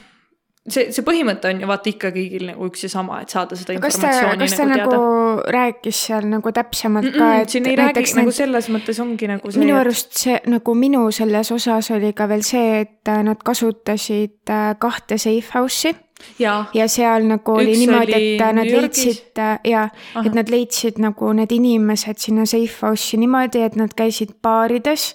see, 0.69 0.91
see 0.95 1.05
põhimõte 1.07 1.51
on 1.51 1.61
ju 1.63 1.69
vaata 1.71 1.91
ikka 1.91 2.11
kõigil 2.15 2.47
nagu 2.51 2.69
üks 2.71 2.87
ja 2.87 2.91
sama, 2.93 3.21
et 3.23 3.33
saada 3.33 3.59
seda 3.59 3.77
kas 3.83 3.99
ta, 4.01 4.11
informatsiooni 4.11 4.43
kas 4.43 4.57
ta 4.59 4.67
nagu 4.71 4.87
nagu 4.87 4.97
teada. 4.97 5.53
rääkis 5.57 6.01
seal 6.09 6.29
nagu 6.31 6.53
täpsemalt 6.53 7.07
Mm 7.07 7.19
ka, 7.19 7.25
-mm, 7.25 7.43
et 7.43 7.49
siin 7.51 7.67
ei 7.67 7.77
räägi 7.77 7.87
näiteks 7.87 8.15
nagu 8.17 8.33
selles 8.33 8.69
mõttes 8.69 9.01
ongi 9.03 9.29
nagu 9.29 9.51
see. 9.51 9.61
minu 9.61 9.77
arust 9.77 10.13
see 10.13 10.41
nagu 10.47 10.75
minu 10.75 11.11
selles 11.11 11.53
osas 11.53 11.91
oli 11.91 12.13
ka 12.13 12.29
veel 12.29 12.43
see, 12.43 12.81
et 12.81 13.09
äh, 13.09 13.23
nad 13.23 13.43
kasutasid 13.45 14.51
äh, 14.51 14.75
kahte 14.79 15.19
safe 15.19 15.51
house'i 15.55 15.95
jaa, 16.39 16.67
ja 16.75 16.89
seal 16.89 17.27
nagu 17.29 17.53
oli 17.53 17.73
Üks 17.73 17.79
niimoodi, 17.79 18.13
et 18.13 18.41
äh, 18.41 18.53
nad 18.53 18.71
leidsid 18.71 19.43
ja, 19.65 19.89
et 20.25 20.35
nad 20.35 20.51
leidsid 20.51 20.99
nagu 20.99 21.33
need 21.33 21.53
inimesed 21.53 22.19
sinna 22.19 22.47
safe 22.47 22.87
house'i 22.87 23.21
niimoodi, 23.21 23.63
et 23.63 23.77
nad 23.77 23.95
käisid 23.95 24.35
baarides 24.43 25.15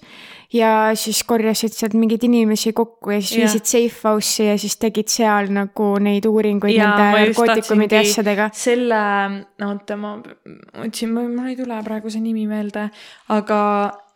ja 0.54 0.92
siis 1.00 1.22
korjasid 1.28 1.74
sealt 1.76 1.96
mingeid 1.96 2.24
inimesi 2.28 2.74
kokku 2.76 3.14
ja 3.16 3.22
siis 3.22 3.38
Jah. 3.38 3.46
viisid 3.46 3.70
safe 3.70 4.08
house'i 4.08 4.50
ja 4.50 4.58
siis 4.60 4.76
tegid 4.82 5.12
seal 5.12 5.52
nagu 5.56 5.88
neid 6.04 6.28
uuringuid 6.28 6.76
ma 6.76 6.90
nende 6.90 7.26
narkootikumide 7.26 8.02
ja 8.02 8.06
asjadega. 8.08 8.50
selle, 8.54 9.02
oota, 9.68 9.98
ma 9.98 10.18
otsin, 10.84 11.14
mul 11.16 11.52
ei 11.52 11.58
tule 11.60 11.80
praegu 11.86 12.12
see 12.12 12.24
nimi 12.24 12.48
meelde, 12.52 12.90
aga 13.32 13.62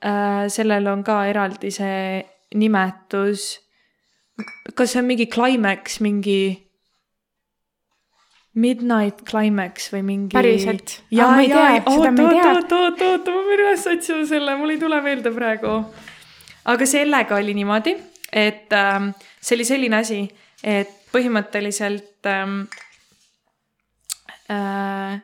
äh, 0.03 0.45
sellel 0.51 0.91
on 0.91 1.05
ka 1.07 1.21
eraldi 1.31 1.71
see 1.71 2.19
nimetus. 2.55 3.47
kas 4.75 4.91
see 4.91 5.01
on 5.01 5.11
mingi 5.13 5.31
climax, 5.31 6.01
mingi 6.03 6.39
Midnight 8.55 9.25
Climax 9.27 9.89
või 9.91 10.01
mingi. 10.07 10.31
Päriselt? 10.31 11.01
jaa, 11.11 11.41
jaa 11.43 11.81
oot, 11.91 12.05
oot, 12.07 12.19
oot, 12.23 12.71
oot, 12.71 13.01
oot, 13.03 13.25
ma 13.27 13.41
pean 13.49 13.63
üles 13.65 13.87
otsima 13.91 14.23
selle, 14.29 14.55
mul 14.55 14.71
ei 14.71 14.79
tule 14.79 14.99
meelde 15.03 15.33
praegu. 15.35 15.73
Aga 16.65 16.85
sellega 16.85 17.35
oli 17.35 17.53
niimoodi, 17.53 17.95
et 18.33 18.73
ähm, 18.73 19.11
see 19.41 19.55
oli 19.57 19.65
selline 19.67 19.99
asi, 20.01 20.19
et 20.63 20.91
põhimõtteliselt 21.13 22.27
ähm, 22.29 22.65
äh, 24.51 25.21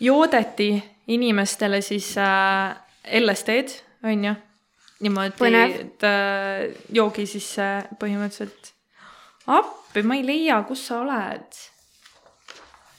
joodeti 0.00 0.70
inimestele 1.10 1.80
siis 1.82 2.12
äh, 2.18 2.76
LSD-d, 3.20 3.80
on 4.04 4.24
ju, 4.24 4.34
niimoodi, 5.00 5.50
et 5.80 6.06
äh, 6.06 6.68
joogi 6.92 7.26
sisse 7.26 7.72
põhimõtteliselt. 7.98 8.72
appi, 9.50 10.04
ma 10.04 10.20
ei 10.20 10.24
leia, 10.26 10.62
kus 10.68 10.86
sa 10.86 11.00
oled. 11.00 11.60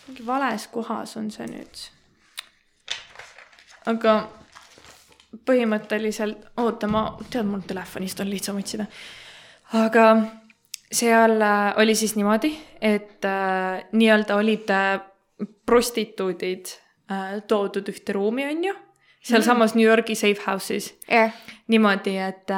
mingi 0.07 0.26
vales 0.26 0.68
kohas 0.68 1.16
on 1.18 1.32
see 1.32 1.47
nüüd. 1.47 1.88
aga 3.86 4.16
põhimõtteliselt, 5.52 6.47
oota, 6.64 6.88
ma, 6.91 7.06
tead, 7.30 7.45
mul 7.47 7.66
telefonist 7.68 8.24
on 8.24 8.32
lihtsam 8.32 8.60
otsida. 8.62 8.88
aga 9.80 10.06
seal 10.91 11.41
äh, 11.41 11.74
oli 11.78 11.95
siis 11.95 12.16
niimoodi, 12.16 12.52
et 12.82 13.26
äh, 13.26 13.84
nii-öelda 13.91 14.36
olid 14.36 14.70
äh, 14.70 15.02
prostituudid 15.66 16.74
äh, 17.12 17.38
toodud 17.47 17.89
ühte 17.91 18.16
ruumi, 18.18 18.45
on 18.49 18.66
ju, 18.70 18.74
sealsamas 19.24 19.76
New 19.76 19.86
Yorgi 19.86 20.16
safe 20.16 20.41
house'is 20.47 20.91
jah, 21.08 21.32
niimoodi, 21.72 22.18
et, 22.18 22.52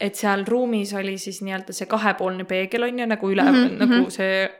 et 0.00 0.14
seal 0.16 0.44
ruumis 0.48 0.94
oli 0.96 1.18
siis 1.20 1.42
nii-öelda 1.44 1.76
see 1.76 1.88
kahepoolne 1.90 2.46
peegel 2.48 2.88
on 2.88 2.98
ju 2.98 3.06
nagu 3.06 3.30
üle 3.30 3.44
mm, 3.44 3.58
Mhm, 3.58 3.74
-hmm, 3.74 3.96
nagu 3.98 4.10
see 4.10 4.50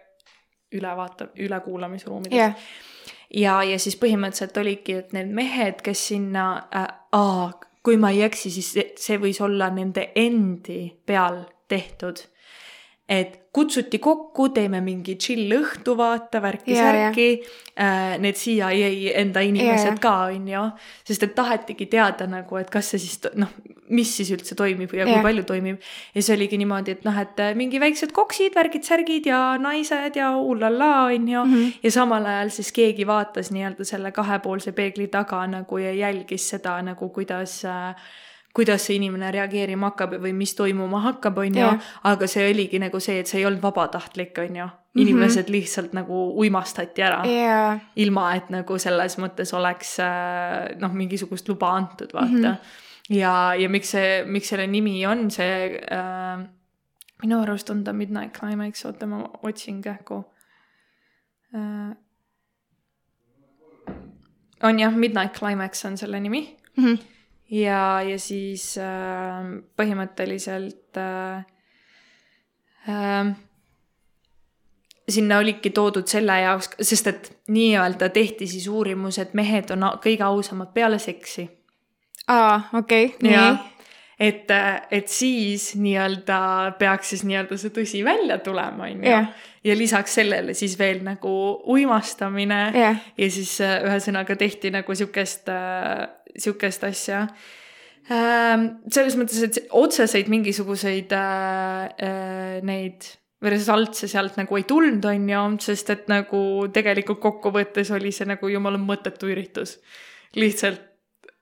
ülevaatav, 0.74 1.28
ülekuulamisruumides. 1.38 2.38
Jah, 2.38 2.54
ja, 3.30 3.62
ja 3.62 3.78
siis 3.78 3.96
põhimõtteliselt 4.00 4.56
oligi, 4.60 4.98
et 5.00 5.12
need 5.16 5.30
mehed, 5.34 5.82
kes 5.82 6.08
sinna 6.08 6.46
äh,, 6.74 6.88
aa, 7.14 7.50
kui 7.84 7.96
ma 8.00 8.10
ei 8.14 8.22
eksi, 8.26 8.50
siis 8.50 8.70
see, 9.00 9.18
võis 9.20 9.40
olla 9.44 9.70
nende 9.74 10.08
endi 10.18 10.88
peal 11.06 11.42
tehtud. 11.70 12.24
Et 13.08 13.40
kutsuti 13.54 13.98
kokku, 14.02 14.48
teeme 14.56 14.80
mingi 14.80 15.14
chill 15.20 15.52
õhtu, 15.52 15.92
vaata, 15.98 16.40
värki-särki 16.42 17.26
äh,, 17.78 18.16
need 18.18 18.38
CIA 18.40 18.70
enda 19.20 19.42
inimesed 19.44 19.92
Jaa, 19.92 20.00
ka, 20.00 20.14
on 20.32 20.48
ju, 20.48 20.62
sest 21.06 21.22
et 21.26 21.34
tahetigi 21.36 21.86
teada 21.92 22.26
nagu, 22.26 22.56
et 22.58 22.70
kas 22.72 22.88
see 22.94 23.02
siis 23.04 23.20
noh, 23.36 23.52
mis 23.94 24.08
siis 24.16 24.32
üldse 24.32 24.56
toimib 24.56 24.90
ja 24.96 25.04
kui 25.04 25.12
Jah. 25.18 25.22
palju 25.22 25.44
toimib. 25.44 25.84
ja 26.14 26.22
see 26.24 26.34
oligi 26.38 26.58
niimoodi, 26.58 26.96
et 26.96 27.04
noh, 27.04 27.20
et 27.20 27.44
äh, 27.44 27.52
mingi 27.54 27.78
väiksed 27.82 28.16
koksid, 28.16 28.56
värgid-särgid 28.56 29.28
ja 29.28 29.42
naised 29.60 30.16
ja 30.16 30.32
ullallaa, 30.40 31.04
on 31.12 31.28
ju 31.28 31.44
Mhm. 31.44 31.70
ja 31.84 31.90
samal 31.90 32.26
ajal 32.26 32.50
siis 32.56 32.72
keegi 32.72 33.06
vaatas 33.06 33.52
nii-öelda 33.52 33.84
selle 33.84 34.12
kahepoolse 34.16 34.72
peegli 34.72 35.06
taga 35.12 35.44
nagu 35.46 35.78
ja 35.78 35.92
jälgis 35.92 36.48
seda 36.56 36.80
nagu, 36.82 37.08
kuidas 37.08 37.60
äh, 37.68 37.94
kuidas 38.54 38.86
see 38.86 38.98
inimene 39.00 39.32
reageerima 39.34 39.90
hakkab 39.90 40.14
või 40.22 40.32
mis 40.36 40.54
toimuma 40.54 41.00
hakkab, 41.08 41.38
on 41.42 41.58
ju 41.58 41.68
aga 42.10 42.28
see 42.30 42.46
oligi 42.52 42.78
nagu 42.82 43.00
see, 43.02 43.18
et 43.22 43.30
see 43.30 43.40
ei 43.40 43.46
olnud 43.48 43.62
vabatahtlik, 43.62 44.38
on 44.44 44.58
ju. 44.60 44.68
inimesed 45.02 45.48
lihtsalt 45.50 45.94
nagu 45.96 46.20
uimastati 46.38 47.02
ära 47.02 47.24
ja, 47.26 47.78
ilma 47.98 48.28
et 48.36 48.52
nagu 48.54 48.78
selles 48.78 49.18
mõttes 49.18 49.50
oleks 49.58 49.96
äh, 50.04 50.76
noh, 50.78 50.94
mingisugust 50.94 51.48
luba 51.50 51.72
antud, 51.74 52.14
vaata 52.14 52.30
mm. 52.30 52.44
-hmm. 52.44 53.16
ja, 53.18 53.54
ja 53.58 53.68
miks 53.68 53.90
see, 53.90 54.22
miks 54.24 54.54
selle 54.54 54.66
nimi 54.66 55.06
on 55.06 55.30
see 55.30 55.80
äh,, 55.90 56.46
minu 57.22 57.40
arust 57.42 57.70
on 57.70 57.82
ta 57.84 57.92
Midnight 57.92 58.38
Climax, 58.38 58.84
oota 58.84 59.06
ma 59.06 59.24
otsin 59.42 59.82
kähku 59.82 60.24
äh,. 61.54 61.96
on 64.62 64.78
jah, 64.78 64.94
Midnight 64.94 65.34
Climax 65.38 65.84
on 65.84 65.98
selle 65.98 66.20
nimi 66.20 66.56
Mhm. 66.76 67.13
ja, 67.50 68.02
ja 68.02 68.18
siis 68.18 68.76
äh, 68.78 69.42
põhimõtteliselt 69.76 71.00
äh, 71.00 71.44
äh, 72.88 73.34
sinna 75.08 75.38
olidki 75.38 75.70
toodud 75.70 76.08
selle 76.08 76.38
jaoks, 76.40 76.72
sest 76.80 77.10
et 77.10 77.30
nii-öelda 77.52 78.08
tehti 78.14 78.48
siis 78.48 78.68
uurimus, 78.68 79.18
et 79.20 79.34
mehed 79.34 79.70
on 79.74 79.86
kõige 80.02 80.24
ausamad 80.26 80.72
peale 80.74 80.98
seksi. 80.98 81.48
aa, 82.28 82.60
okei, 82.80 83.14
nii, 83.22 83.48
et, 84.20 84.50
et 84.90 85.08
siis 85.08 85.74
nii-öelda 85.76 86.38
peaks 86.78 87.12
siis 87.12 87.24
nii-öelda 87.28 87.58
see 87.60 87.74
tõsi 87.74 88.04
välja 88.06 88.38
tulema, 88.38 88.88
on 88.88 89.04
ju. 89.04 89.18
Ja 89.64 89.76
lisaks 89.76 90.14
sellele 90.18 90.52
siis 90.54 90.78
veel 90.78 90.98
nagu 91.04 91.30
uimastamine. 91.72 92.60
Jah, 92.76 92.98
ja 93.16 93.28
siis 93.32 93.56
äh, 93.64 93.78
ühesõnaga 93.84 94.36
tehti 94.36 94.72
nagu 94.72 94.94
sihukest, 94.94 95.48
sihukest 96.36 96.84
asja. 96.84 97.26
selles 98.04 99.14
mõttes, 99.16 99.40
et 99.46 99.60
otseseid 99.72 100.28
mingisuguseid 100.28 101.12
äh, 101.16 101.84
äh, 102.04 102.56
neid 102.62 103.06
result 103.44 103.96
see 103.96 104.08
sealt 104.08 104.36
nagu 104.40 104.56
ei 104.56 104.66
tulnud, 104.68 105.04
on 105.08 105.28
ju, 105.28 105.44
sest 105.64 105.90
et 105.94 106.08
nagu 106.12 106.40
tegelikult 106.72 107.20
kokkuvõttes 107.22 107.92
oli 107.96 108.12
see 108.12 108.28
nagu 108.28 108.48
jumala 108.48 108.80
mõttetu 108.80 109.32
üritus. 109.32 109.78
lihtsalt, 110.36 110.80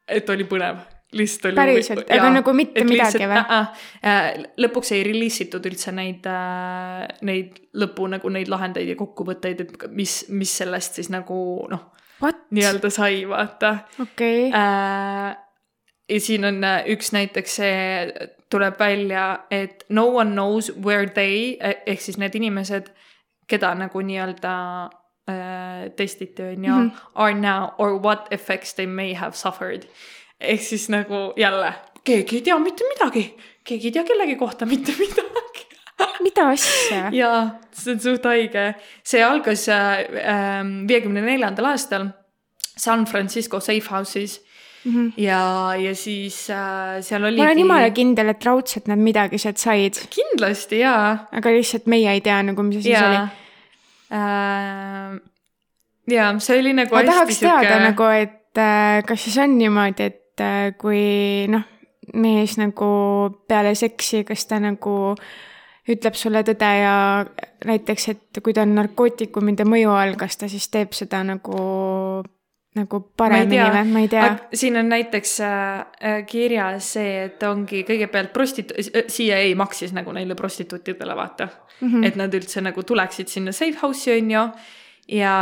et 0.06 0.30
oli 0.30 0.44
põnev 0.46 0.82
lihtsalt 1.12 1.52
oli. 1.52 1.56
päriselt, 1.56 2.10
aga 2.10 2.30
nagu 2.32 2.54
mitte 2.56 2.84
midagi 2.88 3.26
või? 3.28 3.40
Äh, 4.08 4.28
lõpuks 4.60 4.92
ei 4.96 5.04
reliisitud 5.06 5.66
üldse 5.68 5.92
neid, 5.94 6.26
äh, 6.28 7.04
neid 7.28 7.58
lõpu 7.78 8.08
nagu 8.12 8.32
neid 8.32 8.50
lahendeid 8.52 8.92
ja 8.92 8.98
kokkuvõtteid, 8.98 9.64
et 9.64 9.88
mis, 9.92 10.22
mis 10.32 10.56
sellest 10.62 11.00
siis 11.00 11.12
nagu 11.12 11.36
noh, 11.70 11.90
nii-öelda 12.50 12.90
sai, 12.90 13.22
vaata. 13.28 13.76
okei 14.02 14.48
okay. 14.48 14.60
äh,. 14.60 15.36
ja 16.08 16.20
siin 16.20 16.44
on 16.44 16.64
äh, 16.64 16.86
üks 16.94 17.12
näiteks 17.12 17.56
see 17.56 18.28
tuleb 18.50 18.78
välja, 18.80 19.46
et 19.50 19.84
no 19.88 20.06
one 20.16 20.30
knows 20.30 20.72
where 20.84 21.06
they 21.06 21.56
ehk 21.60 22.00
siis 22.00 22.18
need 22.18 22.34
inimesed, 22.34 22.90
keda 23.48 23.74
nagu 23.74 24.00
nii-öelda 24.00 24.56
äh, 25.28 25.90
testiti, 25.96 26.42
on 26.42 26.64
ju, 26.64 26.72
mhm. 26.72 26.90
are 27.14 27.34
now 27.34 27.70
or 27.78 27.98
what 28.00 28.28
effects 28.30 28.74
they 28.74 28.86
may 28.86 29.14
have 29.14 29.36
suffered 29.36 29.88
ehk 30.42 30.62
siis 30.62 30.88
nagu 30.90 31.32
jälle, 31.36 31.74
keegi 32.04 32.36
ei 32.36 32.42
tea 32.42 32.58
mitte 32.58 32.88
midagi, 32.88 33.26
keegi 33.64 33.88
ei 33.88 33.92
tea 33.92 34.04
kellegi 34.04 34.36
kohta 34.36 34.66
mitte 34.66 34.94
midagi 34.98 35.31
mida 36.22 36.48
asja? 36.52 37.10
jaa, 37.14 37.42
see 37.72 37.94
on 37.94 38.00
suht 38.00 38.26
haige. 38.28 38.72
see 39.04 39.22
algas 39.24 39.68
äh, 39.72 40.06
ähm, 40.22 40.72
viiekümne 40.88 41.24
neljandal 41.24 41.72
aastal 41.72 42.10
San 42.76 43.04
Francisco 43.06 43.60
Safe 43.60 43.88
House'is 43.90 44.40
mm. 44.84 44.92
-hmm. 44.92 45.12
ja, 45.16 45.74
ja 45.76 45.94
siis 45.94 46.50
äh, 46.50 47.00
seal 47.00 47.24
oli. 47.24 47.36
ma 47.36 47.44
olen 47.44 47.58
jumala 47.58 47.90
kindel, 47.90 48.28
et 48.28 48.44
raudselt 48.44 48.86
nad 48.86 48.98
midagi 48.98 49.38
sealt 49.38 49.58
said. 49.58 50.00
kindlasti 50.10 50.78
jaa. 50.78 51.26
aga 51.32 51.50
lihtsalt 51.50 51.86
meie 51.86 52.12
ei 52.12 52.20
tea 52.20 52.42
nagu, 52.42 52.62
mis 52.62 52.76
asi 52.76 52.94
see 52.94 53.08
oli 53.08 53.20
äh,. 54.12 55.20
jaa, 56.10 56.38
see 56.38 56.60
oli 56.60 56.72
nagu. 56.72 56.94
ma 56.94 57.04
tahaks 57.04 57.38
süke... 57.38 57.48
teada 57.48 57.78
nagu, 57.84 58.08
et 58.22 58.58
äh, 58.58 59.04
kas 59.06 59.24
siis 59.24 59.38
on 59.38 59.58
niimoodi, 59.58 60.10
et 60.10 60.40
äh, 60.40 60.72
kui 60.78 61.46
noh, 61.52 61.64
mees 62.14 62.58
nagu 62.58 62.90
peale 63.48 63.74
seksi, 63.78 64.24
kas 64.28 64.46
ta 64.46 64.58
nagu 64.60 65.14
ütleb 65.88 66.14
sulle 66.14 66.44
tõde 66.46 66.68
ja 66.78 66.94
näiteks, 67.66 68.08
et 68.12 68.42
kui 68.42 68.54
ta 68.54 68.62
on 68.66 68.76
narkootikumide 68.76 69.66
mõju 69.66 69.90
all, 69.96 70.14
kas 70.20 70.38
ta 70.38 70.50
siis 70.50 70.68
teeb 70.70 70.94
seda 70.94 71.24
nagu 71.26 72.22
nagu 72.72 73.00
paremini 73.20 73.58
või, 73.60 73.80
ma 73.92 74.02
ei 74.04 74.08
tea. 74.08 74.28
siin 74.56 74.78
on 74.80 74.88
näiteks 74.88 75.32
äh, 75.44 75.80
äh, 76.00 76.20
kirjas 76.28 76.92
see, 76.94 77.26
et 77.26 77.42
ongi 77.44 77.82
kõigepealt 77.88 78.32
prostitu-, 78.32 78.78
CIA 79.12 79.42
maksis 79.60 79.92
nagu 79.92 80.14
neile 80.16 80.36
prostituutidele, 80.38 81.16
vaata 81.16 81.48
mm. 81.48 81.88
-hmm. 81.88 82.06
et 82.08 82.16
nad 82.16 82.34
üldse 82.34 82.64
nagu 82.64 82.82
tuleksid 82.82 83.28
sinna 83.28 83.52
safe 83.52 83.76
house'i, 83.82 84.16
on 84.22 84.30
ju. 84.30 84.46
ja 85.18 85.34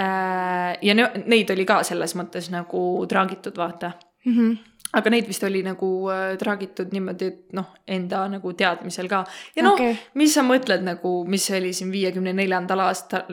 äh,, 0.00 0.78
ja 0.82 0.94
neid 1.26 1.50
oli 1.50 1.64
ka 1.64 1.82
selles 1.82 2.16
mõttes 2.18 2.50
nagu 2.50 3.06
traagitud, 3.08 3.56
vaata 3.56 3.92
mm. 4.24 4.34
-hmm 4.34 4.58
aga 4.96 5.10
neid 5.12 5.26
vist 5.28 5.44
oli 5.44 5.60
nagu 5.66 5.88
äh, 6.12 6.36
traagitud 6.40 6.94
niimoodi, 6.94 7.28
et 7.28 7.56
noh, 7.56 7.74
enda 7.88 8.22
nagu 8.32 8.52
teadmisel 8.56 9.10
ka. 9.10 9.24
ja 9.56 9.66
noh 9.66 9.76
okay., 9.76 9.98
mis 10.20 10.36
sa 10.36 10.44
mõtled 10.46 10.86
nagu, 10.86 11.20
mis 11.28 11.44
oli 11.56 11.74
siin 11.76 11.92
viiekümne 11.92 12.32
neljandal 12.36 12.86
aastal, 12.86 13.28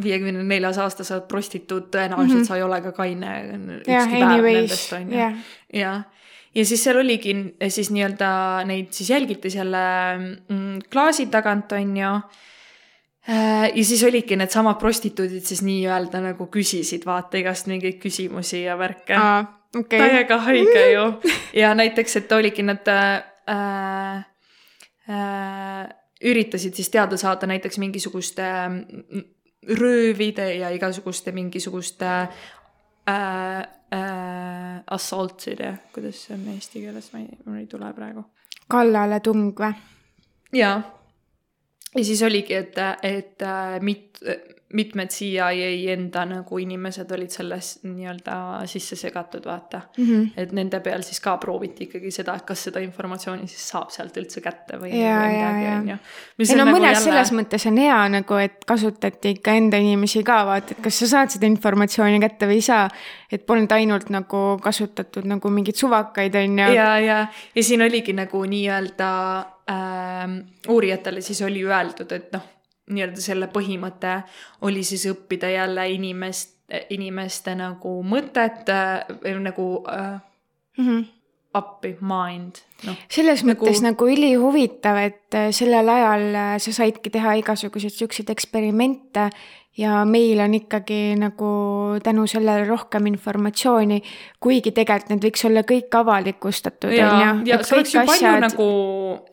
viiekümne 0.00 0.44
neljas 0.48 0.78
aasta 0.80 1.04
sa 1.04 1.18
oled 1.18 1.28
prostituut, 1.28 1.90
tõenäoliselt 1.92 2.38
mm 2.38 2.42
-hmm. 2.42 2.48
sa 2.48 2.56
ei 2.56 2.62
ole 2.64 2.80
ka 2.80 2.92
kaine 2.96 3.32
ükski 3.82 3.90
yeah, 3.90 4.10
päev 4.10 4.48
nendest 4.48 4.92
on 4.96 5.12
ju 5.12 5.18
jah, 5.80 6.04
ja 6.54 6.64
siis 6.64 6.84
seal 6.84 7.00
oligi 7.02 7.34
siis 7.68 7.90
nii-öelda 7.90 8.30
neid 8.64 8.92
siis 8.92 9.10
jälgiti 9.10 9.50
selle 9.50 9.84
mm, 10.48 10.86
klaasi 10.92 11.26
tagant, 11.26 11.72
on 11.72 11.96
ju 11.96 12.12
äh, 13.28 13.68
ja 13.74 13.84
siis 13.84 14.04
olidki 14.04 14.36
needsamad 14.36 14.78
prostituudid 14.80 15.44
siis 15.44 15.62
nii-öelda 15.62 16.22
nagu 16.30 16.46
küsisid 16.46 17.04
vaata 17.06 17.38
igast 17.42 17.66
mingeid 17.66 18.00
küsimusi 18.00 18.64
ja 18.64 18.78
värke 18.78 19.18
okay.. 19.78 19.98
täiega 19.98 20.38
haige 20.38 20.86
ju. 20.92 21.04
ja 21.60 21.74
näiteks, 21.74 22.16
et 22.16 22.32
oligi 22.32 22.62
nad 22.62 22.88
äh, 22.88 24.24
äh, 25.08 25.94
üritasid 26.24 26.74
siis 26.74 26.90
teada 26.90 27.16
saada 27.20 27.46
näiteks 27.46 27.78
mingisuguste 27.78 28.42
mm, 28.68 29.24
röövide 29.78 30.54
ja 30.54 30.70
igasuguste 30.70 31.32
mingisuguste 31.32 32.06
äh, 32.06 33.58
äh, 33.94 34.82
assault'ide, 34.90 35.74
kuidas 35.92 36.24
see 36.26 36.36
on 36.36 36.48
eesti 36.54 36.84
keeles, 36.84 37.12
ma 37.12 37.22
ei, 37.22 37.38
mul 37.44 37.62
ei 37.62 37.66
tule 37.70 37.92
praegu. 37.96 38.24
kallaletung 38.70 39.52
või? 39.58 39.72
jaa. 40.52 40.80
ja 41.94 42.04
siis 42.04 42.22
oligi, 42.22 42.54
et, 42.54 42.78
et 43.02 43.42
äh, 43.42 43.80
mit-, 43.80 44.22
mitmed 44.72 45.10
CIA 45.12 45.50
enda 45.92 46.24
nagu 46.26 46.58
inimesed 46.58 47.10
olid 47.14 47.30
selles 47.30 47.68
nii-öelda 47.84 48.36
sisse 48.70 48.96
segatud, 48.96 49.44
vaata 49.46 49.80
mm. 49.96 50.04
-hmm. 50.04 50.30
et 50.36 50.52
nende 50.52 50.80
peal 50.80 51.02
siis 51.02 51.20
ka 51.20 51.36
prooviti 51.38 51.84
ikkagi 51.84 52.10
seda, 52.10 52.34
et 52.40 52.46
kas 52.48 52.64
seda 52.68 52.80
informatsiooni 52.80 53.46
siis 53.48 53.68
saab 53.74 53.92
sealt 53.94 54.16
üldse 54.16 54.40
kätte 54.40 54.78
või, 54.80 54.90
või 54.90 55.02
midagi, 55.04 55.68
on 55.74 55.90
ju. 55.92 55.98
ei 56.38 56.56
no 56.56 56.64
nagu 56.64 56.76
mõnes 56.78 56.88
jälle... 56.90 57.04
selles 57.04 57.32
mõttes 57.36 57.68
on 57.70 57.78
hea 57.78 57.98
nagu, 58.16 58.40
et 58.40 58.64
kasutati 58.66 59.34
ikka 59.36 59.54
enda 59.60 59.80
inimesi 59.82 60.24
ka, 60.24 60.40
vaata, 60.48 60.74
et 60.78 60.82
kas 60.88 61.02
sa 61.04 61.10
saad 61.12 61.36
seda 61.36 61.50
informatsiooni 61.50 62.22
kätte 62.24 62.48
või 62.48 62.58
ei 62.62 62.66
saa. 62.70 62.88
et 63.30 63.46
polnud 63.46 63.72
ainult 63.72 64.10
nagu 64.14 64.42
kasutatud 64.62 65.28
nagu 65.28 65.50
mingeid 65.50 65.76
suvakaid, 65.76 66.34
on 66.40 66.58
ju. 66.58 66.72
ja, 66.74 66.98
ja, 66.98 67.20
ja 67.54 67.62
siin 67.62 67.82
oligi 67.82 68.16
nagu 68.16 68.44
nii-öelda 68.48 69.12
äh, 69.70 70.34
uurijatele 70.68 71.20
siis 71.20 71.42
oli 71.42 71.62
öeldud, 71.68 72.12
et 72.12 72.32
noh 72.32 72.53
nii-öelda 72.90 73.22
selle 73.24 73.48
põhimõte 73.52 74.18
oli 74.66 74.84
siis 74.84 75.06
õppida 75.08 75.50
jälle 75.52 75.86
inimest, 75.94 76.56
inimeste 76.92 77.54
nagu 77.56 77.98
mõtet 78.06 78.68
äh, 78.72 79.04
nagu 79.40 79.68
äh, 79.88 80.20
mm 80.78 80.88
-hmm. 80.88 81.04
appi, 81.54 81.96
mind 82.00 82.60
no,. 82.86 82.96
selles 83.08 83.44
nagu... 83.44 83.64
mõttes 83.64 83.82
nagu 83.82 84.08
ülihuvitav, 84.08 84.96
et 84.96 85.34
äh, 85.34 85.50
sellel 85.50 85.88
ajal 85.88 86.28
äh, 86.34 86.54
sa 86.58 86.72
saidki 86.72 87.10
teha 87.10 87.36
igasuguseid 87.40 87.92
siukseid 87.92 88.30
eksperimente 88.30 89.30
ja 89.76 90.04
meil 90.06 90.38
on 90.40 90.54
ikkagi 90.54 91.16
nagu 91.18 91.48
tänu 92.02 92.26
sellele 92.30 92.62
rohkem 92.68 93.08
informatsiooni, 93.10 93.98
kuigi 94.42 94.70
tegelikult 94.74 95.10
need 95.10 95.26
võiks 95.26 95.42
olla 95.48 95.64
kõik 95.66 95.96
avalikustatud, 95.98 96.92
on 96.94 96.94
ju. 96.94 97.32
ja 97.50 97.58
see 97.66 97.76
oleks 97.78 97.94
ju 97.94 98.00
asjad, 98.04 98.12
palju 98.12 98.44
nagu. 98.44 98.68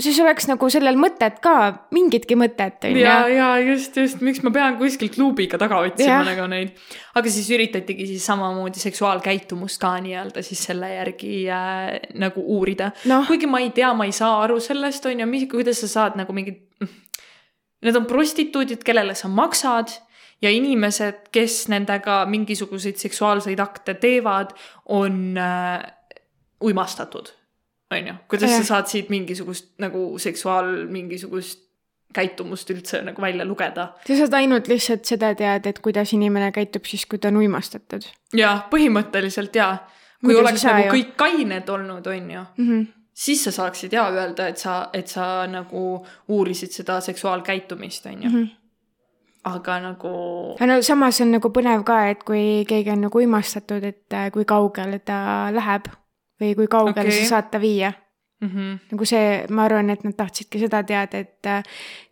siis 0.01 0.17
oleks 0.23 0.49
nagu 0.49 0.71
sellel 0.73 0.97
mõtet 0.97 1.37
ka, 1.45 1.55
mingitki 1.93 2.37
mõtet, 2.41 2.81
on 2.89 2.97
ju. 2.97 3.05
ja, 3.05 3.19
ja 3.29 3.51
just, 3.61 4.01
just, 4.01 4.25
miks 4.25 4.41
ma 4.41 4.53
pean 4.55 4.79
kuskilt 4.81 5.19
luubiga 5.21 5.61
taga 5.61 5.83
otsima 5.85 6.23
nagu 6.25 6.49
neid. 6.49 6.73
aga 7.13 7.37
siis 7.37 7.53
üritatigi 7.53 8.09
siis 8.09 8.25
samamoodi 8.25 8.81
seksuaalkäitumust 8.81 9.81
ka 9.81 9.93
nii-öelda 10.01 10.41
siis 10.45 10.65
selle 10.71 10.89
järgi 10.95 11.45
äh, 11.53 11.99
nagu 12.17 12.41
uurida 12.57 12.91
no.. 13.05 13.23
kuigi 13.29 13.49
ma 13.49 13.61
ei 13.61 13.69
tea, 13.75 13.93
ma 13.93 14.09
ei 14.09 14.15
saa 14.15 14.41
aru 14.41 14.57
sellest, 14.63 15.05
on 15.05 15.21
ju, 15.21 15.29
mis, 15.29 15.45
kuidas 15.51 15.85
sa 15.85 15.95
saad 15.99 16.17
nagu 16.17 16.33
mingit. 16.33 16.65
Need 17.81 17.97
on 17.97 18.03
prostituudid, 18.05 18.83
kellele 18.85 19.15
sa 19.17 19.29
maksad 19.29 19.89
ja 20.41 20.49
inimesed, 20.49 21.27
kes 21.31 21.67
nendega 21.71 22.25
mingisuguseid 22.29 22.97
seksuaalseid 23.01 23.59
akte 23.59 23.93
teevad, 23.93 24.55
on 24.85 25.37
äh, 25.37 25.83
uimastatud. 26.63 27.33
on 27.91 28.07
ju, 28.07 28.13
kuidas 28.27 28.51
ja. 28.51 28.57
sa 28.57 28.63
saad 28.63 28.87
siit 28.87 29.09
mingisugust 29.09 29.73
nagu 29.83 30.19
seksuaal 30.19 30.87
mingisugust 30.87 31.67
käitumust 32.13 32.69
üldse 32.71 33.01
nagu 33.03 33.21
välja 33.21 33.45
lugeda. 33.45 33.93
sa 34.07 34.17
saad 34.17 34.33
ainult 34.39 34.67
lihtsalt 34.67 35.05
seda 35.05 35.33
teada, 35.35 35.69
et 35.69 35.79
kuidas 35.79 36.13
inimene 36.13 36.51
käitub 36.51 36.87
siis, 36.87 37.05
kui 37.05 37.19
ta 37.19 37.31
on 37.31 37.41
uimastatud. 37.43 38.07
jah, 38.33 38.65
põhimõtteliselt 38.71 39.55
jaa. 39.55 39.75
kui 40.21 40.33
Muidu 40.33 40.41
oleks 40.45 40.65
nagu 40.67 40.87
ju. 40.87 40.95
kõik 40.95 41.13
kained 41.19 41.69
olnud, 41.69 42.07
on 42.07 42.31
ju 42.31 42.47
mm. 42.57 42.67
-hmm 42.71 42.89
siis 43.21 43.43
sa 43.43 43.51
saaksid 43.51 43.93
ja 43.93 44.07
öelda, 44.09 44.47
et 44.47 44.57
sa, 44.57 44.89
et 44.93 45.07
sa 45.07 45.45
nagu 45.47 46.05
uurisid 46.27 46.71
seda 46.71 47.01
seksuaalkäitumist, 47.01 48.05
on 48.05 48.23
ju 48.23 48.29
mm. 48.29 48.35
-hmm 48.35 48.60
aga 49.43 49.79
nagu. 49.79 50.13
no 50.59 50.81
samas 50.81 51.21
on 51.21 51.33
nagu 51.37 51.49
põnev 51.53 51.83
ka, 51.87 52.03
et 52.13 52.21
kui 52.27 52.61
keegi 52.69 52.93
on 52.93 53.07
nagu 53.07 53.23
uimastatud, 53.23 53.83
et 53.83 54.13
äh, 54.13 54.29
kui 54.33 54.45
kaugele 54.45 55.01
ta 55.05 55.49
läheb 55.53 55.89
või 56.41 56.53
kui 56.57 56.69
kaugele 56.69 57.09
okay. 57.09 57.23
sa 57.23 57.35
saad 57.35 57.51
ta 57.53 57.61
viia 57.61 57.91
mm. 58.41 58.49
-hmm. 58.49 58.77
nagu 58.91 59.05
see, 59.05 59.45
ma 59.49 59.65
arvan, 59.65 59.89
et 59.89 60.03
nad 60.03 60.13
tahtsidki 60.13 60.59
seda 60.59 60.83
teada, 60.83 61.17
et 61.17 61.45
äh, 61.45 61.63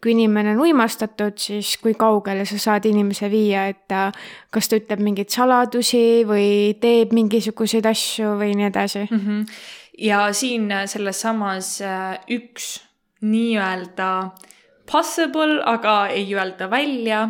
kui 0.01 0.11
inimene 0.11 0.51
on 0.51 0.63
uimastatud, 0.65 1.37
siis 1.37 1.77
kui 1.77 1.93
kaugele 1.93 2.45
sa 2.45 2.57
saad 2.57 2.85
inimese 2.85 3.29
viia, 3.29 3.67
et 3.67 3.87
ta, 3.87 4.11
kas 4.51 4.69
ta 4.69 4.81
ütleb 4.81 4.99
mingeid 4.99 5.29
saladusi 5.29 6.25
või 6.25 6.75
teeb 6.81 7.13
mingisuguseid 7.13 7.85
asju 7.85 8.37
või 8.41 8.55
nii 8.55 8.69
edasi 8.73 9.07
mm. 9.11 9.19
-hmm. 9.19 9.45
ja 9.97 10.33
siin 10.33 10.71
selles 10.85 11.21
samas 11.21 11.81
äh, 11.81 12.17
üks 12.29 12.79
nii-öelda 13.21 14.11
äh, 14.25 14.48
possible, 14.91 15.61
aga 15.65 16.07
ei 16.07 16.33
öelda 16.35 16.69
välja. 16.69 17.29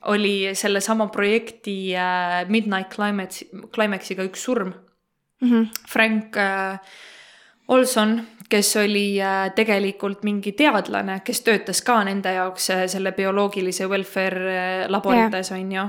oli 0.00 0.54
sellesama 0.54 1.06
projekti 1.06 1.96
äh, 1.96 2.48
Midnight 2.48 2.88
Climax, 2.94 3.42
Climaxiga 3.74 4.24
üks 4.24 4.44
surm 4.44 4.72
mm. 5.40 5.50
-hmm. 5.50 5.66
Frank 5.88 6.36
äh, 6.36 6.78
Olson, 7.68 8.22
kes 8.48 8.76
oli 8.76 9.20
äh, 9.20 9.52
tegelikult 9.54 10.22
mingi 10.22 10.52
teadlane, 10.52 11.20
kes 11.24 11.40
töötas 11.40 11.82
ka 11.82 12.04
nende 12.04 12.32
jaoks 12.32 12.70
selle 12.86 13.12
bioloogilise 13.12 13.86
welfare 13.86 14.88
laborites 14.88 15.50
yeah., 15.50 15.60
on 15.60 15.72
ju 15.72 15.84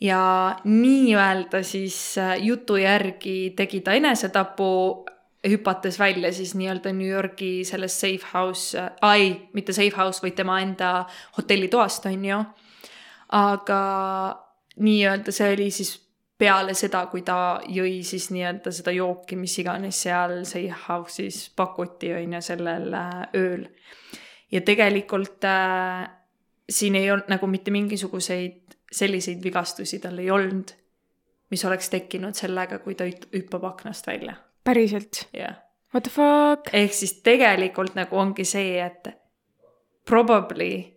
ja 0.00 0.56
nii-öelda 0.64 1.62
siis 1.62 2.16
jutu 2.38 2.76
järgi 2.76 3.52
tegi 3.56 3.80
ta 3.80 3.92
enesetapu, 3.92 5.04
hüpates 5.48 5.98
välja 5.98 6.32
siis 6.32 6.54
nii-öelda 6.54 6.92
New 6.92 7.08
Yorgi 7.08 7.64
sellest 7.64 8.00
safe 8.00 8.30
house 8.32 8.78
äh,, 8.78 8.90
ai, 9.02 9.26
mitte 9.52 9.72
safe 9.72 9.96
house, 9.96 10.22
vaid 10.22 10.36
tema 10.38 10.60
enda 10.60 11.04
hotellitoast, 11.38 12.06
on 12.06 12.24
ju. 12.24 12.40
aga 13.34 13.80
nii-öelda 14.76 15.32
see 15.32 15.52
oli 15.52 15.70
siis 15.70 15.94
peale 16.38 16.74
seda, 16.74 17.06
kui 17.12 17.22
ta 17.22 17.60
jõi 17.70 18.02
siis 18.06 18.30
nii-öelda 18.34 18.72
seda 18.74 18.92
jooki, 18.94 19.36
mis 19.38 19.54
iganes 19.62 20.02
seal 20.06 20.42
safe 20.48 20.82
house'is 20.88 21.46
pakuti, 21.56 22.12
on 22.16 22.38
ju, 22.38 22.42
sellel 22.42 22.92
äh, 22.98 23.22
ööl. 23.38 23.68
ja 24.52 24.60
tegelikult 24.60 25.44
äh, 25.44 26.08
siin 26.70 26.96
ei 26.96 27.10
olnud 27.10 27.28
nagu 27.28 27.46
mitte 27.50 27.70
mingisuguseid 27.74 28.76
selliseid 28.94 29.42
vigastusi 29.42 29.98
tal 29.98 30.18
ei 30.22 30.30
olnud, 30.30 30.72
mis 31.50 31.64
oleks 31.64 31.90
tekkinud 31.90 32.36
sellega, 32.38 32.78
kui 32.82 32.94
ta 32.98 33.06
hüppab 33.06 33.66
aknast 33.72 34.06
välja. 34.06 34.36
Päriselt? 34.64 35.28
yeah.. 35.36 35.60
What 35.94 36.08
the 36.08 36.10
fuck? 36.10 36.72
ehk 36.74 36.92
siis 36.92 37.20
tegelikult 37.22 37.94
nagu 37.94 38.18
ongi 38.18 38.44
see, 38.48 38.80
et 38.82 39.12
probably 40.08 40.94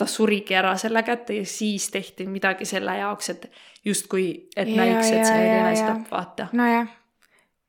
ta 0.00 0.06
surigi 0.08 0.56
ära 0.56 0.72
selle 0.80 1.02
kätte 1.04 1.36
ja 1.36 1.44
siis 1.46 1.90
tehti 1.92 2.26
midagi 2.26 2.64
selle 2.64 2.96
jaoks, 3.02 3.28
et 3.34 3.50
justkui, 3.84 4.30
et 4.56 4.68
ja, 4.68 4.80
näiks, 4.80 5.12
et 5.12 5.26
see 5.28 5.36
oli 5.36 5.52
enesetapp, 5.58 6.08
vaata. 6.10 6.48
nojah, 6.56 6.88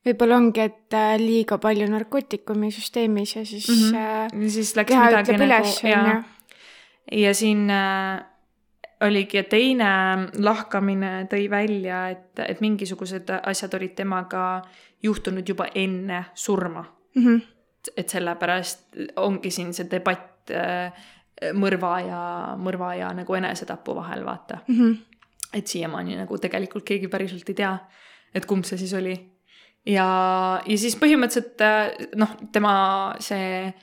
võib-olla 0.08 0.39
ongi, 0.39 0.64
et 0.64 0.98
äh, 0.98 1.14
liiga 1.20 1.60
palju 1.62 1.89
narkootikumi 1.92 2.72
süsteemis 2.72 3.36
ja 3.36 3.46
siis 3.46 3.68
mm. 3.70 3.88
-hmm. 3.92 4.44
ja 4.44 4.50
siis 4.58 4.76
läks 4.80 4.96
midagi 4.96 5.38
nagu, 5.38 5.74
ja, 5.89 6.24
ja 7.12 7.34
siin 7.36 7.70
äh, 7.70 8.24
oligi, 9.02 9.44
teine 9.50 9.92
lahkamine 10.38 11.26
tõi 11.32 11.50
välja, 11.50 12.06
et, 12.16 12.39
et 12.48 12.62
mingisugused 12.62 13.30
asjad 13.44 13.74
olid 13.74 13.96
temaga 13.98 14.62
juhtunud 15.04 15.47
juba 15.47 15.68
enne 15.76 16.26
surma 16.34 16.84
mm. 17.16 17.26
-hmm. 17.26 17.41
et 17.97 18.10
sellepärast 18.10 18.95
ongi 19.16 19.52
siin 19.52 19.74
see 19.74 19.89
debatt 19.91 20.52
äh, 20.52 20.93
mõrva 21.58 21.93
ja, 22.06 22.22
mõrva 22.58 22.93
ja 22.97 23.14
nagu 23.18 23.34
enesetapu 23.34 23.95
vahel, 23.95 24.26
vaata 24.26 24.60
mm. 24.68 24.76
-hmm. 24.76 24.97
et 25.54 25.68
siiamaani 25.68 26.16
nagu 26.16 26.38
tegelikult 26.38 26.86
keegi 26.86 27.08
päriselt 27.08 27.49
ei 27.49 27.56
tea, 27.56 27.78
et 28.34 28.45
kumb 28.45 28.66
see 28.66 28.78
siis 28.78 28.93
oli. 28.93 29.16
ja, 29.86 30.62
ja 30.66 30.78
siis 30.78 30.95
põhimõtteliselt 30.95 31.62
äh, 31.62 32.10
noh, 32.16 32.36
tema 32.52 33.16
see 33.20 33.74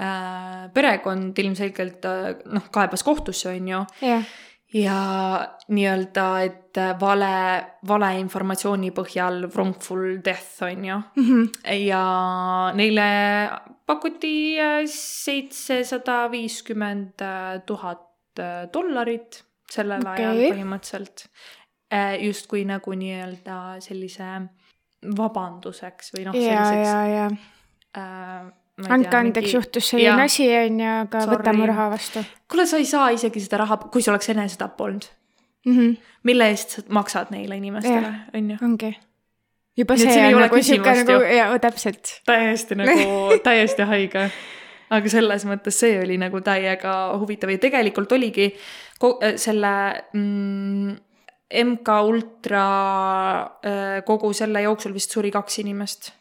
äh, 0.00 0.72
perekond 0.74 1.38
ilmselgelt 1.38 2.04
äh, 2.04 2.34
noh, 2.44 2.70
kaebas 2.70 3.02
kohtusse, 3.02 3.48
on 3.48 3.68
ju 3.68 3.84
yeah 4.02 4.24
ja 4.74 4.98
nii-öelda, 5.70 6.26
et 6.42 6.80
vale, 7.00 7.34
valeinformatsiooni 7.86 8.90
põhjal 8.96 9.46
wrongful 9.46 10.18
death 10.24 10.62
on 10.66 10.84
ju 10.84 10.96
mm. 10.96 11.24
-hmm. 11.28 11.74
ja 11.86 12.04
neile 12.74 13.08
pakuti 13.86 14.60
äh, 14.60 14.82
seitsesada 14.90 16.30
viiskümmend 16.30 17.22
tuhat 17.66 18.08
äh, 18.38 18.66
dollarit 18.72 19.44
sellel 19.70 20.00
okay. 20.00 20.24
ajal 20.24 20.42
põhimõtteliselt. 20.54 21.28
Äh, 21.92 22.18
justkui 22.24 22.64
nagu 22.66 22.94
nii-öelda 22.98 23.80
sellise 23.84 24.28
vabanduseks 25.16 26.14
või 26.14 26.24
noh, 26.26 26.34
selliseks. 26.34 27.40
Andke 28.82 29.16
andeks 29.16 29.46
mingi..., 29.46 29.56
juhtus 29.56 29.90
selline 29.92 30.24
asi, 30.26 30.48
on 30.58 30.80
ju, 30.80 30.94
aga 31.04 31.20
Sorry. 31.24 31.36
võtame 31.36 31.68
raha 31.70 31.90
vastu. 31.92 32.24
kuule, 32.50 32.66
sa 32.66 32.80
ei 32.82 32.88
saa 32.88 33.10
isegi 33.14 33.42
seda 33.44 33.62
raha, 33.62 33.78
kui 33.86 34.02
see 34.02 34.12
oleks 34.12 34.32
enesetapp 34.34 34.80
olnud 34.80 35.06
mm. 35.66 35.76
-hmm. 35.76 35.96
mille 36.22 36.48
eest 36.50 36.76
sa 36.78 36.82
maksad 36.88 37.30
neile 37.30 37.56
inimestele, 37.56 38.14
on 38.34 38.50
ju. 38.50 38.56
ongi. 38.62 38.96
juba 39.76 39.96
see, 39.96 40.10
see 40.10 40.26
on 40.34 40.40
nagu 40.42 40.62
sihuke 40.62 40.96
nagu, 41.02 41.20
jaa, 41.36 41.58
täpselt. 41.58 42.18
täiesti 42.26 42.74
nagu, 42.74 43.06
täiesti 43.46 43.82
haige. 43.82 44.26
aga 44.90 45.08
selles 45.08 45.46
mõttes 45.46 45.78
see 45.78 46.00
oli 46.02 46.18
nagu 46.18 46.40
täiega 46.40 46.96
huvitav 47.18 47.50
ja 47.50 47.58
tegelikult 47.62 48.12
oligi 48.12 48.52
selle 49.36 49.72
mm, 50.12 50.96
MK 51.64 51.88
Ultra 52.08 52.66
äh, 53.62 54.04
kogu 54.06 54.32
selle 54.32 54.62
jooksul 54.62 54.94
vist 54.94 55.14
suri 55.14 55.30
kaks 55.30 55.58
inimest 55.62 56.12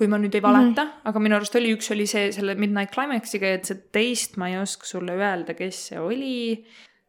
kui 0.00 0.08
ma 0.08 0.16
nüüd 0.16 0.32
ei 0.32 0.40
valeta 0.40 0.84
mm, 0.84 0.88
-hmm. 0.88 1.08
aga 1.10 1.20
minu 1.20 1.36
arust 1.36 1.56
oli, 1.60 1.74
üks 1.76 1.90
oli 1.92 2.06
see 2.08 2.30
selle 2.32 2.56
Midnight 2.56 2.94
Climaxiga, 2.94 3.52
et 3.58 3.68
see 3.68 3.76
teist 3.92 4.38
ma 4.40 4.48
ei 4.48 4.56
oska 4.56 4.88
sulle 4.88 5.16
öelda, 5.18 5.54
kes 5.58 5.86
see 5.90 6.00
oli 6.00 6.36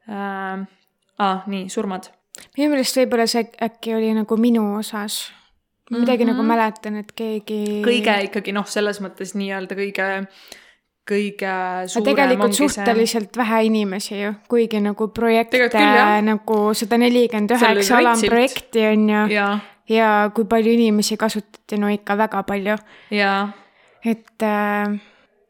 äh,. 0.09 0.67
Ah, 1.21 1.43
nii, 1.45 1.67
surmad. 1.69 2.07
minu 2.57 2.71
meelest 2.71 2.97
võib-olla 2.97 3.27
see 3.29 3.45
äkki 3.61 3.93
oli 3.93 4.09
nagu 4.17 4.37
minu 4.37 4.63
osas. 4.79 5.31
midagi 5.91 6.23
mm 6.23 6.29
-hmm. 6.29 6.33
nagu 6.33 6.41
mhm. 6.41 6.47
mäletan, 6.51 6.95
et 6.97 7.11
keegi. 7.11 7.81
kõige 7.85 8.17
ikkagi 8.27 8.51
noh, 8.51 8.67
selles 8.67 9.01
mõttes 9.01 9.35
nii-öelda 9.35 9.75
kõige 9.75 10.07
kõige 11.11 11.53
tegelikult 12.03 12.53
suhteliselt 12.53 13.33
see... 13.33 13.41
vähe 13.41 13.63
inimesi 13.65 14.21
ju, 14.21 14.33
kuigi 14.49 14.79
nagu 14.79 15.07
projekte 15.07 15.69
nagu 16.21 16.73
sada 16.73 16.97
nelikümmend 16.97 17.51
üheksa 17.51 17.97
alamprojekti 17.97 18.87
on 18.93 19.09
ju. 19.09 19.27
ja 19.35 19.59
kui 20.33 20.45
palju 20.45 20.71
inimesi 20.71 21.17
kasutati, 21.17 21.77
no 21.77 21.89
ikka 21.89 22.17
väga 22.17 22.43
palju. 22.43 22.77
et 24.05 24.43
äh, 24.43 24.99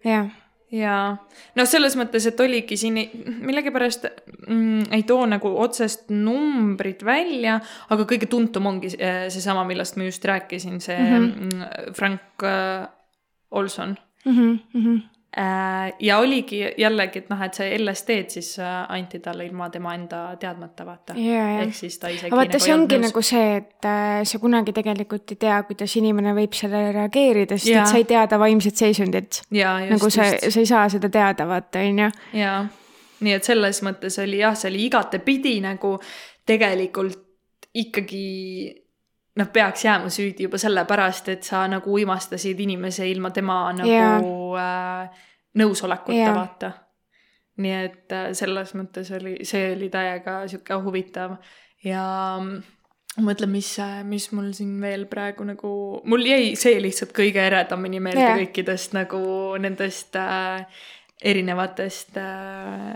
jah 0.03 0.29
jaa, 0.71 1.15
noh, 1.59 1.67
selles 1.67 1.97
mõttes, 1.99 2.25
et 2.29 2.39
oligi 2.39 2.77
siin 2.79 2.97
millegipärast 3.43 4.07
mm, 4.47 4.87
ei 4.95 5.03
too 5.07 5.25
nagu 5.27 5.51
otsest 5.63 6.09
numbrit 6.15 7.03
välja, 7.03 7.59
aga 7.91 8.07
kõige 8.07 8.29
tuntum 8.31 8.69
ongi 8.71 8.93
äh, 8.95 9.25
seesama, 9.33 9.65
millest 9.67 9.99
ma 9.99 10.07
just 10.07 10.25
rääkisin, 10.25 10.79
see 10.81 10.97
mhm. 10.97 11.23
mm 11.23 11.49
-hmm. 11.49 11.93
Frank 11.97 12.43
äh, 12.43 12.87
Olson 13.51 13.97
mm. 14.25 14.31
-hmm, 14.31 14.59
mm 14.73 14.85
-hmm 14.85 15.10
ja 15.99 16.17
oligi 16.19 16.59
jällegi, 16.77 17.21
et 17.21 17.29
noh, 17.31 17.39
et 17.45 17.55
see 17.55 17.69
LSD-d 17.77 18.33
siis 18.35 18.49
äh, 18.59 18.73
anti 18.91 19.21
talle 19.23 19.45
ilma 19.47 19.69
tema 19.71 19.93
enda 19.95 20.19
teadmata, 20.39 20.85
vaata. 20.85 21.15
ehk 21.15 21.75
siis 21.75 21.95
ta 21.99 22.11
isegi. 22.11 22.31
vaata 22.35 22.57
nagu, 22.57 22.63
see 22.65 22.73
ongi 22.75 22.97
nõus. 22.97 23.05
nagu 23.07 23.23
see, 23.23 23.53
et 23.61 23.87
äh, 23.87 24.17
sa 24.27 24.41
kunagi 24.43 24.75
tegelikult 24.75 25.31
ei 25.31 25.39
tea, 25.45 25.61
kuidas 25.69 25.95
inimene 26.01 26.35
võib 26.35 26.57
sellele 26.57 26.91
reageerida, 26.97 27.55
sest 27.55 27.71
ja. 27.71 27.85
et 27.85 27.93
sa 27.93 28.01
ei 28.01 28.09
tea 28.09 28.25
ta 28.27 28.41
vaimset 28.41 28.83
seisundit. 28.83 29.41
nagu 29.55 30.11
sa, 30.11 30.27
sa 30.35 30.59
ei 30.59 30.67
saa 30.67 30.83
seda 30.91 31.09
teada, 31.13 31.47
vaata, 31.47 31.79
on 31.87 32.03
ju. 32.05 32.11
jaa, 32.41 32.59
nii 33.23 33.39
et 33.39 33.47
selles 33.47 33.81
mõttes 33.87 34.19
oli 34.19 34.43
jah, 34.43 34.57
see 34.59 34.71
oli 34.73 34.85
igatepidi 34.89 35.59
nagu 35.63 35.95
tegelikult 36.49 37.69
ikkagi 37.71 38.25
noh, 39.39 39.47
peaks 39.53 39.85
jääma 39.85 40.09
süüdi 40.11 40.47
juba 40.47 40.59
sellepärast, 40.61 41.29
et 41.33 41.47
sa 41.47 41.63
nagu 41.71 41.93
uimastasid 41.95 42.59
inimese 42.59 43.07
ilma 43.09 43.31
tema 43.31 43.63
nagu 43.75 43.89
yeah. 43.89 45.07
äh, 45.07 45.25
nõusolekuta 45.61 46.17
yeah., 46.17 46.35
vaata. 46.35 46.71
nii 47.61 47.73
et 47.85 48.15
äh, 48.15 48.29
selles 48.37 48.75
mõttes 48.77 49.11
oli, 49.15 49.39
see 49.47 49.73
oli 49.75 49.89
täiega 49.93 50.41
sihuke 50.51 50.79
huvitav 50.83 51.37
ja 51.85 52.03
ma 52.41 53.25
mõtlen, 53.27 53.51
mis, 53.51 53.73
mis 54.07 54.29
mul 54.35 54.51
siin 54.55 54.77
veel 54.83 55.05
praegu 55.11 55.45
nagu, 55.47 55.71
mul 56.07 56.25
jäi 56.25 56.53
see 56.59 56.79
lihtsalt 56.83 57.11
kõige 57.15 57.43
eredamini 57.43 57.99
meelde 58.03 58.23
yeah. 58.23 58.39
kõikidest 58.39 58.95
nagu 58.95 59.21
nendest 59.59 60.15
äh, 60.19 60.67
erinevatest 61.21 62.17
äh, 62.19 62.95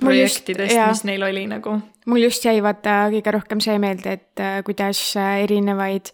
projektidest, 0.00 0.76
mis 0.76 1.02
neil 1.08 1.24
oli 1.26 1.46
nagu. 1.50 1.78
mul 2.06 2.24
just 2.26 2.44
jäi 2.44 2.60
vaata 2.64 3.02
kõige 3.12 3.34
rohkem 3.36 3.60
see 3.64 3.78
meelde, 3.82 4.16
et 4.18 4.42
äh, 4.42 4.62
kuidas 4.66 5.00
äh, 5.20 5.42
erinevaid 5.44 6.10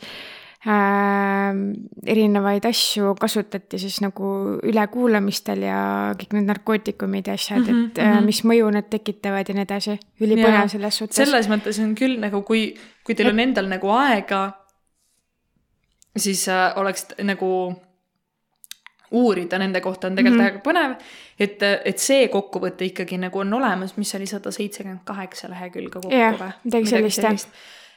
äh, 0.67 1.61
erinevaid 2.07 2.67
asju 2.69 3.15
kasutati 3.21 3.79
siis 3.81 4.01
nagu 4.05 4.59
ülekuulamistel 4.67 5.65
ja 5.69 5.79
kõik 6.19 6.37
need 6.37 6.51
narkootikumid 6.51 7.31
ja 7.31 7.37
asjad 7.39 7.63
mm, 7.63 7.73
-hmm, 7.73 7.89
et 7.91 7.99
äh, 8.03 8.13
mhm. 8.15 8.27
mis 8.27 8.43
mõju 8.45 8.71
need 8.75 8.91
tekitavad 8.91 9.49
ja 9.49 9.55
nii 9.55 9.67
edasi. 9.69 9.99
ülipõnev 10.21 10.69
selles 10.73 11.03
suhtes. 11.03 11.17
selles 11.17 11.49
mõttes 11.49 11.81
on 11.83 11.95
küll 11.95 12.19
nagu, 12.21 12.43
kui, 12.43 12.75
kui 13.05 13.15
teil 13.15 13.31
on 13.31 13.41
endal 13.41 13.69
nagu 13.71 13.91
aega, 13.95 14.53
siis 16.17 16.49
äh, 16.49 16.73
oleks 16.77 17.07
nagu 17.23 17.77
uurida 19.11 19.59
nende 19.59 19.81
kohta 19.81 20.07
on 20.07 20.17
tegelikult 20.17 20.43
mm 20.43 20.49
-hmm. 20.49 20.53
väga 20.53 20.65
põnev. 20.67 20.97
et, 21.39 21.63
et 21.85 21.99
see 21.99 22.29
kokkuvõte 22.29 22.85
ikkagi 22.85 23.19
nagu 23.19 23.39
on 23.39 23.55
olemas, 23.55 23.97
mis 23.97 24.15
oli 24.15 24.27
sada 24.27 24.51
seitsekümmend 24.51 25.05
kaheksa 25.05 25.51
lehekülge 25.51 26.01
kokku 26.01 26.11
või? 26.11 26.53
midagi 26.65 26.87
sellist, 26.87 27.23
jah. 27.23 27.37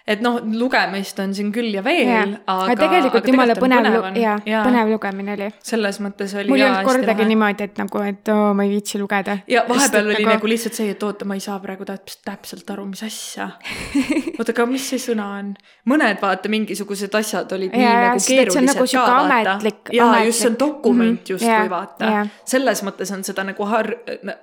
Et 0.07 0.21
noh, 0.25 0.39
lugemist 0.59 1.19
on 1.23 1.33
siin 1.37 1.51
küll 1.55 1.73
ja 1.75 1.83
veel 1.85 2.07
jah, 2.07 2.33
aga 2.49 2.75
tegelikult 2.79 3.27
jumala 3.29 3.55
põnev, 3.59 3.97
jaa, 4.19 4.37
põnev 4.65 4.91
lugemine 4.93 5.35
oli. 5.37 5.49
selles 5.63 5.99
mõttes 6.03 6.33
oli 6.39 6.49
mul 6.51 6.61
ei 6.63 6.67
olnud 6.69 6.87
kordagi 6.89 7.23
lahe. 7.23 7.29
niimoodi, 7.33 7.67
et 7.69 7.81
nagu, 7.81 8.03
et 8.07 8.31
oo, 8.33 8.53
ma 8.57 8.65
ei 8.67 8.73
viitsi 8.73 9.01
lugeda. 9.01 9.37
ja 9.47 9.65
vahepeal 9.69 10.11
oli 10.15 10.25
nagu 10.29 10.51
lihtsalt 10.51 10.79
see, 10.79 10.89
et 10.95 11.03
oota, 11.03 11.27
ma 11.29 11.37
ei 11.39 11.43
saa 11.43 11.59
praegu 11.63 11.85
täpselt, 11.87 12.23
täpselt 12.25 12.73
aru, 12.75 12.87
mis 12.89 13.03
asja. 13.05 13.51
oota, 14.39 14.51
aga 14.55 14.65
mis 14.69 14.89
see 14.93 15.01
sõna 15.09 15.29
on? 15.39 15.53
mõned 15.89 16.19
vaata 16.21 16.49
mingisugused 16.51 17.13
asjad 17.19 17.51
olid 17.55 17.73
nii 17.73 17.83
Jaa, 17.83 17.93
jaa, 17.93 18.07
nagu 18.09 18.19
sest 18.19 18.29
on 18.29 18.35
keerulised 18.35 18.69
nagu 18.69 18.85
ka 18.93 19.05
vaata 19.29 19.93
jaa, 19.95 20.23
just 20.25 20.43
see 20.43 20.49
on 20.51 20.57
dokument 20.59 21.07
Mhm, 21.09 21.25
justkui 21.29 21.49
jaa, 21.49 21.69
vaata 21.69 22.05
jaa.. 22.13 22.25
selles 22.45 22.83
mõttes 22.85 23.09
on 23.15 23.23
seda 23.25 23.43
nagu 23.47 23.65
har-, 23.65 23.95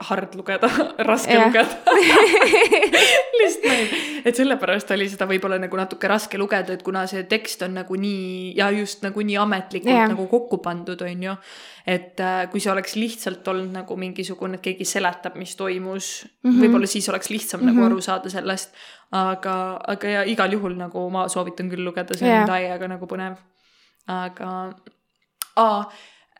hard 0.08 0.34
lugeda, 0.38 0.68
raske 1.10 1.36
lugeda. 1.38 1.94
lihtsalt 3.40 3.66
nii, 3.70 4.00
et 4.26 4.34
sellepärast 4.38 4.90
oli 4.96 5.06
seda 5.12 5.28
võib-olla 5.30 5.45
nagu 5.48 5.76
natuke 5.76 6.08
raske 6.08 6.38
lugeda, 6.38 6.72
et 6.74 6.82
kuna 6.82 7.06
see 7.06 7.22
tekst 7.30 7.62
on 7.62 7.74
nagu 7.78 7.94
nii 7.94 8.56
ja 8.58 8.70
just 8.74 9.02
nagu 9.02 9.22
nii 9.22 9.36
ametlikult 9.38 9.94
Jah. 9.94 10.08
nagu 10.08 10.26
kokku 10.26 10.58
pandud, 10.58 11.02
on 11.02 11.22
ju. 11.22 11.34
et 11.86 12.20
äh, 12.20 12.50
kui 12.50 12.60
see 12.60 12.72
oleks 12.72 12.96
lihtsalt 12.96 13.48
olnud 13.48 13.72
nagu 13.72 13.96
mingisugune, 13.96 14.54
et 14.58 14.62
keegi 14.62 14.84
seletab, 14.84 15.36
mis 15.36 15.56
toimus 15.56 16.24
mm, 16.24 16.28
Mhm. 16.28 16.54
-hmm. 16.54 16.62
võib-olla 16.64 16.86
siis 16.86 17.08
oleks 17.08 17.30
lihtsam 17.30 17.60
mm 17.60 17.68
-hmm. 17.68 17.74
nagu 17.74 17.86
aru 17.86 18.00
saada 18.00 18.30
sellest. 18.30 18.74
aga, 19.12 19.80
aga 19.86 20.08
ja 20.08 20.22
igal 20.24 20.52
juhul 20.52 20.74
nagu 20.76 21.10
ma 21.10 21.28
soovitan 21.28 21.70
küll 21.70 21.84
lugeda, 21.84 22.14
see 22.16 22.28
on 22.28 22.34
Jah. 22.34 22.48
täiega 22.48 22.88
nagu 22.88 23.06
põnev. 23.06 23.36
aga 24.06 24.72
aa, 25.56 25.92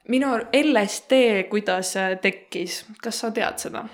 minu 0.09 0.27
LSD, 0.53 1.49
kuidas 1.51 1.97
äh, 1.97 2.19
tekkis, 2.21 2.85
kas 3.03 3.21
sa 3.21 3.31
tead 3.31 3.59
seda? 3.59 3.85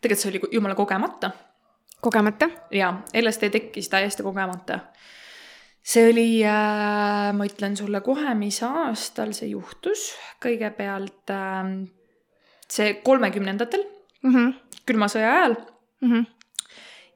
tegelikult 0.00 0.22
see 0.22 0.30
oli 0.30 0.40
jumala 0.52 0.74
kogemata 0.74 1.30
kogemata. 2.00 2.50
jaa, 2.70 2.92
LSD 3.14 3.50
tekkis 3.50 3.88
täiesti 3.88 4.22
kogemata. 4.22 4.80
see 5.82 6.10
oli 6.10 6.44
äh,, 6.44 7.32
ma 7.32 7.44
ütlen 7.48 7.76
sulle 7.76 8.00
kohe, 8.00 8.34
mis 8.34 8.62
aastal 8.62 9.32
see 9.32 9.52
juhtus, 9.54 10.10
kõigepealt 10.44 11.32
äh, 11.32 11.70
see 12.68 12.98
kolmekümnendatel, 13.04 13.86
Mhm, 14.26 14.50
külma 14.82 15.06
sõja 15.06 15.30
ajal 15.36 15.54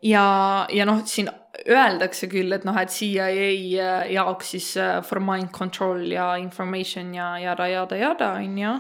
ja, 0.07 0.25
ja 0.71 0.87
noh, 0.87 1.03
siin 1.07 1.31
öeldakse 1.67 2.29
küll, 2.31 2.53
et 2.55 2.65
noh, 2.67 2.79
et 2.79 2.93
CIA 2.95 3.27
äh, 3.27 4.13
jaoks 4.15 4.55
siis 4.55 4.69
äh, 4.81 5.01
for 5.07 5.21
mind 5.23 5.51
control 5.55 6.05
ja 6.11 6.33
information 6.41 7.13
ja 7.15 7.35
jada, 7.43 7.69
jada, 7.71 7.99
jada, 7.99 8.33
on 8.39 8.59
ju. 8.59 8.73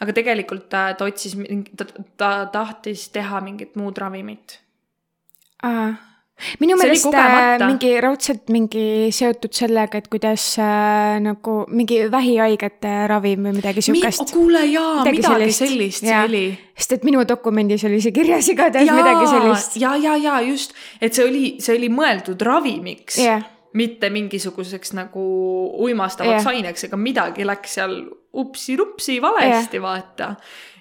aga 0.00 0.16
tegelikult 0.16 0.74
äh, 0.74 0.92
ta 0.98 1.08
otsis, 1.08 1.36
ta, 1.76 1.88
ta 2.16 2.32
tahtis 2.52 3.08
teha 3.14 3.40
mingit 3.44 3.76
muud 3.76 4.00
ravimit 4.00 4.58
minu 6.60 6.74
See 6.76 6.88
oli 6.90 6.98
meelest 6.98 7.14
äh, 7.14 7.62
mingi 7.62 7.90
raudselt 8.02 8.50
mingi 8.52 8.84
seotud 9.14 9.54
sellega, 9.54 10.00
et 10.02 10.08
kuidas 10.10 10.42
äh, 10.58 11.20
nagu 11.22 11.60
mingi 11.70 12.00
vähihaigete 12.10 12.94
ravim 13.10 13.46
või 13.46 13.54
midagi 13.60 13.84
Mi- 13.84 14.00
siukest. 14.00 14.32
kuule 14.34 14.64
jaa, 14.66 15.04
Midagi 15.04 15.22
midagi 15.22 15.52
sellist. 15.54 15.62
sellist 15.62 16.04
see 16.04 16.18
oli. 16.26 16.44
sest 16.74 16.96
et 16.98 17.06
minu 17.06 17.22
dokumendis 17.28 17.86
oli 17.86 18.00
see 18.02 18.12
kirjas 18.16 18.50
igatahes 18.50 18.90
midagi 18.90 19.30
sellist. 19.30 19.78
ja, 19.80 19.94
ja, 19.96 20.16
ja 20.18 20.40
just, 20.42 20.74
et 21.00 21.14
see 21.14 21.24
oli, 21.28 21.44
see 21.62 21.78
oli 21.78 21.88
mõeldud 21.94 22.42
ravimiks 22.50 23.20
jah, 23.22 23.46
mitte 23.78 24.10
mingisuguseks 24.10 24.92
nagu 24.98 25.22
uimastavaks 25.86 26.42
Jah. 26.44 26.52
aineks, 26.52 26.84
ega 26.90 26.98
midagi 26.98 27.46
läks 27.46 27.78
seal 27.78 27.96
upsi-rupsi 28.34 29.20
valesti, 29.22 29.80
vaata. 29.82 30.34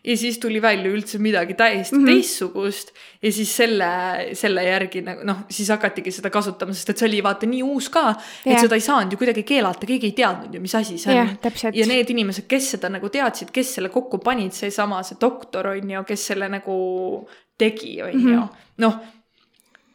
ja 0.03 0.15
siis 0.17 0.35
tuli 0.39 0.59
välja 0.61 0.91
üldse 0.91 1.19
midagi 1.19 1.53
täiesti 1.53 1.95
mm. 1.95 2.01
-hmm. 2.03 2.09
teistsugust 2.11 2.89
ja 3.21 3.31
siis 3.31 3.55
selle, 3.55 3.85
selle 4.33 4.63
järgi 4.63 5.01
nagu 5.01 5.23
noh, 5.23 5.37
siis 5.49 5.69
hakatigi 5.69 6.11
seda 6.11 6.29
kasutama, 6.29 6.73
sest 6.73 6.89
et 6.89 6.97
see 6.97 7.07
oli 7.07 7.21
vaata 7.23 7.47
nii 7.47 7.61
uus 7.63 7.87
ka, 7.89 8.09
et 8.45 8.51
Jah. 8.51 8.61
seda 8.65 8.75
ei 8.75 8.81
saanud 8.83 9.11
ju 9.11 9.17
kuidagi 9.17 9.43
keelata, 9.43 9.85
keegi 9.87 10.11
ei 10.11 10.17
teadnud 10.17 10.53
ju, 10.55 10.61
mis 10.61 10.75
asi 10.75 10.97
see 10.97 11.15
jah 11.15 11.29
on, 11.29 11.71
ja 11.73 11.85
need 11.87 12.09
inimesed, 12.09 12.47
kes 12.47 12.71
seda 12.75 12.89
nagu 12.89 13.09
teadsid, 13.09 13.51
kes 13.51 13.75
selle 13.75 13.89
kokku 13.89 14.17
panid, 14.19 14.51
seesama 14.51 15.03
see 15.03 15.17
doktor 15.21 15.67
on 15.67 15.89
ju, 15.95 16.03
kes 16.03 16.27
selle 16.27 16.49
nagu 16.49 16.75
tegi, 17.57 18.01
on 18.03 18.17
Mhm. 18.17 18.33
ju, 18.33 18.49
noh 18.77 18.99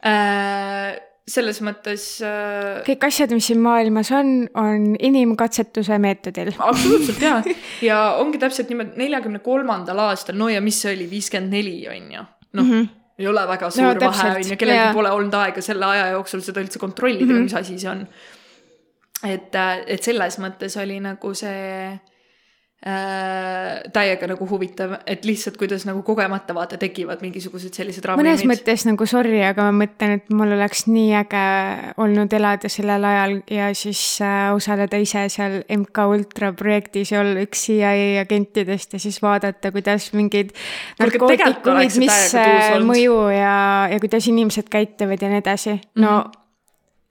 äh,. 0.05 1.08
Selles 1.29 1.61
mõttes 1.65 2.05
äh, 2.25 2.81
kõik 2.87 3.05
asjad, 3.07 3.33
mis 3.35 3.49
siin 3.51 3.61
maailmas 3.63 4.11
on, 4.15 4.31
on 4.57 4.93
inimkatsetuse 4.95 5.99
meetodil. 6.01 6.51
absoluutselt 6.57 7.21
jaa, 7.23 7.41
ja 7.89 7.99
ongi 8.21 8.41
täpselt 8.41 8.71
niimoodi, 8.71 8.97
neljakümne 8.99 9.43
kolmandal 9.45 10.05
aastal, 10.09 10.37
no 10.39 10.49
ja 10.51 10.61
mis 10.65 10.81
see 10.81 10.95
oli, 10.95 11.09
viiskümmend 11.11 11.53
neli 11.53 11.77
on 11.91 12.15
ju, 12.17 12.25
noh 12.53 12.65
mm. 12.65 12.71
-hmm 12.71 12.95
ei 13.19 13.27
ole 13.27 13.41
väga 13.47 13.67
suur 13.69 13.97
No 13.97 14.11
vahe 14.11 14.29
on 14.35 14.45
ju, 14.47 14.55
kellelgi 14.55 14.79
jaa. 14.79 14.93
pole 14.95 15.09
olnud 15.11 15.33
aega 15.41 15.61
selle 15.61 15.85
aja 15.85 16.05
jooksul 16.13 16.39
seda 16.45 16.61
üldse 16.63 16.79
kontrollida 16.79 17.25
mm, 17.25 17.33
-hmm. 17.33 17.49
mis 17.49 17.53
asi 17.53 17.79
see 17.79 17.89
on. 17.91 18.05
et, 19.27 19.55
et 19.87 20.03
selles 20.03 20.39
mõttes 20.39 20.77
oli 20.79 20.99
nagu 21.03 21.33
see 21.35 21.99
äh, 22.85 23.81
täiega 23.91 24.27
nagu 24.31 24.45
huvitav, 24.47 24.93
et 25.09 25.25
lihtsalt 25.27 25.57
kuidas 25.59 25.83
nagu 25.87 25.99
kogemata 26.07 26.55
vaata 26.55 26.77
tekivad 26.79 27.19
mingisugused 27.23 27.75
sellised 27.75 28.05
mõnes 28.07 28.39
ravimid. 28.39 28.53
mõttes 28.53 28.85
nagu 28.87 29.07
sorry, 29.09 29.41
aga 29.43 29.67
ma 29.67 29.73
mõtlen, 29.81 30.15
et 30.19 30.31
mul 30.31 30.55
oleks 30.55 30.85
nii 30.87 31.11
äge 31.19 31.43
olnud 31.99 32.33
elada 32.39 32.71
sellel 32.71 33.07
ajal 33.11 33.35
ja 33.51 33.69
siis 33.75 34.03
äh, 34.23 34.47
osaleda 34.55 34.99
ise 35.01 35.25
seal 35.33 35.59
MK 35.75 36.07
Ultra 36.15 36.53
projektis 36.55 37.11
ja 37.11 37.19
olla 37.23 37.43
üks 37.43 37.67
CIA 37.67 38.23
agentidest 38.23 38.95
ja 38.95 39.03
siis 39.03 39.19
vaadata, 39.23 39.73
kuidas 39.75 40.11
mingid 40.15 40.55
narkootikumid, 41.01 41.99
mis 41.99 42.19
äh, 42.39 42.77
mõju 42.79 43.21
ja, 43.35 43.55
ja 43.91 43.99
kuidas 43.99 44.31
inimesed 44.31 44.71
käituvad 44.71 45.19
ja 45.19 45.33
nii 45.33 45.43
edasi. 45.43 45.81
no 45.99 46.21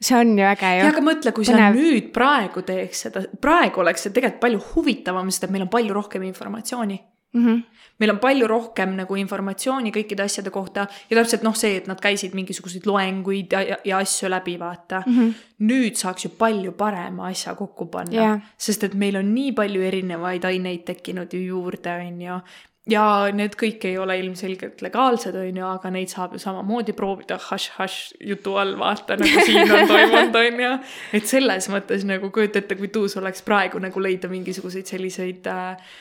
see 0.01 0.17
on 0.17 0.39
ju 0.39 0.45
äge 0.45 0.73
ju 0.77 0.85
ja. 0.85 0.89
aga 0.93 1.03
mõtle, 1.03 1.35
kui 1.35 1.47
sa 1.47 1.57
Põnev. 1.57 1.79
nüüd 1.79 2.11
praegu 2.15 2.63
teeks 2.67 3.07
seda, 3.07 3.25
praegu 3.43 3.83
oleks 3.83 4.07
see 4.07 4.15
tegelikult 4.15 4.43
palju 4.45 4.65
huvitavam, 4.73 5.31
sest 5.31 5.49
et 5.49 5.55
meil 5.55 5.67
on 5.67 5.73
palju 5.73 5.97
rohkem 5.97 6.27
informatsiooni. 6.29 7.01
Mm 7.33 7.47
-hmm. 7.47 7.63
meil 7.99 8.11
on 8.11 8.19
palju 8.19 8.47
rohkem 8.47 8.95
nagu 8.97 9.15
informatsiooni 9.15 9.91
kõikide 9.93 10.23
asjade 10.25 10.51
kohta 10.51 10.87
ja 11.11 11.17
täpselt 11.17 11.43
noh, 11.43 11.55
see, 11.55 11.77
et 11.77 11.87
nad 11.87 12.01
käisid 12.01 12.35
mingisuguseid 12.35 12.87
loenguid 12.87 13.53
ja, 13.53 13.61
ja, 13.63 13.77
ja 13.85 13.99
asju 13.99 14.31
läbi, 14.31 14.59
vaata 14.59 15.03
mm. 15.07 15.19
-hmm. 15.19 15.35
nüüd 15.59 15.95
saaks 15.95 16.25
ju 16.25 16.31
palju 16.31 16.73
parema 16.73 17.27
asja 17.27 17.55
kokku 17.55 17.87
panna 17.87 18.23
Jaa. 18.23 18.41
sest 18.59 18.85
et 18.85 18.95
meil 18.95 19.17
on 19.17 19.35
nii 19.35 19.53
palju 19.53 19.83
erinevaid 19.83 20.45
aineid 20.45 20.85
tekkinud 20.85 21.33
ju 21.33 21.41
juurde, 21.41 21.97
on 22.07 22.23
ju 22.23 22.41
ja 22.89 23.05
need 23.35 23.57
kõik 23.59 23.85
ei 23.89 23.99
ole 24.01 24.17
ilmselgelt 24.23 24.83
legaalsed, 24.85 25.37
on 25.37 25.61
ju, 25.61 25.67
aga 25.69 25.93
neid 25.95 26.13
saab 26.13 26.37
ju 26.37 26.43
samamoodi 26.43 26.95
proovida 26.97 27.39
hašš-hašš 27.49 27.99
jutu 28.31 28.57
all, 28.61 28.77
vaata 28.81 29.19
nagu 29.21 29.45
siin 29.47 29.65
on 29.67 29.85
toimunud, 29.91 30.41
on 30.41 30.63
ju. 30.65 30.73
et 31.21 31.29
selles 31.29 31.69
mõttes 31.73 32.07
nagu 32.09 32.33
kujuta 32.35 32.63
ette, 32.63 32.79
kui 32.81 32.91
tuus 32.95 33.17
oleks 33.21 33.45
praegu 33.47 33.81
nagu 33.83 34.03
leida 34.03 34.31
mingisuguseid 34.33 34.89
selliseid 34.91 35.49
äh, 35.53 35.93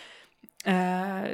äh, 0.71 1.29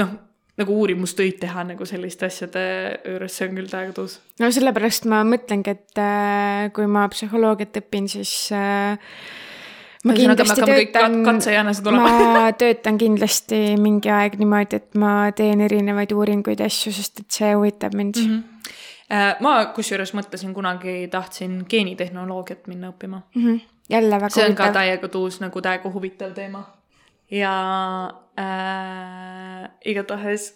noh, 0.00 0.16
nagu 0.60 0.74
uurimustöid 0.82 1.38
teha 1.40 1.64
nagu 1.70 1.86
selliste 1.88 2.28
asjade 2.28 2.64
juures, 3.06 3.36
see 3.38 3.48
on 3.48 3.56
küll 3.60 3.70
täiega 3.70 3.94
tuus. 3.96 4.18
no 4.42 4.50
sellepärast 4.52 5.08
ma 5.10 5.22
mõtlengi, 5.28 5.78
et 5.78 6.02
äh, 6.02 6.66
kui 6.76 6.90
ma 6.90 7.06
psühholoogiat 7.12 7.80
õpin, 7.84 8.10
siis 8.10 8.34
äh, 8.56 8.98
ma 10.04 10.14
kindlasti 10.16 10.64
töötan 10.66 11.18
ma 11.96 12.46
töötan 12.62 12.98
kindlasti 12.98 13.60
mingi 13.80 14.10
aeg 14.10 14.38
niimoodi, 14.40 14.80
et 14.80 14.98
ma 14.98 15.30
teen 15.36 15.60
erinevaid 15.64 16.14
uuringuid 16.16 16.62
ja 16.62 16.70
asju, 16.70 16.94
sest 16.94 17.22
et 17.24 17.38
see 17.40 17.52
huvitab 17.54 17.94
mind 17.98 18.18
mm. 18.20 18.32
-hmm. 18.32 18.48
Ma 19.44 19.66
kusjuures 19.76 20.14
mõtlesin 20.16 20.54
kunagi, 20.56 21.08
tahtsin 21.12 21.66
geenitehnoloogiat 21.68 22.66
minna 22.66 22.88
õppima. 22.94 23.20
Mm 23.34 23.42
-hmm. 23.42 23.60
jälle 23.90 24.16
väga 24.20 24.28
see 24.30 24.46
on 24.46 24.54
ka 24.54 24.62
huvitav. 24.64 24.80
täiega 24.82 25.08
tuus 25.08 25.40
nagu 25.40 25.60
täiega 25.60 25.90
huvitav 25.90 26.32
teema. 26.32 26.64
ja 27.30 27.52
äh, 28.38 29.70
igatahes 29.84 30.54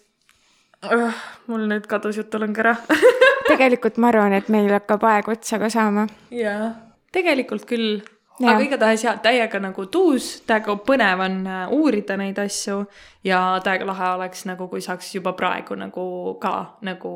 äh, 0.92 1.14
mul 1.46 1.68
nüüd 1.68 1.86
kadus 1.86 2.16
jutulõng 2.16 2.58
ära 2.58 2.76
tegelikult 3.50 3.96
ma 3.96 4.10
arvan, 4.12 4.34
et 4.36 4.48
meil 4.52 4.68
hakkab 4.72 5.04
aeg 5.08 5.30
otsa 5.36 5.58
ka 5.62 5.70
saama. 5.72 6.06
jaa, 6.30 6.70
tegelikult 7.14 7.66
küll. 7.70 8.00
Jaa. 8.40 8.52
aga 8.52 8.64
igatahes 8.66 9.04
jah, 9.04 9.16
täiega 9.24 9.60
nagu 9.64 9.86
tuus, 9.92 10.42
täiega 10.46 10.74
põnev 10.84 11.22
on 11.24 11.36
äh, 11.48 11.62
uurida 11.72 12.18
neid 12.20 12.38
asju 12.42 12.82
ja 13.24 13.40
täiega 13.64 13.86
lahe 13.88 14.10
oleks 14.18 14.44
nagu, 14.48 14.68
kui 14.68 14.84
saaks 14.84 15.14
juba 15.14 15.32
praegu 15.38 15.76
nagu 15.78 16.06
ka 16.40 16.52
nagu 16.84 17.12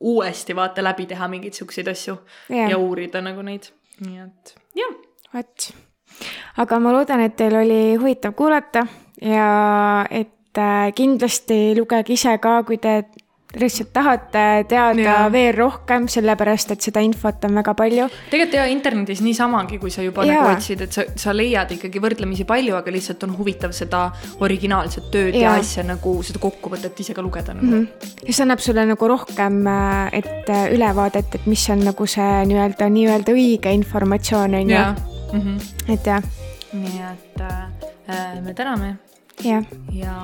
uuesti 0.00 0.56
vaata 0.58 0.82
läbi 0.82 1.06
teha 1.10 1.28
mingeid 1.30 1.54
siukseid 1.54 1.90
asju 1.94 2.16
Jaa. 2.48 2.70
ja 2.72 2.78
uurida 2.78 3.22
nagu 3.22 3.44
neid, 3.46 3.70
nii 4.06 4.24
et 4.24 4.54
jah. 4.78 4.96
vot. 5.34 5.70
aga 6.64 6.80
ma 6.82 6.96
loodan, 6.96 7.22
et 7.22 7.36
teil 7.38 7.54
oli 7.62 7.80
huvitav 7.94 8.34
kuulata 8.34 8.86
ja 9.22 9.48
et 10.10 10.58
äh, 10.58 10.90
kindlasti 10.94 11.76
lugege 11.78 12.18
ise 12.18 12.34
ka, 12.42 12.62
kui 12.66 12.82
te 12.82 13.04
lihtsalt 13.56 13.92
tahad 13.92 14.34
äh, 14.36 14.64
teada 14.68 15.00
Jaa. 15.00 15.32
veel 15.32 15.54
rohkem, 15.56 16.08
sellepärast 16.08 16.74
et 16.74 16.84
seda 16.84 17.00
infot 17.00 17.44
on 17.48 17.54
väga 17.56 17.72
palju. 17.74 18.08
tegelikult 18.28 18.56
ja 18.58 18.66
internetis 18.68 19.22
niisamagi, 19.24 19.78
kui 19.80 19.90
sa 19.90 20.04
juba 20.04 20.26
Jaa. 20.28 20.42
nagu 20.42 20.56
otsid, 20.56 20.82
et 20.84 20.92
sa, 20.92 21.06
sa 21.16 21.32
leiad 21.32 21.72
ikkagi 21.78 22.02
võrdlemisi 22.02 22.44
palju, 22.48 22.76
aga 22.76 22.92
lihtsalt 22.92 23.24
on 23.24 23.32
huvitav 23.38 23.72
seda 23.72 24.10
originaalset 24.44 25.08
tööd 25.14 25.32
ja, 25.38 25.46
ja 25.46 25.54
asja 25.62 25.86
nagu 25.88 26.18
seda 26.26 26.42
kokkuvõtet 26.42 27.00
ise 27.00 27.16
ka 27.16 27.24
lugeda 27.24 27.56
nagu 27.56 27.66
mm. 27.66 27.88
Mhm. 27.88 28.28
ja 28.28 28.36
see 28.36 28.44
annab 28.44 28.60
sulle 28.64 28.84
nagu 28.92 29.10
rohkem 29.14 29.60
äh, 29.64 30.20
et 30.20 30.52
äh, 30.52 30.68
ülevaadet, 30.76 31.40
et 31.40 31.48
mis 31.48 31.64
on 31.72 31.86
nagu 31.88 32.06
see 32.06 32.30
nii-öelda, 32.52 32.92
nii-öelda 32.92 33.32
õige 33.32 33.72
informatsioon, 33.80 34.60
on 34.60 34.76
ju. 34.76 34.86
-hmm. 35.32 35.92
et 35.94 36.06
jah, 36.06 36.32
nii 36.76 37.04
et 37.12 37.44
äh, 37.48 38.42
me 38.44 38.54
täname 38.54 38.96
jah, 39.44 39.64
ja 39.92 40.14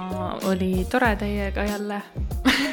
oli 0.48 0.86
tore 0.90 1.16
teiega 1.16 1.64
jälle. 1.64 2.02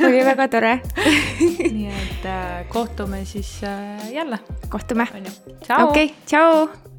Oli 0.07 0.25
väga 0.25 0.47
tore. 0.47 0.79
nii 1.75 1.87
et 1.87 2.25
äh, 2.25 2.67
kohtume 2.69 3.25
siis 3.25 3.61
äh, 3.63 4.11
jälle, 4.13 4.39
kohtume. 4.69 5.07
okei 5.83 6.15
tšau 6.25 6.90